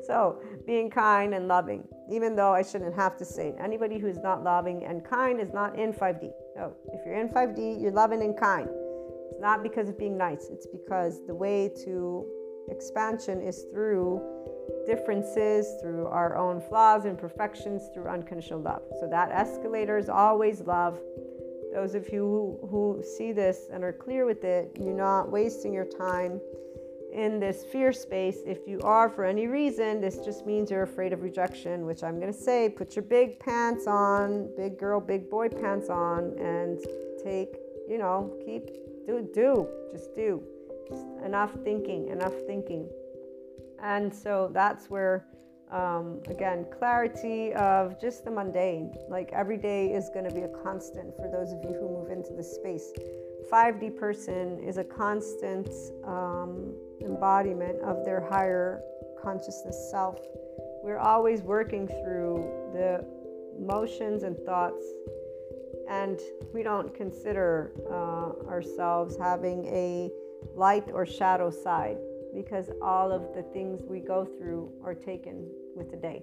So 0.07 0.43
being 0.67 0.91
kind 0.91 1.35
and 1.35 1.49
loving. 1.49 1.87
Even 2.11 2.37
though 2.37 2.53
I 2.53 2.63
shouldn't 2.63 2.95
have 2.95 3.17
to 3.19 3.25
say 3.25 3.49
it. 3.49 3.57
Anybody 3.63 3.99
who's 3.99 4.19
not 4.19 4.43
loving 4.45 4.85
and 4.85 5.05
kind 5.05 5.41
is 5.41 5.53
not 5.53 5.79
in 5.79 5.93
5D. 5.93 6.31
No. 6.57 6.75
If 6.93 7.01
you're 7.07 7.19
in 7.19 7.29
5D, 7.29 7.81
you're 7.81 7.93
loving 7.93 8.23
and 8.23 8.37
kind. 8.37 8.69
It's 9.31 9.41
not 9.41 9.63
because 9.63 9.89
of 9.89 9.99
being 9.99 10.19
nice. 10.19 10.49
It's 10.51 10.67
because 10.67 11.27
the 11.27 11.35
way 11.35 11.71
to 11.85 12.27
expansion 12.69 13.41
is 13.41 13.65
through 13.73 14.21
differences, 14.87 15.67
through 15.81 16.07
our 16.07 16.37
own 16.37 16.61
flaws 16.61 17.05
and 17.05 17.13
imperfections, 17.13 17.89
through 17.95 18.09
unconditional 18.09 18.61
love. 18.61 18.83
So 19.01 19.09
that 19.09 19.31
escalator 19.31 19.99
is 19.99 20.09
always 20.09 20.61
love. 20.61 21.01
Those 21.73 21.95
of 21.95 22.09
you 22.13 22.23
who, 22.23 22.69
who 22.69 23.03
see 23.03 23.33
this 23.33 23.69
and 23.73 23.85
are 23.85 23.93
clear 23.93 24.27
with 24.27 24.45
it, 24.45 24.77
you're 24.79 24.95
not 24.95 25.31
wasting 25.31 25.73
your 25.73 25.85
time 25.85 26.41
in 27.13 27.41
this 27.41 27.65
fear 27.65 27.93
space. 27.93 28.39
If 28.47 28.67
you 28.67 28.81
are 28.81 29.09
for 29.09 29.25
any 29.25 29.47
reason, 29.47 30.01
this 30.01 30.19
just 30.19 30.47
means 30.47 30.71
you're 30.71 30.83
afraid 30.83 31.13
of 31.13 31.23
rejection, 31.23 31.87
which 31.87 32.03
I'm 32.03 32.21
going 32.21 32.33
to 32.33 32.39
say 32.39 32.69
put 32.69 32.97
your 32.97 33.03
big 33.05 33.39
pants 33.41 33.87
on, 33.87 34.49
big 34.57 34.79
girl, 34.79 35.01
big 35.01 35.29
boy 35.29 35.49
pants 35.49 35.89
on, 35.89 36.39
and 36.39 36.79
take, 37.23 37.57
you 37.89 37.99
know, 37.99 38.37
keep, 38.45 38.67
do, 39.07 39.29
do, 39.35 39.69
just 39.93 40.15
do 40.15 40.43
enough 41.25 41.53
thinking, 41.65 42.09
enough 42.09 42.35
thinking. 42.47 42.89
And 43.83 44.13
so 44.15 44.51
that's 44.53 44.91
where, 44.91 45.27
um, 45.71 46.21
again, 46.29 46.67
clarity 46.77 47.53
of 47.55 48.01
just 48.01 48.25
the 48.25 48.31
mundane. 48.31 48.93
Like 49.09 49.31
every 49.33 49.57
day 49.57 49.93
is 49.93 50.11
going 50.13 50.29
to 50.29 50.35
be 50.35 50.43
a 50.43 50.63
constant 50.63 51.15
for 51.17 51.31
those 51.31 51.53
of 51.53 51.63
you 51.65 51.77
who 51.79 51.89
move 51.89 52.11
into 52.11 52.33
this 52.35 52.55
space. 52.55 52.93
5D 53.51 53.97
person 53.97 54.63
is 54.63 54.79
a 54.79 54.85
constant 54.85 55.69
um, 56.05 56.73
embodiment 57.01 57.81
of 57.81 58.05
their 58.05 58.21
higher 58.21 58.81
consciousness 59.21 59.91
self. 59.91 60.21
We're 60.85 60.99
always 60.99 61.43
working 61.43 61.89
through 61.89 62.49
the 62.73 63.05
emotions 63.59 64.23
and 64.23 64.39
thoughts, 64.47 64.85
and 65.89 66.21
we 66.55 66.63
don't 66.63 66.95
consider 66.95 67.73
uh, 67.91 68.49
ourselves 68.49 69.17
having 69.17 69.67
a 69.67 70.11
light 70.55 70.85
or 70.93 71.05
shadow 71.05 71.51
side 71.51 71.99
because 72.33 72.71
all 72.81 73.11
of 73.11 73.35
the 73.35 73.43
things 73.53 73.83
we 73.85 73.99
go 73.99 74.25
through 74.25 74.71
are 74.85 74.95
taken 74.95 75.45
with 75.75 75.91
the 75.91 75.97
day. 75.97 76.23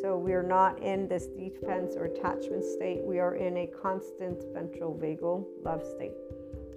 So 0.00 0.16
we 0.16 0.32
are 0.32 0.44
not 0.44 0.80
in 0.80 1.08
this 1.08 1.26
defense 1.26 1.96
or 1.96 2.04
attachment 2.04 2.64
state. 2.64 3.02
We 3.02 3.18
are 3.18 3.34
in 3.34 3.56
a 3.56 3.66
constant 3.82 4.44
ventral 4.54 4.94
vagal 4.94 5.44
love 5.64 5.84
state 5.84 6.12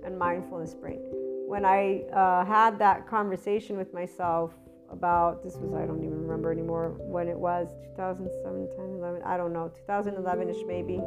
and 0.06 0.18
mindfulness 0.18 0.74
brain. 0.74 1.00
When 1.48 1.66
I 1.66 2.02
uh, 2.14 2.46
had 2.46 2.80
that 2.80 3.08
conversation 3.08 3.78
with 3.78 3.94
myself 3.94 4.52
about 4.92 5.44
this 5.44 5.56
was 5.56 5.74
I 5.74 5.86
don't 5.86 6.04
even 6.04 6.22
remember 6.22 6.52
anymore 6.52 6.96
when 7.00 7.28
it 7.28 7.38
was 7.38 7.68
2007, 7.96 8.70
10, 8.78 8.86
11, 9.00 9.22
I 9.24 9.38
don't 9.38 9.54
know, 9.54 9.72
2011 9.76 10.50
ish 10.50 10.58
maybe. 10.68 11.02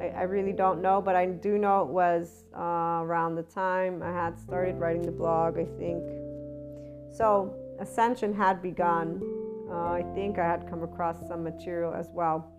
I, 0.00 0.20
I 0.20 0.22
really 0.22 0.52
don't 0.52 0.80
know, 0.80 1.00
but 1.00 1.14
I 1.16 1.26
do 1.26 1.58
know 1.58 1.82
it 1.82 1.88
was 1.88 2.44
uh, 2.56 3.02
around 3.04 3.34
the 3.34 3.42
time 3.42 4.02
I 4.02 4.10
had 4.10 4.38
started 4.38 4.76
writing 4.76 5.02
the 5.02 5.12
blog, 5.12 5.58
I 5.58 5.66
think. 5.78 6.02
So, 7.12 7.54
Ascension 7.80 8.34
had 8.34 8.62
begun. 8.62 9.20
Uh, 9.70 9.92
I 9.92 10.04
think 10.14 10.38
I 10.38 10.46
had 10.46 10.68
come 10.68 10.82
across 10.82 11.16
some 11.28 11.42
material 11.42 11.92
as 11.94 12.08
well. 12.12 12.50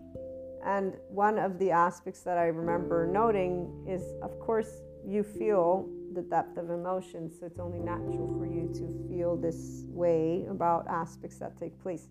And 0.64 0.94
one 1.08 1.38
of 1.38 1.58
the 1.58 1.70
aspects 1.70 2.20
that 2.22 2.38
I 2.38 2.46
remember 2.46 3.06
noting 3.06 3.86
is, 3.88 4.02
of 4.22 4.38
course, 4.38 4.82
you 5.06 5.22
feel 5.22 5.88
the 6.14 6.22
depth 6.22 6.58
of 6.58 6.70
emotion, 6.70 7.30
so 7.30 7.46
it's 7.46 7.58
only 7.58 7.78
natural 7.78 8.34
for 8.38 8.46
you 8.46 8.70
to 8.74 9.08
feel 9.08 9.36
this 9.36 9.84
way 9.88 10.44
about 10.48 10.86
aspects 10.88 11.38
that 11.38 11.56
take 11.56 11.80
place 11.82 12.08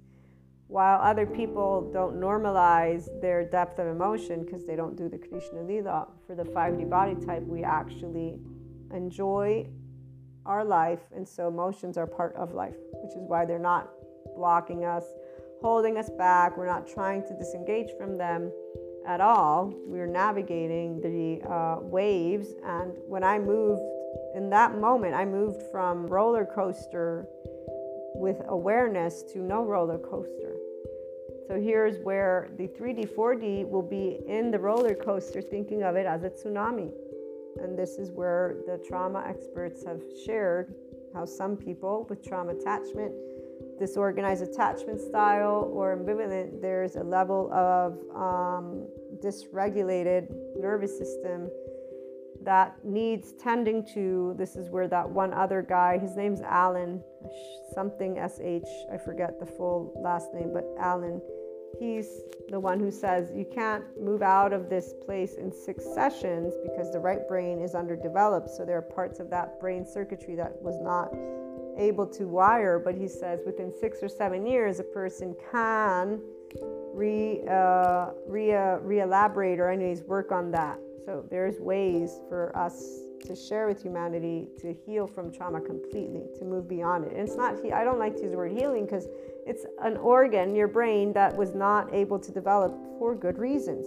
while 0.72 1.02
other 1.02 1.26
people 1.26 1.92
don't 1.92 2.16
normalize 2.16 3.10
their 3.20 3.44
depth 3.44 3.78
of 3.78 3.88
emotion 3.88 4.46
because 4.46 4.66
they 4.66 4.78
don't 4.78 4.96
do 4.96 5.10
the 5.10 5.18
Krishna 5.18 5.62
Lila, 5.64 6.08
for 6.26 6.34
the 6.34 6.46
5D 6.46 6.89
body 6.89 7.14
type, 7.26 7.44
we 7.44 7.62
actually 7.62 8.39
enjoy 8.94 9.68
our 10.46 10.64
life, 10.64 11.02
and 11.14 11.28
so 11.28 11.50
emotions 11.50 11.98
are 11.98 12.08
part 12.08 12.34
of 12.38 12.54
life, 12.54 12.78
which 13.04 13.12
is 13.18 13.24
why 13.28 13.44
they're 13.46 13.60
not 13.60 13.89
blocking 14.34 14.86
us, 14.86 15.04
holding 15.62 15.98
us 15.98 16.10
back. 16.18 16.56
We're 16.56 16.68
not 16.68 16.88
trying 16.88 17.24
to 17.24 17.38
disengage 17.38 17.89
from 17.98 18.18
them 18.18 18.50
at 19.12 19.22
all. 19.22 19.74
We're 19.86 20.07
navigating 20.07 21.01
the 21.01 21.45
uh, 21.47 21.80
waves, 21.82 22.55
and 22.64 22.93
when 23.07 23.24
I 23.24 23.38
moved 23.39 23.82
in 24.36 24.49
that 24.51 24.78
moment, 24.80 25.14
I 25.14 25.26
moved 25.26 25.62
from 25.72 26.07
roller 26.07 26.45
coaster 26.45 27.28
with 28.16 28.38
awareness 28.47 29.24
to 29.34 29.39
no 29.39 29.64
roller 29.64 29.97
coaster. 29.97 30.55
So 31.47 31.59
here's 31.59 31.97
where 31.99 32.49
the 32.57 32.68
3D, 32.68 33.09
4D 33.09 33.68
will 33.68 33.82
be 33.82 34.20
in 34.28 34.51
the 34.51 34.59
roller 34.59 34.95
coaster, 34.95 35.41
thinking 35.41 35.84
of 35.84 35.95
it 35.95 36.05
as 36.05 36.24
a 36.24 36.30
tsunami. 36.30 36.91
And 37.62 37.78
this 37.78 37.97
is 37.97 38.12
where 38.12 38.57
the 38.66 38.82
trauma 38.88 39.26
experts 39.28 39.84
have 39.86 40.01
shared 40.26 40.74
how 41.14 41.26
some 41.26 41.57
people 41.57 42.07
with 42.09 42.24
trauma 42.26 42.53
attachment, 42.53 43.12
disorganized 43.78 44.43
attachment 44.43 45.01
style, 45.01 45.70
or 45.74 45.97
ambivalent, 45.97 46.62
there's 46.62 46.95
a 46.95 47.03
level 47.03 47.51
of 47.51 47.99
um, 48.16 48.88
dysregulated 49.22 50.28
nervous 50.58 50.98
system 50.98 51.50
that 52.44 52.76
needs 52.84 53.34
tending 53.34 53.86
to. 53.94 54.34
This 54.38 54.56
is 54.56 54.70
where 54.70 54.88
that 54.88 55.10
one 55.10 55.34
other 55.34 55.62
guy, 55.62 55.98
his 55.98 56.16
name's 56.16 56.42
Alan, 56.42 57.04
something 57.74 58.16
SH, 58.16 58.68
I 58.92 58.98
forget 58.98 59.40
the 59.40 59.46
full 59.46 59.94
last 60.04 60.34
name, 60.34 60.52
but 60.54 60.66
Alan 60.80 61.22
he's 61.80 62.22
the 62.50 62.60
one 62.60 62.80
who 62.80 62.92
says 62.92 63.32
you 63.34 63.46
can't 63.46 63.84
move 64.00 64.22
out 64.22 64.54
of 64.54 64.70
this 64.70 64.94
place 65.06 65.36
in 65.36 65.52
six 65.52 65.84
sessions 65.94 66.54
because 66.64 66.92
the 66.92 67.00
right 67.00 67.28
brain 67.28 67.62
is 67.62 67.76
underdeveloped. 67.76 68.50
So 68.50 68.66
there 68.66 68.78
are 68.78 68.82
parts 68.82 69.20
of 69.20 69.30
that 69.30 69.60
brain 69.60 69.86
circuitry 69.86 70.36
that 70.36 70.62
was 70.62 70.80
not 70.82 71.14
able 71.78 72.06
to 72.06 72.28
wire. 72.28 72.80
But 72.80 72.96
he 72.96 73.08
says 73.08 73.40
within 73.46 73.74
six 73.80 74.00
or 74.02 74.10
seven 74.10 74.46
years, 74.46 74.80
a 74.80 74.84
person 74.84 75.36
can 75.52 76.22
re 76.94 77.42
uh, 77.50 78.08
re 78.28 78.54
uh, 78.54 78.78
re-elaborate 78.80 79.60
or 79.60 79.70
anyways 79.70 80.04
work 80.04 80.32
on 80.32 80.52
that. 80.52 80.80
So 81.06 81.26
there's 81.30 81.60
ways 81.60 82.20
for 82.30 82.56
us 82.56 83.02
to 83.26 83.36
share 83.36 83.68
with 83.68 83.82
humanity 83.82 84.48
to 84.60 84.74
heal 84.86 85.08
from 85.08 85.32
trauma 85.32 85.62
completely, 85.62 86.24
to 86.38 86.46
move 86.46 86.68
beyond 86.68 87.06
it. 87.06 87.14
And 87.14 87.28
it's 87.28 87.36
not, 87.36 87.56
I 87.72 87.84
don't 87.84 88.00
like 88.00 88.16
to 88.16 88.24
use 88.24 88.32
the 88.32 88.38
word 88.38 88.52
healing 88.52 88.86
because 88.86 89.08
it's 89.46 89.66
an 89.82 89.98
organ, 89.98 90.56
your 90.56 90.68
brain, 90.68 91.14
that 91.14 91.36
was 91.36 91.54
not 91.54 91.94
able 91.94 92.20
to 92.20 92.32
develop 92.32 92.72
for 92.98 93.16
good 93.16 93.38
reasons. 93.38 93.86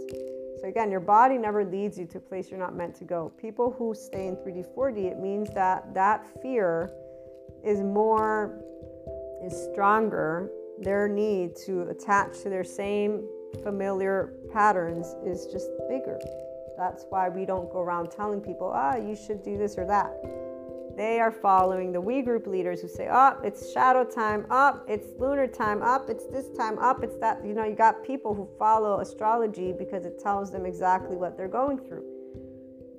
So 0.61 0.69
again, 0.69 0.91
your 0.91 1.01
body 1.01 1.37
never 1.37 1.65
leads 1.65 1.99
you 1.99 2.07
to 2.07 2.19
a 2.19 2.21
place 2.21 2.51
you're 2.51 2.61
not 2.61 2.75
meant 2.75 2.95
to 2.97 3.05
go. 3.05 3.33
People 3.41 3.75
who 3.77 3.95
stay 3.95 4.29
in 4.29 4.37
3D, 4.37 4.67
4D, 4.75 5.05
it 5.11 5.19
means 5.19 5.51
that 5.55 5.93
that 5.95 6.27
fear 6.41 6.91
is 7.65 7.81
more, 7.81 8.61
is 9.45 9.69
stronger. 9.73 10.51
Their 10.79 11.09
need 11.09 11.57
to 11.67 11.83
attach 11.83 12.41
to 12.43 12.49
their 12.49 12.65
same 12.65 13.27
familiar 13.63 14.35
patterns 14.53 15.15
is 15.25 15.47
just 15.47 15.71
bigger. 15.89 16.19
That's 16.77 17.07
why 17.09 17.29
we 17.29 17.47
don't 17.47 17.71
go 17.71 17.81
around 17.81 18.11
telling 18.11 18.41
people, 18.41 18.73
ah, 18.75 18.97
you 18.97 19.15
should 19.15 19.43
do 19.43 19.57
this 19.57 19.79
or 19.79 19.87
that. 19.87 20.13
They 20.97 21.19
are 21.19 21.33
following 21.33 21.93
the 21.93 22.01
we 22.01 22.23
group 22.23 22.47
leaders 22.47 22.81
who 22.81 22.89
say, 22.89 23.09
oh, 23.11 23.39
it's 23.43 23.73
shadow 23.73 24.05
time, 24.05 24.47
up, 24.51 24.85
oh, 24.89 24.93
it's 24.93 25.09
lunar 25.19 25.49
time, 25.49 25.83
up, 25.83 26.07
oh, 26.09 26.13
it's 26.13 26.27
this 26.27 26.57
time, 26.57 26.79
up, 26.79 27.03
it's 27.03 27.17
that. 27.19 27.45
You 27.45 27.53
know, 27.53 27.65
you 27.65 27.75
got 27.75 28.05
people 28.05 28.35
who 28.35 28.49
follow 28.59 29.01
astrology 29.01 29.73
because 29.73 30.05
it 30.05 30.21
tells 30.21 30.53
them 30.53 30.67
exactly 30.67 31.17
what 31.17 31.37
they're 31.37 31.49
going 31.49 31.79
through. 31.79 32.05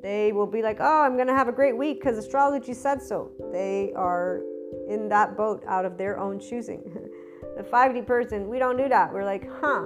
They 0.02 0.34
will 0.34 0.48
be 0.48 0.62
like, 0.62 0.78
oh, 0.80 1.02
I'm 1.02 1.16
going 1.16 1.28
to 1.28 1.34
have 1.34 1.48
a 1.48 1.54
great 1.54 1.76
week 1.76 2.00
because 2.00 2.18
astrology 2.18 2.74
said 2.74 3.02
so. 3.02 3.32
They 3.52 3.94
are 3.96 4.42
in 4.88 5.08
that 5.10 5.38
boat 5.38 5.64
out 5.68 5.86
of 5.86 5.98
their 5.98 6.20
own 6.20 6.40
choosing. 6.40 7.10
the 7.56 7.64
5D 7.64 8.06
person, 8.06 8.50
we 8.50 8.60
don't 8.60 8.78
do 8.78 8.90
that. 8.90 9.14
We're 9.14 9.26
like, 9.26 9.50
huh, 9.62 9.86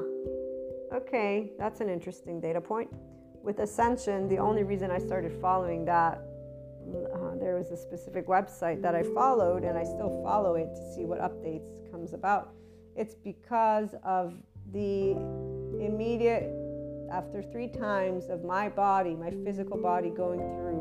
okay, 0.94 1.52
that's 1.58 1.82
an 1.82 1.90
interesting 1.90 2.40
data 2.40 2.62
point 2.62 2.90
with 3.44 3.60
Ascension, 3.60 4.28
the 4.28 4.38
only 4.38 4.64
reason 4.64 4.92
I 4.92 5.00
started 5.00 5.32
following 5.42 5.86
that, 5.86 6.22
uh, 7.14 7.36
there 7.40 7.56
was 7.56 7.72
a 7.72 7.78
specific 7.78 8.28
website 8.28 8.82
that 8.82 8.96
I 8.96 9.04
followed, 9.04 9.64
and 9.64 9.78
I 9.78 9.84
still 9.84 10.22
follow 10.24 10.56
it 10.56 10.74
to 10.76 10.94
see 10.94 11.06
what 11.06 11.20
updates 11.20 11.70
comes 11.92 12.14
about. 12.14 12.52
It's 12.96 13.16
because 13.16 13.96
of 14.04 14.34
the 14.74 15.12
immediate 15.82 16.52
after 17.12 17.42
three 17.42 17.70
times 17.70 18.30
of 18.30 18.44
my 18.44 18.70
body, 18.70 19.16
my 19.16 19.32
physical 19.44 19.78
body 19.78 20.10
going 20.10 20.40
through 20.40 20.78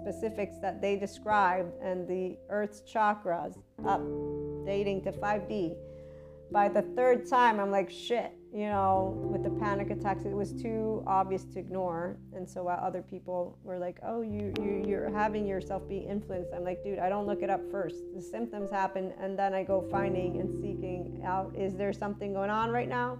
specifics 0.00 0.56
that 0.60 0.80
they 0.80 0.96
described 0.96 1.72
and 1.82 2.08
the 2.08 2.36
earth's 2.48 2.82
chakras 2.82 3.56
up 3.86 4.00
dating 4.64 5.02
to 5.04 5.12
5D. 5.12 5.76
By 6.50 6.68
the 6.68 6.82
third 6.82 7.28
time, 7.28 7.58
I'm 7.58 7.70
like, 7.70 7.90
shit, 7.90 8.32
you 8.52 8.66
know, 8.66 9.18
with 9.32 9.42
the 9.42 9.50
panic 9.50 9.90
attacks, 9.90 10.24
it 10.24 10.32
was 10.32 10.52
too 10.52 11.02
obvious 11.06 11.44
to 11.44 11.58
ignore. 11.58 12.16
And 12.32 12.48
so 12.48 12.62
while 12.62 12.78
other 12.80 13.02
people 13.02 13.58
were 13.64 13.78
like, 13.78 13.98
oh, 14.06 14.22
you, 14.22 14.52
you, 14.60 14.84
you're 14.86 15.10
having 15.10 15.46
yourself 15.46 15.88
be 15.88 15.98
influenced, 15.98 16.52
I'm 16.54 16.62
like, 16.62 16.84
dude, 16.84 17.00
I 17.00 17.08
don't 17.08 17.26
look 17.26 17.42
it 17.42 17.50
up 17.50 17.60
first. 17.72 17.96
The 18.14 18.22
symptoms 18.22 18.70
happen, 18.70 19.12
and 19.20 19.36
then 19.36 19.54
I 19.54 19.64
go 19.64 19.84
finding 19.90 20.40
and 20.40 20.48
seeking 20.62 21.22
out, 21.24 21.52
is 21.56 21.74
there 21.74 21.92
something 21.92 22.32
going 22.32 22.50
on 22.50 22.70
right 22.70 22.88
now? 22.88 23.18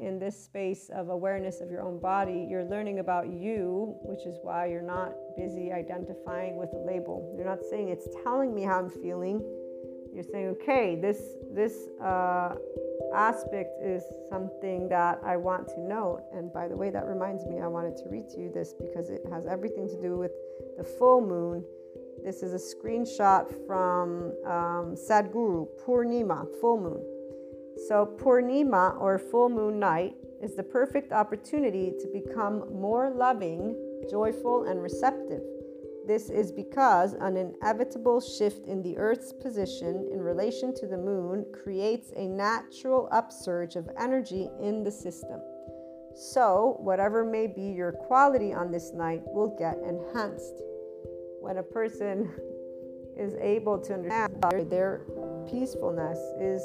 In 0.00 0.18
this 0.18 0.42
space 0.42 0.88
of 0.88 1.10
awareness 1.10 1.60
of 1.60 1.70
your 1.70 1.82
own 1.82 2.00
body, 2.00 2.46
you're 2.48 2.64
learning 2.64 3.00
about 3.00 3.28
you, 3.28 3.94
which 4.02 4.24
is 4.26 4.38
why 4.42 4.66
you're 4.66 4.80
not 4.80 5.12
busy 5.36 5.70
identifying 5.72 6.56
with 6.56 6.70
a 6.72 6.78
label. 6.78 7.34
You're 7.36 7.46
not 7.46 7.62
saying 7.70 7.90
it's 7.90 8.08
telling 8.24 8.54
me 8.54 8.62
how 8.62 8.78
I'm 8.78 8.90
feeling. 8.90 9.42
You're 10.18 10.26
saying, 10.32 10.46
okay, 10.60 10.96
this 10.96 11.20
this 11.54 11.86
uh, 12.02 12.56
aspect 13.14 13.80
is 13.80 14.02
something 14.28 14.88
that 14.88 15.20
I 15.24 15.36
want 15.36 15.68
to 15.68 15.80
note. 15.80 16.24
And 16.34 16.52
by 16.52 16.66
the 16.66 16.76
way, 16.76 16.90
that 16.90 17.06
reminds 17.06 17.46
me, 17.46 17.60
I 17.60 17.68
wanted 17.68 17.96
to 17.98 18.08
read 18.10 18.28
to 18.30 18.40
you 18.40 18.50
this 18.52 18.74
because 18.74 19.10
it 19.10 19.22
has 19.30 19.46
everything 19.46 19.88
to 19.88 20.02
do 20.02 20.18
with 20.18 20.32
the 20.76 20.82
full 20.82 21.20
moon. 21.20 21.62
This 22.24 22.42
is 22.42 22.52
a 22.52 22.58
screenshot 22.58 23.46
from 23.64 24.32
um, 24.44 24.96
Sadhguru 24.96 25.68
Purnima, 25.86 26.48
full 26.60 26.80
moon. 26.80 27.04
So, 27.86 28.04
Purnima 28.20 29.00
or 29.00 29.20
full 29.20 29.48
moon 29.48 29.78
night 29.78 30.16
is 30.42 30.56
the 30.56 30.64
perfect 30.64 31.12
opportunity 31.12 31.92
to 31.96 32.08
become 32.12 32.64
more 32.72 33.08
loving, 33.14 33.76
joyful, 34.10 34.64
and 34.64 34.82
receptive. 34.82 35.42
This 36.08 36.30
is 36.30 36.50
because 36.50 37.12
an 37.12 37.36
inevitable 37.36 38.18
shift 38.18 38.66
in 38.66 38.80
the 38.80 38.96
Earth's 38.96 39.30
position 39.30 40.08
in 40.10 40.22
relation 40.22 40.74
to 40.76 40.86
the 40.86 40.96
moon 40.96 41.44
creates 41.52 42.12
a 42.16 42.26
natural 42.26 43.10
upsurge 43.12 43.76
of 43.76 43.90
energy 43.98 44.48
in 44.58 44.82
the 44.82 44.90
system. 44.90 45.38
So, 46.14 46.78
whatever 46.80 47.26
may 47.26 47.46
be 47.46 47.60
your 47.60 47.92
quality 47.92 48.54
on 48.54 48.72
this 48.72 48.94
night 48.94 49.20
will 49.26 49.54
get 49.58 49.76
enhanced. 49.86 50.62
When 51.42 51.58
a 51.58 51.62
person 51.62 52.32
is 53.18 53.34
able 53.34 53.78
to 53.80 53.92
understand 53.92 54.70
their 54.70 55.02
peacefulness 55.46 56.18
is 56.40 56.62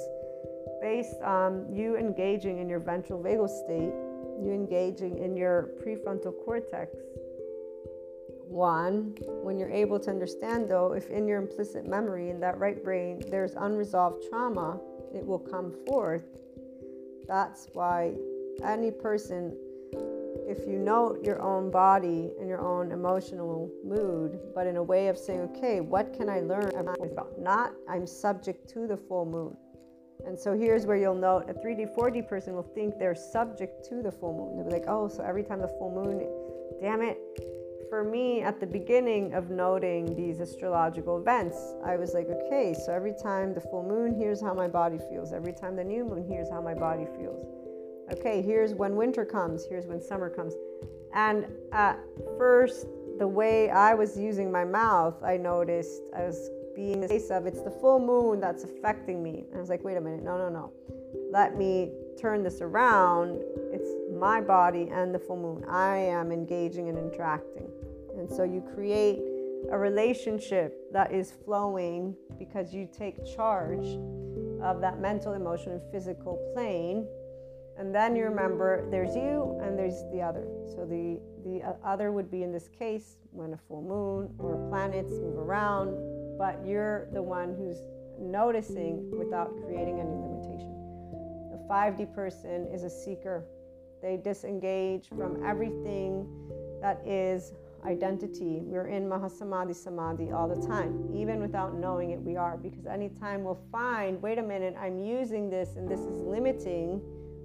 based 0.82 1.22
on 1.22 1.68
you 1.70 1.98
engaging 1.98 2.60
in 2.60 2.70
your 2.70 2.80
ventral 2.80 3.22
vagal 3.22 3.50
state, 3.50 3.92
you 4.42 4.54
engaging 4.54 5.18
in 5.18 5.36
your 5.36 5.72
prefrontal 5.84 6.34
cortex. 6.46 6.96
One, 8.54 9.16
when 9.42 9.58
you're 9.58 9.72
able 9.72 10.00
to 10.00 10.12
understand, 10.12 10.70
though, 10.70 10.94
if 10.94 11.10
in 11.10 11.28
your 11.28 11.40
implicit 11.40 11.88
memory 11.88 12.30
in 12.30 12.40
that 12.42 12.60
right 12.60 12.84
brain 12.84 13.20
there's 13.32 13.56
unresolved 13.56 14.26
trauma, 14.30 14.80
it 15.12 15.26
will 15.26 15.40
come 15.40 15.74
forth. 15.88 16.24
That's 17.28 17.68
why 17.74 18.14
any 18.64 18.92
person, 18.92 19.58
if 20.48 20.68
you 20.68 20.78
note 20.78 21.24
your 21.24 21.42
own 21.42 21.72
body 21.72 22.32
and 22.40 22.48
your 22.48 22.62
own 22.62 22.92
emotional 22.92 23.72
mood, 23.84 24.40
but 24.54 24.68
in 24.68 24.78
a 24.78 24.84
way 24.84 25.08
of 25.08 25.18
saying, 25.18 25.40
okay, 25.56 25.80
what 25.82 26.14
can 26.14 26.30
I 26.30 26.42
learn 26.42 26.76
about? 26.76 27.40
Not, 27.40 27.74
I'm 27.90 28.06
subject 28.06 28.70
to 28.70 28.86
the 28.86 28.98
full 28.98 29.26
moon. 29.26 29.58
And 30.28 30.40
so 30.40 30.56
here's 30.56 30.86
where 30.86 30.96
you'll 30.96 31.16
note 31.16 31.50
a 31.50 31.56
3D, 31.56 31.98
4D 31.98 32.30
person 32.30 32.54
will 32.54 32.62
think 32.62 33.00
they're 33.00 33.16
subject 33.16 33.84
to 33.90 34.04
the 34.04 34.12
full 34.12 34.38
moon. 34.38 34.58
They'll 34.58 34.68
be 34.68 34.80
like, 34.80 34.88
oh, 34.88 35.08
so 35.08 35.24
every 35.24 35.42
time 35.42 35.60
the 35.60 35.68
full 35.80 35.90
moon, 35.90 36.20
damn 36.80 37.02
it. 37.02 37.18
For 37.94 38.04
me, 38.04 38.42
at 38.42 38.60
the 38.60 38.66
beginning 38.66 39.36
of 39.36 39.52
noting 39.52 40.16
these 40.16 40.42
astrological 40.42 41.20
events, 41.20 41.76
I 41.86 41.96
was 41.96 42.16
like, 42.16 42.28
okay, 42.28 42.74
so 42.74 42.92
every 42.92 43.14
time 43.14 43.54
the 43.54 43.62
full 43.62 43.84
moon, 43.84 44.16
here's 44.16 44.42
how 44.42 44.52
my 44.56 44.68
body 44.68 44.98
feels. 45.12 45.32
Every 45.32 45.54
time 45.54 45.76
the 45.76 45.84
new 45.84 46.04
moon, 46.04 46.26
here's 46.28 46.50
how 46.50 46.60
my 46.60 46.74
body 46.74 47.06
feels. 47.16 47.46
Okay, 48.12 48.42
here's 48.42 48.74
when 48.74 48.96
winter 48.96 49.26
comes, 49.26 49.68
here's 49.70 49.86
when 49.86 50.02
summer 50.02 50.28
comes. 50.28 50.56
And 51.14 51.46
at 51.72 52.00
first, 52.36 52.88
the 53.20 53.28
way 53.28 53.70
I 53.70 53.94
was 53.94 54.18
using 54.18 54.52
my 54.52 54.66
mouth, 54.66 55.22
I 55.22 55.38
noticed 55.38 56.02
I 56.18 56.24
was 56.24 56.50
being 56.76 57.00
the 57.00 57.08
case 57.08 57.30
of 57.30 57.46
it's 57.46 57.62
the 57.62 57.70
full 57.70 58.00
moon 58.00 58.40
that's 58.40 58.64
affecting 58.64 59.22
me. 59.22 59.46
And 59.50 59.58
I 59.58 59.60
was 59.60 59.70
like, 59.70 59.84
wait 59.84 59.98
a 59.98 60.02
minute, 60.02 60.24
no, 60.24 60.36
no, 60.36 60.50
no. 60.50 60.74
Let 61.32 61.56
me 61.56 61.92
turn 62.20 62.42
this 62.42 62.60
around. 62.60 63.40
It's 63.72 63.92
my 64.20 64.42
body 64.42 64.90
and 64.92 65.14
the 65.14 65.20
full 65.20 65.38
moon. 65.38 65.64
I 65.70 65.98
am 65.98 66.32
engaging 66.32 66.90
and 66.90 66.98
interacting. 66.98 67.70
And 68.18 68.30
so 68.30 68.44
you 68.44 68.62
create 68.74 69.20
a 69.72 69.78
relationship 69.78 70.92
that 70.92 71.12
is 71.12 71.32
flowing 71.46 72.16
because 72.38 72.74
you 72.74 72.88
take 72.92 73.16
charge 73.36 73.88
of 74.62 74.82
that 74.82 75.00
mental, 75.00 75.34
emotional, 75.34 75.76
and 75.76 75.92
physical 75.92 76.38
plane. 76.54 77.08
And 77.78 77.94
then 77.94 78.16
you 78.16 78.24
remember 78.26 78.88
there's 78.92 79.16
you 79.16 79.60
and 79.64 79.78
there's 79.78 80.04
the 80.12 80.22
other. 80.22 80.46
So 80.68 80.86
the, 80.86 81.20
the 81.44 81.76
other 81.84 82.12
would 82.12 82.30
be 82.30 82.44
in 82.44 82.52
this 82.52 82.68
case 82.68 83.18
when 83.32 83.54
a 83.54 83.58
full 83.68 83.82
moon 83.82 84.34
or 84.38 84.70
planets 84.70 85.12
move 85.12 85.38
around, 85.38 85.98
but 86.38 86.60
you're 86.66 87.08
the 87.14 87.22
one 87.22 87.56
who's 87.56 87.78
noticing 88.20 89.10
without 89.18 89.52
creating 89.66 90.00
any 90.00 90.12
limitation. 90.12 90.72
The 91.52 91.66
5D 91.70 92.14
person 92.14 92.68
is 92.72 92.84
a 92.84 92.90
seeker. 92.90 93.44
They 94.02 94.18
disengage 94.18 95.10
from 95.10 95.44
everything 95.44 96.28
that 96.82 97.02
is 97.06 97.54
identity. 97.86 98.62
We're 98.64 98.88
in 98.88 99.08
Mahasamadhi 99.08 99.76
Samadhi 99.76 100.32
all 100.32 100.48
the 100.48 100.68
time. 100.68 101.10
Even 101.14 101.42
without 101.42 101.76
knowing 101.76 102.12
it, 102.12 102.22
we 102.22 102.36
are. 102.36 102.58
Because 102.58 102.86
anytime 102.86 103.44
we'll 103.44 103.64
find, 103.72 104.22
wait 104.22 104.38
a 104.38 104.44
minute, 104.44 104.76
I'm 104.80 105.00
using 105.00 105.50
this 105.50 105.76
and 105.76 105.90
this 105.90 106.00
is 106.00 106.18
limiting, 106.22 107.02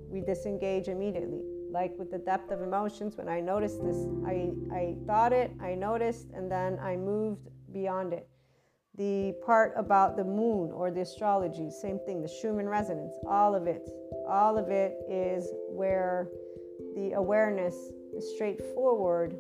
we 0.09 0.21
disengage 0.21 0.89
immediately. 0.89 1.43
Like 1.71 1.99
with 1.99 2.11
the 2.11 2.19
depth 2.19 2.51
of 2.51 2.63
emotions, 2.63 3.17
when 3.17 3.29
I 3.29 3.41
noticed 3.41 3.83
this, 3.85 4.07
I, 4.27 4.51
I 4.73 4.97
thought 5.07 5.33
it, 5.33 5.51
I 5.61 5.75
noticed, 5.75 6.29
and 6.35 6.51
then 6.51 6.79
I 6.81 6.97
moved 6.97 7.49
beyond 7.73 8.13
it 8.13 8.29
the 8.99 9.33
part 9.47 9.73
about 9.77 10.17
the 10.17 10.25
moon 10.25 10.73
or 10.73 10.91
the 10.91 11.03
astrology, 11.03 11.71
same 11.71 12.01
thing, 12.05 12.21
the 12.21 12.29
Schumann 12.29 12.67
resonance, 12.67 13.15
all 13.29 13.55
of 13.55 13.69
it, 13.69 13.89
all 14.29 14.59
of 14.59 14.71
it 14.71 14.97
is 15.09 15.49
where 15.69 16.29
the 16.97 17.13
awareness 17.13 17.75
is 18.17 18.29
straightforward 18.35 19.37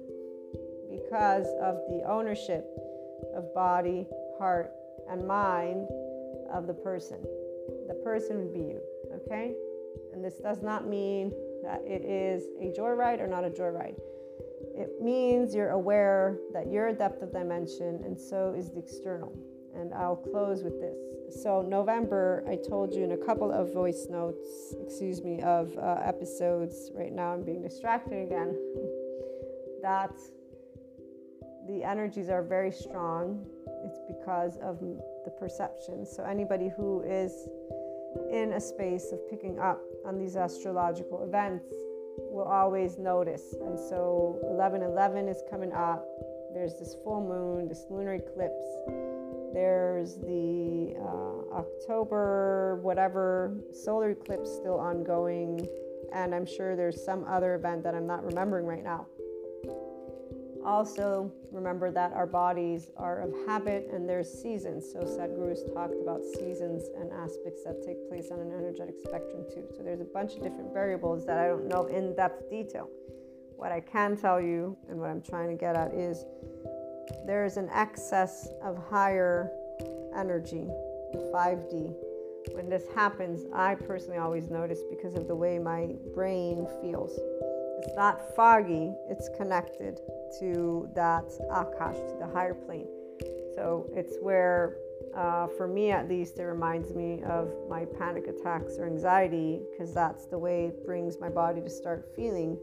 because 1.02 1.46
of 1.60 1.76
the 1.88 2.02
ownership 2.06 2.66
of 3.34 3.52
body, 3.54 4.06
heart, 4.38 4.72
and 5.10 5.26
mind 5.26 5.88
of 6.52 6.66
the 6.66 6.74
person. 6.74 7.18
The 7.88 7.94
person 8.04 8.38
would 8.38 8.52
be 8.52 8.60
you, 8.60 8.80
okay? 9.14 9.54
And 10.12 10.24
this 10.24 10.38
does 10.38 10.62
not 10.62 10.86
mean 10.86 11.32
that 11.62 11.82
it 11.84 12.04
is 12.04 12.44
a 12.60 12.72
joyride 12.78 13.20
or 13.20 13.26
not 13.26 13.44
a 13.44 13.50
joyride. 13.50 13.96
It 14.74 15.02
means 15.02 15.54
you're 15.54 15.70
aware 15.70 16.38
that 16.52 16.70
you're 16.70 16.88
a 16.88 16.92
depth 16.92 17.22
of 17.22 17.32
dimension, 17.32 18.02
and 18.04 18.18
so 18.18 18.54
is 18.56 18.70
the 18.70 18.78
external. 18.78 19.32
And 19.74 19.92
I'll 19.92 20.16
close 20.16 20.62
with 20.62 20.80
this. 20.80 21.42
So, 21.42 21.62
November, 21.62 22.44
I 22.48 22.56
told 22.56 22.94
you 22.94 23.04
in 23.04 23.12
a 23.12 23.16
couple 23.16 23.52
of 23.52 23.72
voice 23.72 24.06
notes, 24.08 24.74
excuse 24.82 25.22
me, 25.22 25.42
of 25.42 25.76
uh, 25.76 26.00
episodes. 26.02 26.90
Right 26.94 27.12
now, 27.12 27.34
I'm 27.34 27.44
being 27.44 27.62
distracted 27.62 28.22
again. 28.22 28.56
that 29.82 30.14
the 31.68 31.84
energies 31.84 32.30
are 32.30 32.42
very 32.42 32.72
strong. 32.72 33.44
It's 33.84 34.00
because 34.08 34.56
of 34.56 34.80
the 34.80 35.30
perception. 35.38 36.06
So, 36.06 36.24
anybody 36.24 36.70
who 36.74 37.02
is 37.02 37.48
in 38.32 38.54
a 38.54 38.60
space 38.60 39.12
of 39.12 39.18
picking 39.28 39.58
up 39.58 39.80
on 40.04 40.18
these 40.18 40.36
astrological 40.36 41.22
events 41.22 41.66
will 42.30 42.44
always 42.44 42.98
notice. 42.98 43.54
And 43.60 43.78
so 43.78 44.38
1111 44.42 45.28
is 45.28 45.42
coming 45.50 45.72
up. 45.72 46.04
There's 46.52 46.78
this 46.78 46.96
full 47.04 47.20
moon, 47.20 47.68
this 47.68 47.84
lunar 47.90 48.14
eclipse. 48.14 48.64
There's 49.52 50.16
the 50.16 50.94
uh, 50.98 51.56
October, 51.56 52.80
whatever, 52.82 53.54
solar 53.72 54.10
eclipse 54.10 54.50
still 54.50 54.78
ongoing. 54.78 55.66
And 56.12 56.34
I'm 56.34 56.46
sure 56.46 56.74
there's 56.74 57.02
some 57.04 57.24
other 57.28 57.54
event 57.54 57.82
that 57.84 57.94
I'm 57.94 58.06
not 58.06 58.24
remembering 58.24 58.66
right 58.66 58.82
now. 58.82 59.06
Also, 60.68 61.32
remember 61.50 61.90
that 61.90 62.12
our 62.12 62.26
bodies 62.26 62.90
are 62.98 63.22
of 63.22 63.32
habit 63.46 63.88
and 63.90 64.06
there's 64.06 64.30
seasons. 64.30 64.84
So, 64.92 64.98
Sadhguru's 65.00 65.64
talked 65.72 65.94
about 66.02 66.20
seasons 66.22 66.90
and 66.94 67.10
aspects 67.10 67.64
that 67.64 67.82
take 67.82 68.06
place 68.10 68.28
on 68.30 68.38
an 68.38 68.52
energetic 68.52 68.96
spectrum, 69.02 69.46
too. 69.48 69.64
So, 69.74 69.82
there's 69.82 70.02
a 70.02 70.10
bunch 70.12 70.34
of 70.34 70.42
different 70.42 70.74
variables 70.74 71.24
that 71.24 71.38
I 71.38 71.46
don't 71.46 71.68
know 71.68 71.86
in 71.86 72.14
depth 72.14 72.50
detail. 72.50 72.90
What 73.56 73.72
I 73.72 73.80
can 73.80 74.14
tell 74.14 74.42
you 74.42 74.76
and 74.90 75.00
what 75.00 75.08
I'm 75.08 75.22
trying 75.22 75.48
to 75.48 75.56
get 75.56 75.74
at 75.74 75.94
is 75.94 76.26
there 77.24 77.46
is 77.46 77.56
an 77.56 77.70
excess 77.72 78.50
of 78.62 78.76
higher 78.90 79.50
energy, 80.14 80.68
5D, 81.32 81.94
when 82.52 82.68
this 82.68 82.84
happens, 82.94 83.46
I 83.54 83.74
personally 83.74 84.18
always 84.18 84.50
notice 84.50 84.80
because 84.90 85.14
of 85.14 85.28
the 85.28 85.34
way 85.34 85.58
my 85.58 85.94
brain 86.14 86.66
feels. 86.82 87.18
It's 87.78 87.96
not 87.96 88.36
foggy, 88.36 88.92
it's 89.08 89.30
connected 89.34 90.00
to 90.40 90.88
that 90.94 91.28
akash, 91.50 91.96
to 92.10 92.16
the 92.18 92.26
higher 92.26 92.54
plane. 92.54 92.86
So 93.54 93.90
it's 93.94 94.16
where, 94.20 94.76
uh, 95.16 95.48
for 95.56 95.66
me 95.66 95.90
at 95.90 96.08
least, 96.08 96.38
it 96.38 96.44
reminds 96.44 96.94
me 96.94 97.22
of 97.24 97.52
my 97.68 97.84
panic 97.98 98.26
attacks 98.28 98.78
or 98.78 98.86
anxiety 98.86 99.60
because 99.70 99.92
that's 99.92 100.26
the 100.26 100.38
way 100.38 100.66
it 100.66 100.86
brings 100.86 101.18
my 101.20 101.28
body 101.28 101.60
to 101.60 101.70
start 101.70 102.08
feeling. 102.14 102.56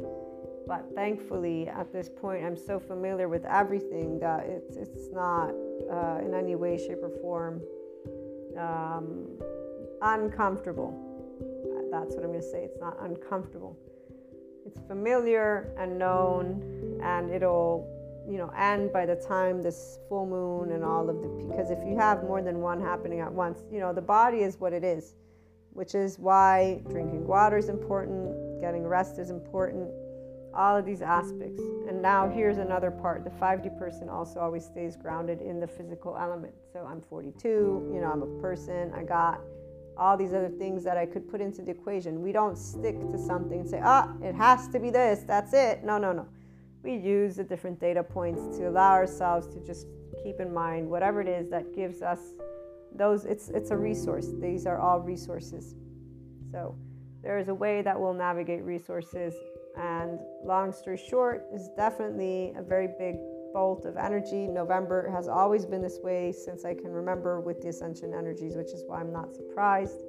But 0.68 0.86
thankfully, 0.96 1.68
at 1.68 1.92
this 1.92 2.10
point, 2.10 2.44
I'm 2.44 2.58
so 2.58 2.80
familiar 2.80 3.28
with 3.28 3.46
everything 3.46 4.20
that 4.20 4.46
it's, 4.46 4.78
it's 4.78 5.12
not 5.12 5.52
uh, 5.92 6.26
in 6.26 6.34
any 6.34 6.56
way, 6.56 6.78
shape, 6.78 7.04
or 7.04 7.12
form 7.22 7.62
um, 8.58 9.28
uncomfortable. 10.02 11.02
That's 11.92 12.16
what 12.16 12.24
I'm 12.24 12.32
going 12.32 12.42
to 12.42 12.48
say. 12.48 12.64
It's 12.64 12.80
not 12.80 12.98
uncomfortable. 13.02 13.78
It's 14.66 14.80
familiar 14.88 15.70
and 15.78 16.00
known, 16.00 17.00
and 17.04 17.30
it'll, 17.30 17.88
you 18.28 18.38
know, 18.38 18.50
end 18.58 18.92
by 18.92 19.06
the 19.06 19.16
time 19.16 19.62
this 19.62 20.00
full 20.10 20.26
moon 20.26 20.72
and 20.72 20.84
all 20.84 21.08
of 21.08 21.22
the. 21.22 21.28
Because 21.48 21.70
if 21.70 21.80
you 21.86 21.96
have 21.98 22.24
more 22.24 22.42
than 22.42 22.62
one 22.62 22.82
happening 22.82 23.20
at 23.20 23.32
once, 23.32 23.60
you 23.72 23.80
know, 23.80 23.94
the 23.94 24.02
body 24.02 24.40
is 24.40 24.60
what 24.60 24.74
it 24.74 24.84
is, 24.84 25.14
which 25.74 25.94
is 25.94 26.18
why 26.18 26.82
drinking 26.90 27.28
water 27.28 27.58
is 27.58 27.70
important, 27.70 28.60
getting 28.60 28.84
rest 28.88 29.20
is 29.20 29.30
important, 29.30 29.88
all 30.56 30.76
of 30.76 30.84
these 30.84 31.04
aspects. 31.04 31.62
And 31.88 32.02
now 32.02 32.28
here's 32.28 32.58
another 32.58 32.90
part. 32.90 33.24
The 33.24 33.30
5D 33.30 33.78
person 33.78 34.10
also 34.10 34.40
always 34.40 34.66
stays 34.66 34.96
grounded 34.96 35.42
in 35.42 35.60
the 35.60 35.68
physical 35.68 36.18
element. 36.18 36.54
So 36.74 36.88
I'm 36.90 37.02
42, 37.02 37.92
you 37.94 38.02
know, 38.02 38.12
I'm 38.12 38.24
a 38.24 38.42
person, 38.42 38.92
I 38.96 39.04
got 39.04 39.42
all 39.98 40.18
these 40.18 40.34
other 40.34 40.50
things 40.50 40.84
that 40.84 40.98
I 40.98 41.06
could 41.06 41.30
put 41.30 41.42
into 41.42 41.62
the 41.62 41.72
equation. 41.72 42.22
We 42.22 42.32
don't 42.32 42.58
stick 42.58 43.00
to 43.12 43.18
something 43.18 43.62
and 43.62 43.70
say, 43.70 43.82
ah, 43.84 44.14
it 44.22 44.36
has 44.36 44.68
to 44.70 44.80
be 44.80 44.90
this, 44.90 45.22
that's 45.22 45.54
it. 45.54 45.84
No, 45.84 45.98
no, 45.98 46.12
no. 46.12 46.28
We 46.84 46.96
use 46.96 47.38
the 47.38 47.44
different 47.44 47.80
data 47.80 48.04
points 48.04 48.58
to 48.58 48.70
allow 48.70 48.92
ourselves 48.92 49.48
to 49.48 49.60
just 49.66 49.88
keep 50.24 50.40
in 50.40 50.54
mind 50.54 50.90
whatever 50.90 51.22
it 51.22 51.28
is 51.28 51.50
that 51.50 51.74
gives 51.74 52.02
us 52.02 52.20
those 52.94 53.26
it's 53.26 53.50
it's 53.50 53.72
a 53.72 53.78
resource. 53.78 54.28
These 54.40 54.66
are 54.66 54.80
all 54.80 55.02
resources. 55.02 55.76
So 56.52 56.76
there 57.24 57.38
is 57.38 57.50
a 57.50 57.54
way 57.54 57.82
that 57.82 58.00
we'll 58.00 58.14
navigate 58.14 58.64
resources 58.64 59.34
and 59.78 60.20
long 60.44 60.72
story 60.72 60.98
short 60.98 61.46
is 61.54 61.70
definitely 61.76 62.54
a 62.56 62.62
very 62.62 62.88
big 63.00 63.16
bolt 63.56 63.86
of 63.86 63.96
energy. 63.96 64.48
November 64.48 65.10
has 65.10 65.30
always 65.30 65.66
been 65.66 65.82
this 65.82 66.00
way 66.04 66.34
since 66.34 66.66
I 66.66 66.74
can 66.74 66.92
remember 66.92 67.40
with 67.40 67.62
the 67.62 67.70
ascension 67.70 68.14
energies, 68.14 68.58
which 68.58 68.74
is 68.74 68.84
why 68.86 69.00
I'm 69.00 69.14
not 69.14 69.34
surprised. 69.34 70.04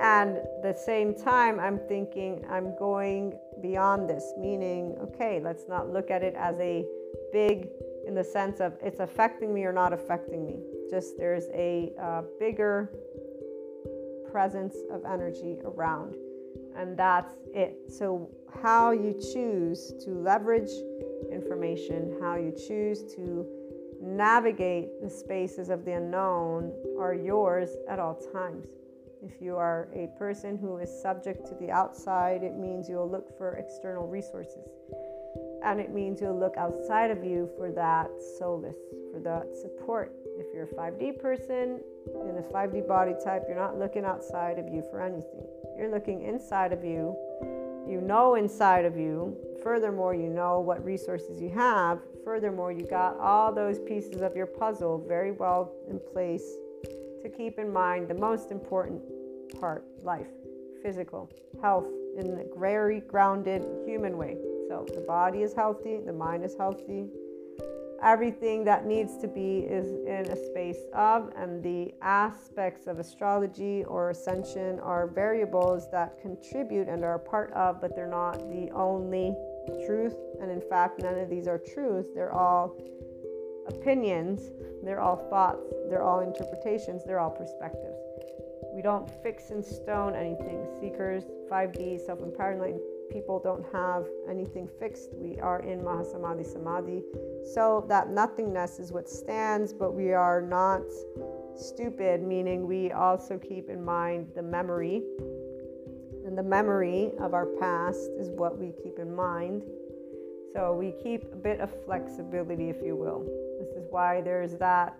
And 0.00 0.36
the 0.62 0.72
same 0.72 1.12
time, 1.12 1.58
I'm 1.58 1.80
thinking 1.88 2.44
I'm 2.48 2.78
going 2.78 3.36
beyond 3.60 4.08
this, 4.08 4.32
meaning, 4.38 4.96
okay, 5.02 5.40
let's 5.42 5.64
not 5.68 5.92
look 5.92 6.12
at 6.12 6.22
it 6.22 6.36
as 6.36 6.54
a 6.60 6.86
big, 7.32 7.66
in 8.06 8.14
the 8.14 8.22
sense 8.22 8.60
of 8.60 8.74
it's 8.80 9.00
affecting 9.00 9.52
me 9.52 9.64
or 9.64 9.72
not 9.72 9.92
affecting 9.92 10.46
me. 10.46 10.60
Just 10.88 11.18
there's 11.18 11.48
a 11.52 11.90
uh, 12.00 12.22
bigger 12.38 12.92
presence 14.30 14.76
of 14.92 15.04
energy 15.04 15.58
around, 15.64 16.14
and 16.76 16.96
that's 16.96 17.34
it. 17.52 17.76
So, 17.88 18.30
how 18.62 18.92
you 18.92 19.14
choose 19.14 19.92
to 20.04 20.10
leverage 20.10 20.70
information, 21.32 22.16
how 22.20 22.36
you 22.36 22.52
choose 22.52 23.02
to 23.14 23.46
navigate 24.00 25.00
the 25.02 25.10
spaces 25.10 25.70
of 25.70 25.84
the 25.84 25.92
unknown 25.92 26.72
are 26.98 27.14
yours 27.14 27.70
at 27.88 27.98
all 27.98 28.14
times. 28.32 28.66
If 29.22 29.42
you 29.42 29.56
are 29.56 29.88
a 29.94 30.06
person 30.18 30.56
who 30.56 30.78
is 30.78 31.02
subject 31.02 31.46
to 31.48 31.54
the 31.56 31.70
outside, 31.70 32.42
it 32.44 32.56
means 32.56 32.88
you'll 32.88 33.10
look 33.10 33.36
for 33.36 33.54
external 33.54 34.06
resources. 34.06 34.68
And 35.64 35.80
it 35.80 35.92
means 35.92 36.20
you'll 36.20 36.38
look 36.38 36.56
outside 36.56 37.10
of 37.10 37.24
you 37.24 37.50
for 37.56 37.72
that 37.72 38.08
solace, 38.38 38.76
for 39.12 39.18
that 39.20 39.56
support. 39.56 40.14
If 40.38 40.46
you're 40.54 40.64
a 40.64 40.74
5D 40.74 41.20
person 41.20 41.80
in 42.06 42.36
a 42.38 42.42
5D 42.52 42.86
body 42.86 43.14
type, 43.24 43.42
you're 43.48 43.58
not 43.58 43.76
looking 43.76 44.04
outside 44.04 44.58
of 44.58 44.68
you 44.68 44.84
for 44.88 45.02
anything. 45.02 45.44
You're 45.76 45.90
looking 45.90 46.22
inside 46.22 46.72
of 46.72 46.84
you 46.84 47.16
you 47.88 48.00
know 48.00 48.34
inside 48.34 48.84
of 48.84 48.96
you. 48.96 49.36
Furthermore, 49.62 50.14
you 50.14 50.28
know 50.28 50.60
what 50.60 50.84
resources 50.84 51.40
you 51.40 51.50
have. 51.50 52.00
Furthermore, 52.24 52.72
you 52.72 52.86
got 52.86 53.18
all 53.18 53.52
those 53.52 53.78
pieces 53.80 54.20
of 54.20 54.36
your 54.36 54.46
puzzle 54.46 55.04
very 55.06 55.32
well 55.32 55.72
in 55.88 55.98
place 56.12 56.44
to 57.22 57.28
keep 57.28 57.58
in 57.58 57.72
mind 57.72 58.08
the 58.08 58.14
most 58.14 58.50
important 58.50 59.00
part 59.58 59.84
life, 60.02 60.28
physical, 60.82 61.30
health 61.60 61.86
in 62.16 62.26
a 62.26 62.58
very 62.58 63.00
grounded 63.00 63.64
human 63.86 64.16
way. 64.16 64.36
So 64.68 64.86
the 64.94 65.00
body 65.00 65.42
is 65.42 65.54
healthy, 65.54 65.98
the 66.04 66.12
mind 66.12 66.44
is 66.44 66.54
healthy, 66.56 67.08
everything 68.02 68.64
that 68.64 68.86
needs 68.86 69.16
to 69.18 69.28
be 69.28 69.60
is 69.60 69.86
in 70.06 70.30
a 70.30 70.36
space 70.36 70.78
of, 70.94 71.32
and 71.36 71.62
the 71.62 71.92
aspects 72.02 72.86
of 72.86 72.98
astrology 72.98 73.84
or 73.84 74.10
ascension 74.10 74.78
are 74.80 75.06
variables 75.06 75.90
that 75.90 76.20
contribute 76.20 76.88
and 76.88 77.04
are 77.04 77.14
a 77.14 77.18
part 77.18 77.52
of, 77.52 77.80
but 77.80 77.94
they're 77.94 78.06
not 78.06 78.38
the 78.50 78.70
only 78.74 79.34
truth. 79.86 80.14
And 80.40 80.50
in 80.50 80.60
fact, 80.60 81.02
none 81.02 81.18
of 81.18 81.28
these 81.28 81.46
are 81.48 81.58
truths, 81.58 82.08
They're 82.14 82.32
all 82.32 82.76
opinions, 83.66 84.52
they're 84.82 85.00
all 85.00 85.16
thoughts, 85.28 85.62
they're 85.90 86.02
all 86.02 86.20
interpretations, 86.20 87.04
they're 87.04 87.20
all 87.20 87.30
perspectives. 87.30 87.98
We 88.72 88.82
don't 88.82 89.10
fix 89.22 89.50
in 89.50 89.62
stone 89.62 90.14
anything. 90.14 90.64
Seekers, 90.80 91.24
5D, 91.50 92.04
self 92.06 92.20
empowerment 92.20 92.78
people 93.10 93.40
don't 93.40 93.64
have 93.72 94.06
anything 94.28 94.68
fixed. 94.78 95.10
We 95.14 95.38
are 95.40 95.60
in 95.60 95.80
Mahasamadhi 95.80 96.46
Samadhi. 96.46 97.02
So 97.54 97.84
that 97.88 98.10
nothingness 98.10 98.78
is 98.78 98.92
what 98.92 99.08
stands, 99.08 99.72
but 99.72 99.94
we 99.94 100.12
are 100.12 100.40
not 100.40 100.82
stupid, 101.56 102.22
meaning 102.22 102.66
we 102.66 102.92
also 102.92 103.38
keep 103.38 103.68
in 103.68 103.84
mind 103.84 104.28
the 104.34 104.42
memory. 104.42 105.02
And 106.26 106.36
the 106.36 106.42
memory 106.42 107.12
of 107.20 107.34
our 107.34 107.46
past 107.60 108.10
is 108.18 108.28
what 108.30 108.58
we 108.58 108.72
keep 108.82 108.98
in 108.98 109.14
mind. 109.14 109.62
So 110.54 110.74
we 110.74 110.92
keep 111.02 111.24
a 111.32 111.36
bit 111.36 111.60
of 111.60 111.70
flexibility, 111.84 112.68
if 112.68 112.76
you 112.84 112.96
will. 112.96 113.24
This 113.60 113.70
is 113.76 113.86
why 113.90 114.20
there's 114.20 114.56
that 114.56 114.96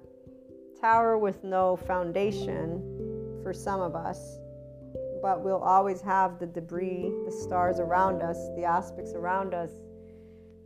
tower 0.80 1.18
with 1.18 1.42
no 1.42 1.76
foundation 1.76 2.82
for 3.42 3.52
some 3.52 3.80
of 3.80 3.94
us 3.94 4.38
but 5.23 5.43
we'll 5.43 5.62
always 5.62 6.01
have 6.01 6.39
the 6.39 6.47
debris, 6.47 7.12
the 7.25 7.33
stars 7.33 7.81
around 7.81 8.23
us, 8.23 8.37
the 8.57 8.64
aspects 8.64 9.12
around 9.14 9.55
us 9.55 9.71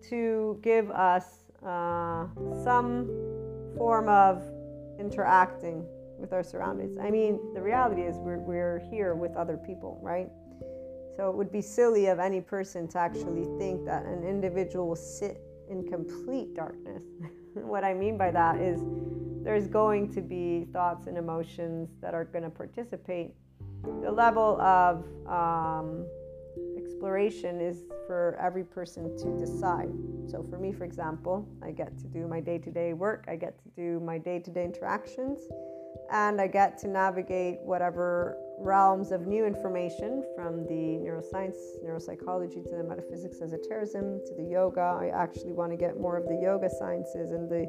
to 0.09 0.59
give 0.63 0.91
us 0.91 1.25
uh, 1.65 2.27
some 2.65 3.07
form 3.77 4.09
of 4.09 4.43
interacting 4.99 5.85
with 6.19 6.33
our 6.33 6.43
surroundings. 6.43 6.99
I 7.01 7.11
mean, 7.11 7.41
the 7.55 7.63
reality 7.63 8.03
is 8.03 8.17
we're, 8.17 8.39
we're 8.39 8.81
here 8.91 9.15
with 9.15 9.35
other 9.37 9.57
people, 9.57 9.99
right? 10.03 10.29
So 11.17 11.29
it 11.29 11.37
would 11.37 11.53
be 11.53 11.61
silly 11.61 12.07
of 12.07 12.19
any 12.19 12.41
person 12.41 12.89
to 12.89 12.99
actually 12.99 13.47
think 13.59 13.85
that 13.87 14.05
an 14.05 14.25
individual 14.25 14.89
will 14.89 14.97
sit 14.97 15.43
in 15.69 15.87
complete 15.87 16.55
darkness. 16.55 17.03
what 17.55 17.85
I 17.85 17.93
mean 17.93 18.17
by 18.17 18.31
that 18.31 18.61
is 18.61 18.81
there's 19.45 19.67
going 19.67 20.13
to 20.15 20.21
be 20.21 20.67
thoughts 20.73 21.07
and 21.07 21.19
emotions 21.19 21.91
that 22.01 22.15
are 22.15 22.25
going 22.25 22.45
to 22.45 22.51
participate 22.51 23.35
the 23.83 24.11
level 24.11 24.61
of 24.61 25.05
um, 25.27 26.07
exploration 26.77 27.61
is 27.61 27.85
for 28.07 28.39
every 28.41 28.65
person 28.65 29.17
to 29.19 29.39
decide. 29.39 29.91
So, 30.29 30.43
for 30.43 30.59
me, 30.59 30.73
for 30.73 30.85
example, 30.85 31.49
I 31.63 31.71
get 31.71 31.99
to 31.99 32.07
do 32.07 32.29
my 32.29 32.41
day 32.41 32.59
to 32.59 32.71
day 32.71 32.93
work, 32.93 33.25
I 33.29 33.37
get 33.37 33.59
to 33.63 33.69
do 33.71 34.01
my 34.01 34.19
day 34.19 34.39
to 34.39 34.51
day 34.51 34.65
interactions, 34.65 35.41
and 36.11 36.41
I 36.41 36.47
get 36.47 36.79
to 36.79 36.89
navigate 36.89 37.59
whatever 37.63 38.37
realms 38.59 39.11
of 39.11 39.27
new 39.27 39.45
information 39.45 40.25
from 40.37 40.65
the 40.67 41.01
neuroscience, 41.03 41.57
neuropsychology 41.85 42.63
to 42.69 42.77
the 42.77 42.85
metaphysics, 42.85 43.41
esotericism 43.41 44.21
to 44.27 44.35
the 44.37 44.45
yoga. 44.45 44.99
I 45.01 45.11
actually 45.15 45.53
want 45.53 45.73
to 45.73 45.77
get 45.77 45.99
more 45.99 46.17
of 46.17 46.29
the 46.29 46.39
yoga 46.41 46.71
sciences 46.71 47.33
and 47.33 47.51
the 47.51 47.67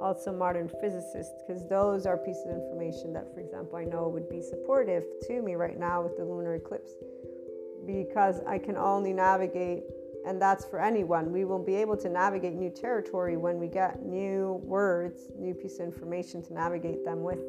also 0.00 0.32
modern 0.32 0.68
physicists, 0.80 1.32
because 1.46 1.68
those 1.68 2.06
are 2.06 2.16
pieces 2.16 2.44
of 2.46 2.56
information 2.56 3.12
that, 3.12 3.32
for 3.32 3.40
example, 3.40 3.76
I 3.76 3.84
know 3.84 4.08
would 4.08 4.28
be 4.28 4.42
supportive 4.42 5.04
to 5.28 5.42
me 5.42 5.54
right 5.54 5.78
now 5.78 6.02
with 6.02 6.16
the 6.16 6.24
lunar 6.24 6.54
eclipse, 6.54 6.92
because 7.86 8.40
I 8.46 8.58
can 8.58 8.76
only 8.76 9.12
navigate, 9.12 9.84
and 10.26 10.40
that's 10.40 10.64
for 10.64 10.80
anyone. 10.80 11.32
We 11.32 11.44
will 11.44 11.62
be 11.62 11.74
able 11.76 11.96
to 11.98 12.08
navigate 12.08 12.54
new 12.54 12.70
territory 12.70 13.36
when 13.36 13.58
we 13.58 13.66
get 13.66 14.02
new 14.04 14.60
words, 14.62 15.30
new 15.38 15.54
piece 15.54 15.78
of 15.78 15.86
information 15.86 16.42
to 16.44 16.54
navigate 16.54 17.04
them 17.04 17.22
with. 17.22 17.40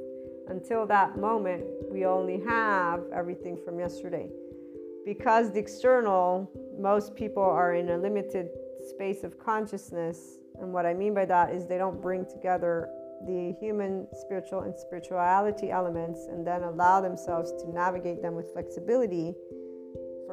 Until 0.48 0.86
that 0.88 1.18
moment, 1.18 1.64
we 1.90 2.06
only 2.06 2.42
have 2.48 3.02
everything 3.14 3.58
from 3.64 3.80
yesterday. 3.80 4.30
Because 5.06 5.52
the 5.52 5.60
external, 5.60 6.50
most 6.80 7.16
people 7.16 7.44
are 7.44 7.76
in 7.76 7.90
a 7.90 7.98
limited 7.98 8.50
space 8.90 9.24
of 9.24 9.38
consciousness 9.40 10.40
and 10.60 10.74
what 10.74 10.86
I 10.86 10.94
mean 10.94 11.14
by 11.14 11.26
that 11.26 11.54
is 11.54 11.68
they 11.68 11.78
don't 11.78 12.02
bring 12.02 12.26
together 12.26 12.90
the 13.26 13.56
human 13.60 14.08
spiritual 14.14 14.62
and 14.62 14.76
spirituality 14.78 15.72
elements 15.72 16.28
and 16.30 16.46
then 16.46 16.64
allow 16.64 17.00
themselves 17.00 17.52
to 17.64 17.72
navigate 17.72 18.22
them 18.22 18.36
with 18.36 18.52
flexibility 18.52 19.34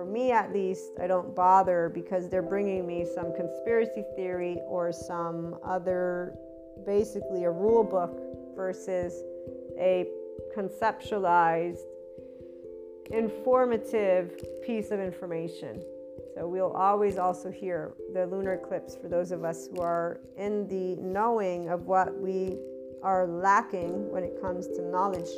for 0.01 0.07
me 0.07 0.33
at 0.33 0.51
least, 0.51 0.93
I 0.99 1.07
don't 1.07 1.35
bother 1.35 1.91
because 1.93 2.31
they're 2.31 2.41
bringing 2.41 2.87
me 2.87 3.05
some 3.15 3.35
conspiracy 3.35 4.03
theory 4.17 4.57
or 4.67 4.93
some 4.93 5.57
other, 5.63 6.39
basically 6.87 7.45
a 7.45 7.51
rule 7.51 7.85
book 7.85 8.19
versus 8.57 9.13
a 9.79 10.07
conceptualized, 10.57 11.81
informative 13.11 14.41
piece 14.65 14.91
of 14.91 15.01
information. 15.01 15.83
So 16.35 16.47
we'll 16.47 16.73
always 16.73 17.19
also 17.19 17.51
hear 17.51 17.95
the 18.13 18.27
lunar 18.27 18.55
eclipse 18.55 18.97
for 18.97 19.09
those 19.09 19.33
of 19.33 19.45
us 19.45 19.69
who 19.73 19.81
are 19.81 20.21
in 20.37 20.69
the 20.69 20.97
knowing 21.01 21.69
of 21.69 21.87
what 21.87 22.17
we 22.19 22.59
are 23.03 23.27
lacking 23.27 24.11
when 24.11 24.23
it 24.23 24.41
comes 24.41 24.67
to 24.69 24.83
knowledge. 24.83 25.29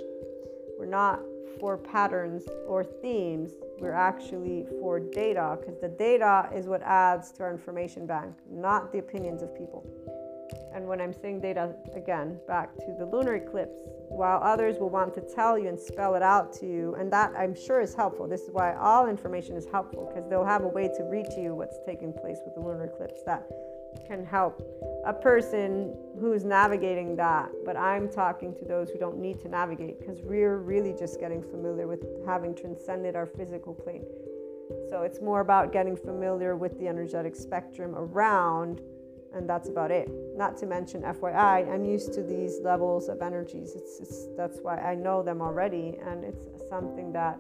We're 0.78 0.86
not 0.86 1.20
for 1.60 1.76
patterns 1.76 2.44
or 2.66 2.82
themes, 2.82 3.52
we're 3.78 3.92
actually 3.92 4.66
for 4.80 4.98
data 4.98 5.58
because 5.60 5.80
the 5.80 5.88
data 5.88 6.48
is 6.54 6.66
what 6.66 6.82
adds 6.82 7.30
to 7.32 7.44
our 7.44 7.52
information 7.52 8.06
bank, 8.06 8.34
not 8.50 8.92
the 8.92 8.98
opinions 8.98 9.42
of 9.42 9.56
people. 9.56 9.86
And 10.74 10.86
when 10.86 11.00
I'm 11.00 11.12
saying 11.12 11.40
data, 11.40 11.74
again, 11.94 12.38
back 12.46 12.74
to 12.78 12.94
the 12.98 13.06
lunar 13.06 13.34
eclipse, 13.34 13.76
while 14.08 14.40
others 14.42 14.78
will 14.78 14.90
want 14.90 15.14
to 15.14 15.20
tell 15.20 15.58
you 15.58 15.68
and 15.68 15.78
spell 15.78 16.14
it 16.14 16.22
out 16.22 16.52
to 16.54 16.66
you, 16.66 16.94
and 16.96 17.12
that 17.12 17.32
I'm 17.36 17.54
sure 17.54 17.80
is 17.80 17.94
helpful. 17.94 18.26
This 18.28 18.42
is 18.42 18.50
why 18.52 18.74
all 18.74 19.08
information 19.08 19.56
is 19.56 19.66
helpful 19.66 20.10
because 20.12 20.28
they'll 20.28 20.44
have 20.44 20.64
a 20.64 20.68
way 20.68 20.88
to 20.88 21.04
read 21.04 21.26
to 21.34 21.40
you 21.40 21.54
what's 21.54 21.78
taking 21.86 22.12
place 22.12 22.38
with 22.44 22.54
the 22.54 22.60
lunar 22.60 22.84
eclipse. 22.84 23.20
That 23.24 23.46
can 24.06 24.24
help 24.24 24.62
a 25.04 25.12
person 25.12 25.94
who's 26.18 26.44
navigating 26.44 27.16
that. 27.16 27.50
But 27.64 27.76
I'm 27.76 28.08
talking 28.08 28.54
to 28.54 28.64
those 28.64 28.90
who 28.90 28.98
don't 28.98 29.18
need 29.18 29.40
to 29.40 29.48
navigate 29.48 29.98
because 30.00 30.20
we're 30.22 30.58
really 30.58 30.94
just 30.98 31.20
getting 31.20 31.42
familiar 31.42 31.86
with 31.86 32.04
having 32.26 32.54
transcended 32.54 33.16
our 33.16 33.26
physical 33.26 33.74
plane. 33.74 34.04
So 34.88 35.02
it's 35.02 35.20
more 35.20 35.40
about 35.40 35.72
getting 35.72 35.96
familiar 35.96 36.56
with 36.56 36.78
the 36.78 36.88
energetic 36.88 37.36
spectrum 37.36 37.94
around, 37.94 38.80
and 39.34 39.48
that's 39.48 39.68
about 39.68 39.90
it. 39.90 40.10
Not 40.36 40.56
to 40.58 40.66
mention, 40.66 41.02
FYI, 41.02 41.72
I'm 41.72 41.84
used 41.84 42.12
to 42.14 42.22
these 42.22 42.60
levels 42.60 43.08
of 43.08 43.22
energies. 43.22 43.74
It's, 43.74 44.00
it's 44.00 44.26
that's 44.36 44.58
why 44.62 44.78
I 44.78 44.94
know 44.94 45.22
them 45.22 45.40
already, 45.40 45.98
and 46.06 46.24
it's 46.24 46.68
something 46.68 47.12
that 47.12 47.38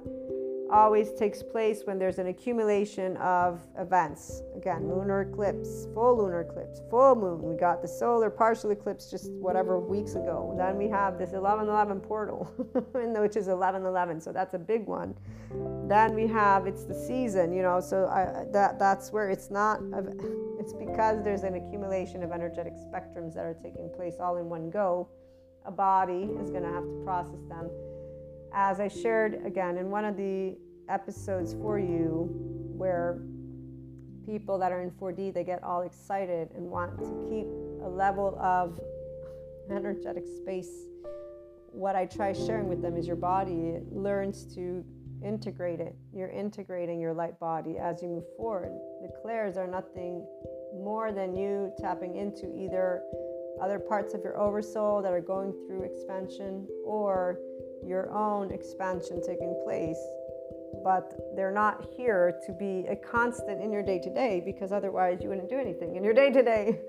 always 0.72 1.12
takes 1.12 1.42
place 1.42 1.82
when 1.84 1.98
there's 1.98 2.18
an 2.18 2.28
accumulation 2.28 3.16
of 3.18 3.60
events. 3.78 4.42
Again, 4.56 4.88
lunar 4.88 5.20
eclipse, 5.22 5.86
full 5.94 6.16
lunar 6.16 6.40
eclipse, 6.40 6.80
full 6.90 7.14
moon. 7.14 7.42
We 7.42 7.54
got 7.56 7.82
the 7.82 7.88
solar 7.88 8.30
partial 8.30 8.70
eclipse 8.70 9.10
just 9.10 9.30
whatever 9.32 9.78
weeks 9.78 10.12
ago. 10.12 10.54
Then 10.56 10.78
we 10.78 10.88
have 10.88 11.18
this 11.18 11.30
1111 11.30 12.00
portal, 12.00 12.44
which 12.92 13.36
is 13.36 13.46
1111, 13.46 14.20
so 14.20 14.32
that's 14.32 14.54
a 14.54 14.58
big 14.58 14.86
one. 14.86 15.14
Then 15.88 16.14
we 16.14 16.26
have 16.28 16.66
it's 16.66 16.84
the 16.84 16.94
season, 16.94 17.52
you 17.52 17.62
know, 17.62 17.78
so 17.80 18.06
I, 18.06 18.46
that 18.52 18.78
that's 18.78 19.12
where 19.12 19.30
it's 19.30 19.50
not. 19.50 19.80
It's 20.62 20.72
because 20.72 21.24
there's 21.24 21.42
an 21.42 21.56
accumulation 21.56 22.22
of 22.22 22.30
energetic 22.30 22.74
spectrums 22.74 23.34
that 23.34 23.44
are 23.44 23.56
taking 23.64 23.90
place 23.96 24.14
all 24.20 24.36
in 24.36 24.48
one 24.48 24.70
go. 24.70 25.08
A 25.64 25.72
body 25.72 26.30
is 26.40 26.50
going 26.50 26.62
to 26.62 26.68
have 26.68 26.84
to 26.84 27.02
process 27.04 27.42
them 27.48 27.68
as 28.54 28.80
I 28.80 28.88
shared 28.88 29.40
again 29.44 29.78
in 29.78 29.90
one 29.90 30.04
of 30.04 30.16
the 30.16 30.56
episodes 30.88 31.54
for 31.54 31.78
you, 31.78 32.28
where 32.76 33.22
people 34.26 34.58
that 34.58 34.72
are 34.72 34.82
in 34.82 34.90
4D 34.90 35.34
they 35.34 35.44
get 35.44 35.62
all 35.62 35.82
excited 35.82 36.50
and 36.54 36.64
want 36.64 36.96
to 36.98 37.04
keep 37.28 37.46
a 37.84 37.88
level 37.88 38.38
of 38.40 38.80
energetic 39.70 40.24
space. 40.26 40.70
What 41.70 41.96
I 41.96 42.06
try 42.06 42.32
sharing 42.32 42.68
with 42.68 42.82
them 42.82 42.96
is 42.96 43.06
your 43.06 43.16
body 43.16 43.78
learns 43.90 44.44
to 44.54 44.84
integrate 45.24 45.80
it. 45.80 45.94
You're 46.12 46.30
integrating 46.30 47.00
your 47.00 47.14
light 47.14 47.38
body 47.38 47.78
as 47.78 48.02
you 48.02 48.08
move 48.08 48.24
forward. 48.36 48.72
The 49.02 49.08
clairs 49.22 49.56
are 49.56 49.66
nothing 49.66 50.26
more 50.74 51.12
than 51.12 51.34
you 51.34 51.72
tapping 51.80 52.16
into 52.16 52.54
either 52.56 53.02
other 53.60 53.78
parts 53.78 54.14
of 54.14 54.22
your 54.22 54.38
oversoul 54.38 55.02
that 55.02 55.12
are 55.12 55.20
going 55.20 55.52
through 55.66 55.82
expansion 55.82 56.66
or 56.84 57.38
your 57.84 58.10
own 58.12 58.50
expansion 58.50 59.20
taking 59.26 59.60
place, 59.64 59.98
but 60.84 61.12
they're 61.36 61.52
not 61.52 61.86
here 61.96 62.40
to 62.46 62.52
be 62.52 62.86
a 62.88 62.96
constant 62.96 63.62
in 63.62 63.72
your 63.72 63.82
day 63.82 63.98
to 63.98 64.12
day 64.12 64.42
because 64.44 64.72
otherwise 64.72 65.20
you 65.22 65.28
wouldn't 65.28 65.48
do 65.48 65.58
anything 65.58 65.96
in 65.96 66.04
your 66.04 66.14
day 66.14 66.30
to 66.30 66.42
day. 66.42 66.80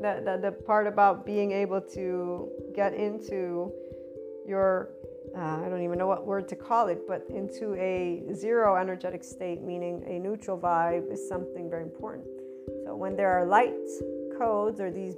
The, 0.00 0.38
the, 0.40 0.52
part 0.52 0.86
about 0.86 1.26
being 1.26 1.52
able 1.52 1.82
to 1.92 2.50
get 2.74 2.94
into 2.94 3.70
your 4.46 4.92
uh, 5.36 5.60
I 5.64 5.68
don't 5.68 5.82
even 5.82 5.98
know 5.98 6.06
what 6.06 6.26
word 6.26 6.48
to 6.48 6.56
call 6.56 6.88
it, 6.88 7.06
but 7.06 7.24
into 7.28 7.74
a 7.74 8.22
zero 8.34 8.76
energetic 8.76 9.22
state, 9.22 9.62
meaning 9.62 10.02
a 10.06 10.18
neutral 10.18 10.58
vibe, 10.58 11.12
is 11.12 11.28
something 11.28 11.70
very 11.70 11.82
important. 11.82 12.26
So 12.90 12.96
when 12.96 13.14
there 13.14 13.30
are 13.30 13.46
light 13.46 13.86
codes 14.36 14.80
or 14.80 14.90
these 14.90 15.14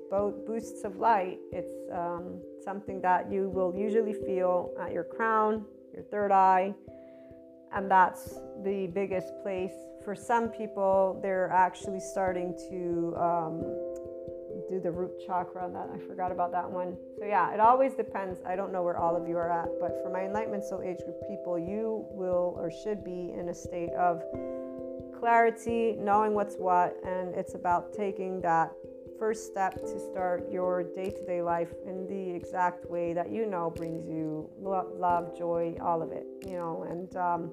boosts 0.46 0.84
of 0.84 0.98
light, 0.98 1.38
it's 1.52 1.72
um, 1.90 2.38
something 2.62 3.00
that 3.00 3.32
you 3.32 3.48
will 3.48 3.74
usually 3.74 4.12
feel 4.12 4.74
at 4.78 4.92
your 4.92 5.04
crown, 5.04 5.64
your 5.94 6.02
third 6.02 6.32
eye, 6.32 6.74
and 7.74 7.90
that's 7.90 8.34
the 8.62 8.90
biggest 8.92 9.28
place. 9.42 9.72
For 10.04 10.14
some 10.14 10.50
people, 10.50 11.18
they're 11.22 11.50
actually 11.50 12.00
starting 12.00 12.54
to 12.68 13.16
um, 13.16 13.60
do 14.68 14.78
the 14.78 14.90
root 14.90 15.12
chakra. 15.26 15.70
That 15.72 15.88
I 15.94 15.98
forgot 16.06 16.30
about 16.30 16.52
that 16.52 16.70
one. 16.70 16.94
So 17.18 17.24
yeah, 17.24 17.54
it 17.54 17.60
always 17.60 17.94
depends. 17.94 18.38
I 18.46 18.54
don't 18.54 18.70
know 18.70 18.82
where 18.82 18.98
all 18.98 19.16
of 19.16 19.26
you 19.26 19.38
are 19.38 19.50
at, 19.50 19.70
but 19.80 19.98
for 20.02 20.10
my 20.12 20.26
Enlightenment 20.26 20.64
Soul 20.64 20.82
Age 20.82 20.98
group 21.06 21.16
people, 21.26 21.58
you 21.58 22.04
will 22.10 22.54
or 22.58 22.70
should 22.84 23.02
be 23.02 23.32
in 23.34 23.48
a 23.48 23.54
state 23.54 23.94
of 23.98 24.22
clarity, 25.22 25.94
knowing 26.00 26.34
what's 26.34 26.56
what, 26.56 26.96
and 27.06 27.32
it's 27.36 27.54
about 27.54 27.92
taking 27.92 28.40
that 28.40 28.72
first 29.20 29.46
step 29.46 29.72
to 29.74 30.00
start 30.10 30.50
your 30.50 30.82
day 30.82 31.10
to 31.10 31.24
day 31.24 31.40
life 31.40 31.72
in 31.86 32.08
the 32.08 32.34
exact 32.34 32.90
way 32.90 33.12
that 33.12 33.30
you 33.30 33.46
know 33.46 33.70
brings 33.70 34.04
you 34.08 34.50
love, 34.58 35.38
joy, 35.38 35.76
all 35.80 36.02
of 36.02 36.10
it, 36.10 36.26
you 36.44 36.54
know, 36.54 36.84
and 36.90 37.16
um, 37.16 37.52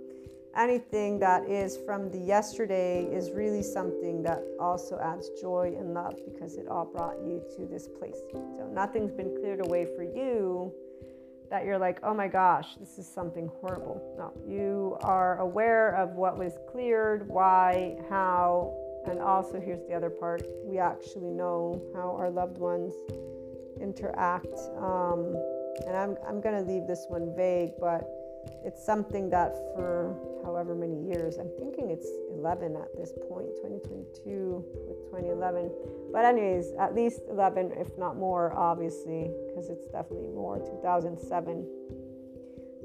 anything 0.58 1.20
that 1.20 1.48
is 1.48 1.78
from 1.86 2.10
the 2.10 2.18
yesterday 2.18 3.04
is 3.04 3.30
really 3.30 3.62
something 3.62 4.24
that 4.24 4.42
also 4.60 4.98
adds 4.98 5.30
joy 5.40 5.72
and 5.78 5.94
love 5.94 6.16
because 6.26 6.56
it 6.56 6.68
all 6.68 6.86
brought 6.86 7.22
you 7.24 7.40
to 7.56 7.68
this 7.68 7.88
place. 8.00 8.18
So 8.34 8.68
nothing's 8.74 9.12
been 9.12 9.38
cleared 9.40 9.64
away 9.64 9.86
for 9.96 10.02
you 10.02 10.74
that 11.50 11.66
you're 11.66 11.78
like, 11.78 12.00
oh 12.04 12.14
my 12.14 12.28
gosh, 12.28 12.76
this 12.80 12.97
is 12.97 13.08
something 13.08 13.50
horrible. 13.60 14.16
No, 14.18 14.34
you 14.47 14.97
are 15.02 15.39
aware 15.39 15.95
of 15.95 16.12
what 16.12 16.38
was 16.38 16.54
cleared, 16.72 17.28
why, 17.28 17.97
how, 18.10 18.74
and 19.08 19.20
also, 19.20 19.60
here's 19.60 19.86
the 19.88 19.93
other 19.93 20.10
part 20.10 20.43
we 20.66 20.78
actually 20.78 21.32
know 21.32 21.82
how 21.95 22.16
our 22.18 22.30
loved 22.30 22.58
ones 22.58 22.93
interact. 23.82 24.54
Um, 24.78 25.36
and 25.88 25.95
I'm, 25.95 26.18
I'm 26.28 26.41
going 26.41 26.56
to 26.56 26.72
leave 26.72 26.86
this 26.86 27.06
one 27.08 27.34
vague, 27.36 27.72
but 27.80 28.04
it's 28.66 28.84
something 28.84 29.30
that 29.30 29.56
for 29.76 30.16
however 30.44 30.76
many 30.76 31.02
years, 31.08 31.38
I'm 31.38 31.50
thinking 31.58 31.90
it's 31.90 32.08
11 32.32 32.76
at 32.76 32.96
this 32.98 33.14
point, 33.30 33.48
2022 33.58 34.64
with 34.88 34.98
2011. 35.12 35.72
But, 36.11 36.26
anyways, 36.26 36.72
at 36.80 36.95
least 36.95 37.22
11, 37.30 37.74
if 37.78 37.98
not 37.98 38.18
more, 38.18 38.53
obviously, 38.53 39.32
because 39.48 39.70
it's 39.70 39.88
definitely 39.91 40.30
more, 40.30 40.60
2007, 40.60 41.68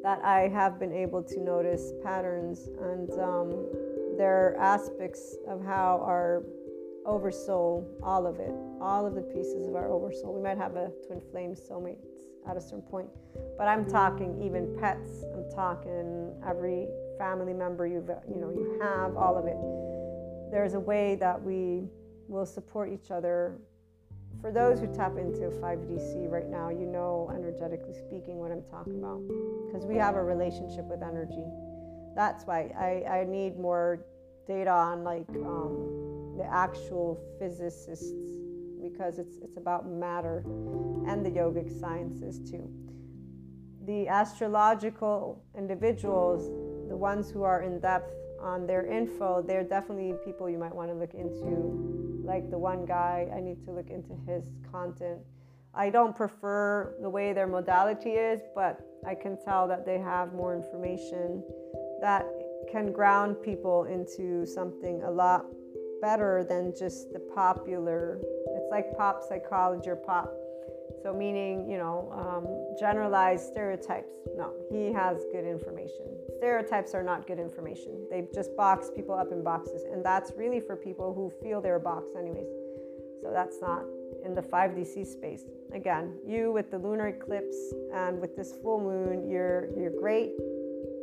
that 0.02 0.22
I 0.24 0.48
have 0.48 0.78
been 0.78 0.92
able 0.92 1.22
to 1.22 1.40
notice 1.40 1.92
patterns 2.02 2.68
and 2.80 3.10
um, 3.18 3.66
there 4.18 4.48
are 4.48 4.56
aspects 4.60 5.36
of 5.48 5.64
how 5.64 6.00
our 6.04 6.42
oversoul, 7.06 7.86
all 8.02 8.26
of 8.26 8.38
it, 8.38 8.54
all 8.80 9.06
of 9.06 9.14
the 9.14 9.22
pieces 9.22 9.66
of 9.66 9.74
our 9.74 9.90
oversoul. 9.90 10.34
We 10.34 10.42
might 10.42 10.58
have 10.58 10.76
a 10.76 10.90
twin 11.06 11.20
flame 11.30 11.54
soulmate 11.54 11.98
at 12.48 12.56
a 12.56 12.60
certain 12.60 12.82
point, 12.82 13.08
but 13.56 13.66
I'm 13.68 13.86
talking 13.86 14.40
even 14.42 14.76
pets. 14.80 15.24
I'm 15.34 15.50
talking 15.50 16.32
every 16.46 16.88
family 17.18 17.52
member 17.52 17.86
you've 17.86 18.10
you 18.28 18.36
know 18.36 18.50
you 18.50 18.78
have 18.80 19.16
all 19.16 19.36
of 19.36 19.46
it. 19.46 19.56
There's 20.50 20.74
a 20.74 20.80
way 20.80 21.16
that 21.16 21.40
we 21.40 21.88
will 22.28 22.46
support 22.46 22.90
each 22.92 23.10
other. 23.10 23.58
For 24.40 24.52
those 24.52 24.78
who 24.78 24.92
tap 24.92 25.16
into 25.16 25.48
5DC 25.62 26.28
right 26.28 26.48
now, 26.48 26.68
you 26.68 26.84
know 26.84 27.30
energetically 27.34 27.94
speaking 27.94 28.36
what 28.38 28.50
I'm 28.50 28.62
talking 28.70 28.98
about 28.98 29.22
because 29.66 29.86
we 29.86 29.96
have 29.96 30.16
a 30.16 30.22
relationship 30.22 30.84
with 30.84 31.02
energy 31.02 31.44
that's 32.14 32.44
why 32.44 32.70
I, 32.78 33.18
I 33.20 33.24
need 33.24 33.58
more 33.58 34.04
data 34.46 34.70
on 34.70 35.02
like 35.02 35.28
um, 35.30 36.34
the 36.36 36.44
actual 36.44 37.20
physicists 37.38 38.12
because 38.90 39.18
it's 39.18 39.36
it's 39.42 39.56
about 39.56 39.88
matter 39.88 40.44
and 41.06 41.24
the 41.24 41.30
yogic 41.30 41.68
sciences 41.80 42.38
too. 42.50 42.68
The 43.86 44.08
astrological 44.08 45.42
individuals, 45.56 46.48
the 46.88 46.96
ones 46.96 47.30
who 47.30 47.42
are 47.42 47.62
in 47.62 47.80
depth 47.80 48.12
on 48.40 48.66
their 48.66 48.86
info, 48.86 49.42
they're 49.42 49.64
definitely 49.64 50.14
people 50.24 50.48
you 50.48 50.58
might 50.58 50.74
want 50.74 50.90
to 50.90 50.94
look 50.94 51.14
into. 51.14 52.22
Like 52.24 52.50
the 52.50 52.58
one 52.58 52.86
guy, 52.86 53.28
I 53.34 53.40
need 53.40 53.62
to 53.66 53.70
look 53.70 53.90
into 53.90 54.14
his 54.26 54.50
content 54.72 55.20
I 55.76 55.90
don't 55.90 56.14
prefer 56.14 56.94
the 57.02 57.10
way 57.10 57.32
their 57.32 57.48
modality 57.48 58.10
is, 58.10 58.40
but 58.54 58.80
I 59.04 59.14
can 59.14 59.36
tell 59.44 59.66
that 59.68 59.84
they 59.84 59.98
have 59.98 60.32
more 60.32 60.54
information 60.54 61.42
that 62.00 62.24
can 62.70 62.92
ground 62.92 63.36
people 63.42 63.84
into 63.84 64.46
something 64.46 65.02
a 65.02 65.10
lot 65.10 65.44
better 66.00 66.46
than 66.48 66.72
just 66.78 67.12
the 67.12 67.18
popular. 67.34 68.20
Like 68.74 68.96
pop 68.96 69.22
psychology 69.22 69.88
or 69.88 69.94
pop. 69.94 70.34
So, 71.04 71.14
meaning, 71.14 71.70
you 71.70 71.78
know, 71.78 72.10
um, 72.10 72.74
generalized 72.76 73.46
stereotypes. 73.46 74.14
No, 74.36 74.50
he 74.68 74.92
has 74.92 75.18
good 75.30 75.44
information. 75.44 76.06
Stereotypes 76.38 76.92
are 76.92 77.04
not 77.04 77.24
good 77.24 77.38
information. 77.38 78.04
They 78.10 78.26
just 78.34 78.56
box 78.56 78.90
people 78.92 79.14
up 79.14 79.30
in 79.30 79.44
boxes. 79.44 79.84
And 79.92 80.04
that's 80.04 80.32
really 80.36 80.58
for 80.58 80.74
people 80.74 81.14
who 81.14 81.30
feel 81.40 81.60
they're 81.60 81.78
boxed, 81.78 82.16
anyways. 82.18 82.48
So, 83.22 83.30
that's 83.32 83.60
not 83.60 83.84
in 84.24 84.34
the 84.34 84.42
5DC 84.42 85.06
space. 85.06 85.44
Again, 85.72 86.18
you 86.26 86.50
with 86.50 86.72
the 86.72 86.78
lunar 86.78 87.06
eclipse 87.06 87.56
and 87.94 88.20
with 88.20 88.34
this 88.34 88.56
full 88.60 88.80
moon, 88.80 89.30
you're 89.30 89.68
you're 89.78 89.96
great. 90.00 90.32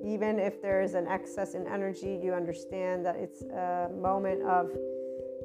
Even 0.03 0.39
if 0.39 0.61
there 0.61 0.81
is 0.81 0.93
an 0.93 1.07
excess 1.07 1.53
in 1.53 1.65
energy, 1.67 2.19
you 2.21 2.33
understand 2.33 3.05
that 3.05 3.15
it's 3.15 3.43
a 3.43 3.89
moment 3.95 4.41
of 4.43 4.71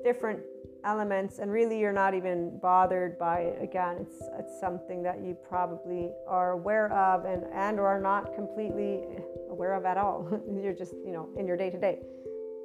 different 0.03 0.41
elements 0.87 1.41
and 1.41 1.51
really 1.51 1.79
you're 1.79 1.93
not 1.93 2.15
even 2.15 2.59
bothered 2.63 3.19
by 3.19 3.41
it. 3.41 3.63
Again 3.63 3.97
it's 4.01 4.23
it's 4.39 4.61
something 4.61 5.03
that 5.03 5.21
you 5.21 5.37
probably 5.49 6.13
are 6.27 6.53
aware 6.53 6.91
of 6.93 7.25
and 7.25 7.45
and 7.53 7.79
or 7.79 7.89
are 7.89 8.01
not 8.01 8.35
completely 8.35 9.03
aware 9.51 9.75
of 9.75 9.85
at 9.85 9.99
all. 9.99 10.41
You're 10.63 10.73
just 10.73 10.95
you 11.05 11.13
know 11.13 11.29
in 11.37 11.47
your 11.47 11.57
day 11.57 11.71
to 11.71 11.79
day 11.79 11.99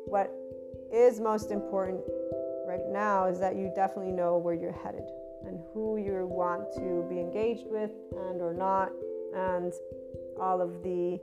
what 0.05 0.31
is 0.93 1.19
most 1.19 1.51
important 1.51 2.01
right 2.67 2.87
now 2.89 3.27
is 3.27 3.39
that 3.39 3.55
you 3.55 3.71
definitely 3.75 4.11
know 4.11 4.37
where 4.37 4.53
you're 4.53 4.71
headed 4.71 5.09
and 5.45 5.59
who 5.73 5.97
you 5.97 6.27
want 6.29 6.71
to 6.73 7.05
be 7.09 7.19
engaged 7.19 7.65
with 7.67 7.91
and 8.29 8.41
or 8.41 8.53
not 8.53 8.91
and 9.35 9.73
all 10.39 10.61
of 10.61 10.83
the 10.83 11.19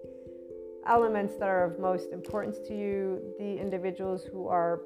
elements 0.87 1.35
that 1.37 1.49
are 1.49 1.65
of 1.65 1.79
most 1.79 2.13
importance 2.13 2.59
to 2.67 2.75
you 2.75 3.21
the 3.39 3.59
individuals 3.59 4.25
who 4.25 4.49
are 4.49 4.81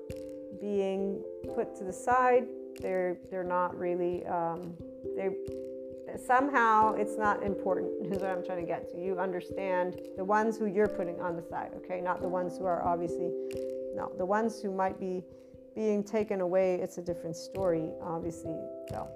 being 0.63 1.23
put 1.55 1.77
to 1.77 1.85
the 1.85 1.93
side 1.93 2.47
they're 2.81 3.19
they're 3.31 3.45
not 3.45 3.77
really 3.79 4.25
um, 4.27 4.73
they 5.17 5.29
somehow 6.27 6.95
it's 6.95 7.19
not 7.19 7.43
important 7.43 7.91
is 8.13 8.21
what 8.21 8.31
i'm 8.31 8.45
trying 8.45 8.61
to 8.61 8.67
get 8.67 8.89
to 8.91 8.99
you 8.99 9.19
understand 9.19 10.01
the 10.17 10.25
ones 10.25 10.57
who 10.57 10.67
you're 10.67 10.89
putting 10.89 11.21
on 11.21 11.37
the 11.37 11.43
side 11.43 11.73
okay 11.77 12.01
not 12.01 12.23
the 12.23 12.29
ones 12.29 12.57
who 12.57 12.65
are 12.65 12.83
obviously 12.83 13.31
no 13.95 14.11
the 14.17 14.25
ones 14.25 14.63
who 14.63 14.71
might 14.71 14.99
be 14.99 15.23
being 15.75 16.03
taken 16.05 16.41
away 16.41 16.77
it's 16.77 16.97
a 16.99 17.03
different 17.03 17.37
story 17.37 17.91
obviously 18.03 18.57
so 18.89 19.09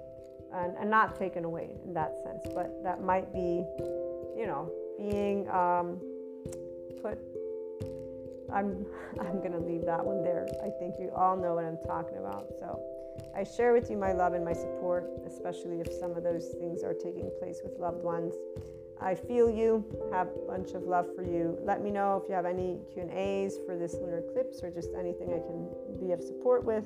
and, 0.53 0.75
and 0.77 0.89
not 0.89 1.17
taken 1.17 1.45
away 1.45 1.69
in 1.85 1.93
that 1.93 2.17
sense, 2.23 2.43
but 2.53 2.83
that 2.83 3.01
might 3.01 3.31
be, 3.33 3.65
you 4.37 4.45
know, 4.47 4.71
being 4.97 5.49
um, 5.49 5.99
put. 7.01 7.19
I'm 8.53 8.85
I'm 9.19 9.41
gonna 9.41 9.59
leave 9.59 9.85
that 9.85 10.03
one 10.05 10.23
there. 10.23 10.47
I 10.63 10.69
think 10.79 10.95
you 10.99 11.11
all 11.15 11.35
know 11.35 11.55
what 11.55 11.65
I'm 11.65 11.77
talking 11.85 12.17
about. 12.17 12.47
So 12.59 12.79
I 13.35 13.43
share 13.43 13.73
with 13.73 13.89
you 13.89 13.97
my 13.97 14.13
love 14.13 14.33
and 14.33 14.43
my 14.45 14.53
support, 14.53 15.09
especially 15.25 15.79
if 15.79 15.91
some 15.93 16.11
of 16.11 16.23
those 16.23 16.49
things 16.59 16.83
are 16.83 16.93
taking 16.93 17.29
place 17.39 17.59
with 17.63 17.77
loved 17.79 18.03
ones. 18.03 18.33
I 18.99 19.13
feel 19.13 19.49
you, 19.49 19.85
have 20.11 20.27
a 20.27 20.47
bunch 20.47 20.71
of 20.71 20.83
love 20.83 21.07
for 21.15 21.21
you. 21.21 21.57
Let 21.61 21.83
me 21.83 21.91
know 21.91 22.19
if 22.21 22.27
you 22.27 22.33
have 22.33 22.47
any 22.47 22.79
Q&As 22.93 23.59
for 23.65 23.77
this 23.77 23.93
lunar 23.93 24.19
eclipse 24.19 24.63
or 24.63 24.71
just 24.71 24.89
anything 24.97 25.33
I 25.33 25.39
can 25.39 25.69
be 25.99 26.13
of 26.13 26.21
support 26.23 26.63
with. 26.63 26.83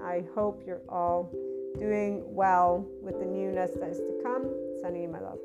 I 0.00 0.22
hope 0.34 0.62
you're 0.64 0.82
all 0.88 1.32
doing 1.78 2.22
well 2.26 2.86
with 3.00 3.18
the 3.18 3.26
newness 3.26 3.72
that 3.72 3.90
is 3.90 3.98
to 3.98 4.20
come. 4.22 4.54
Sending 4.80 5.02
you 5.02 5.08
my 5.08 5.20
love. 5.20 5.38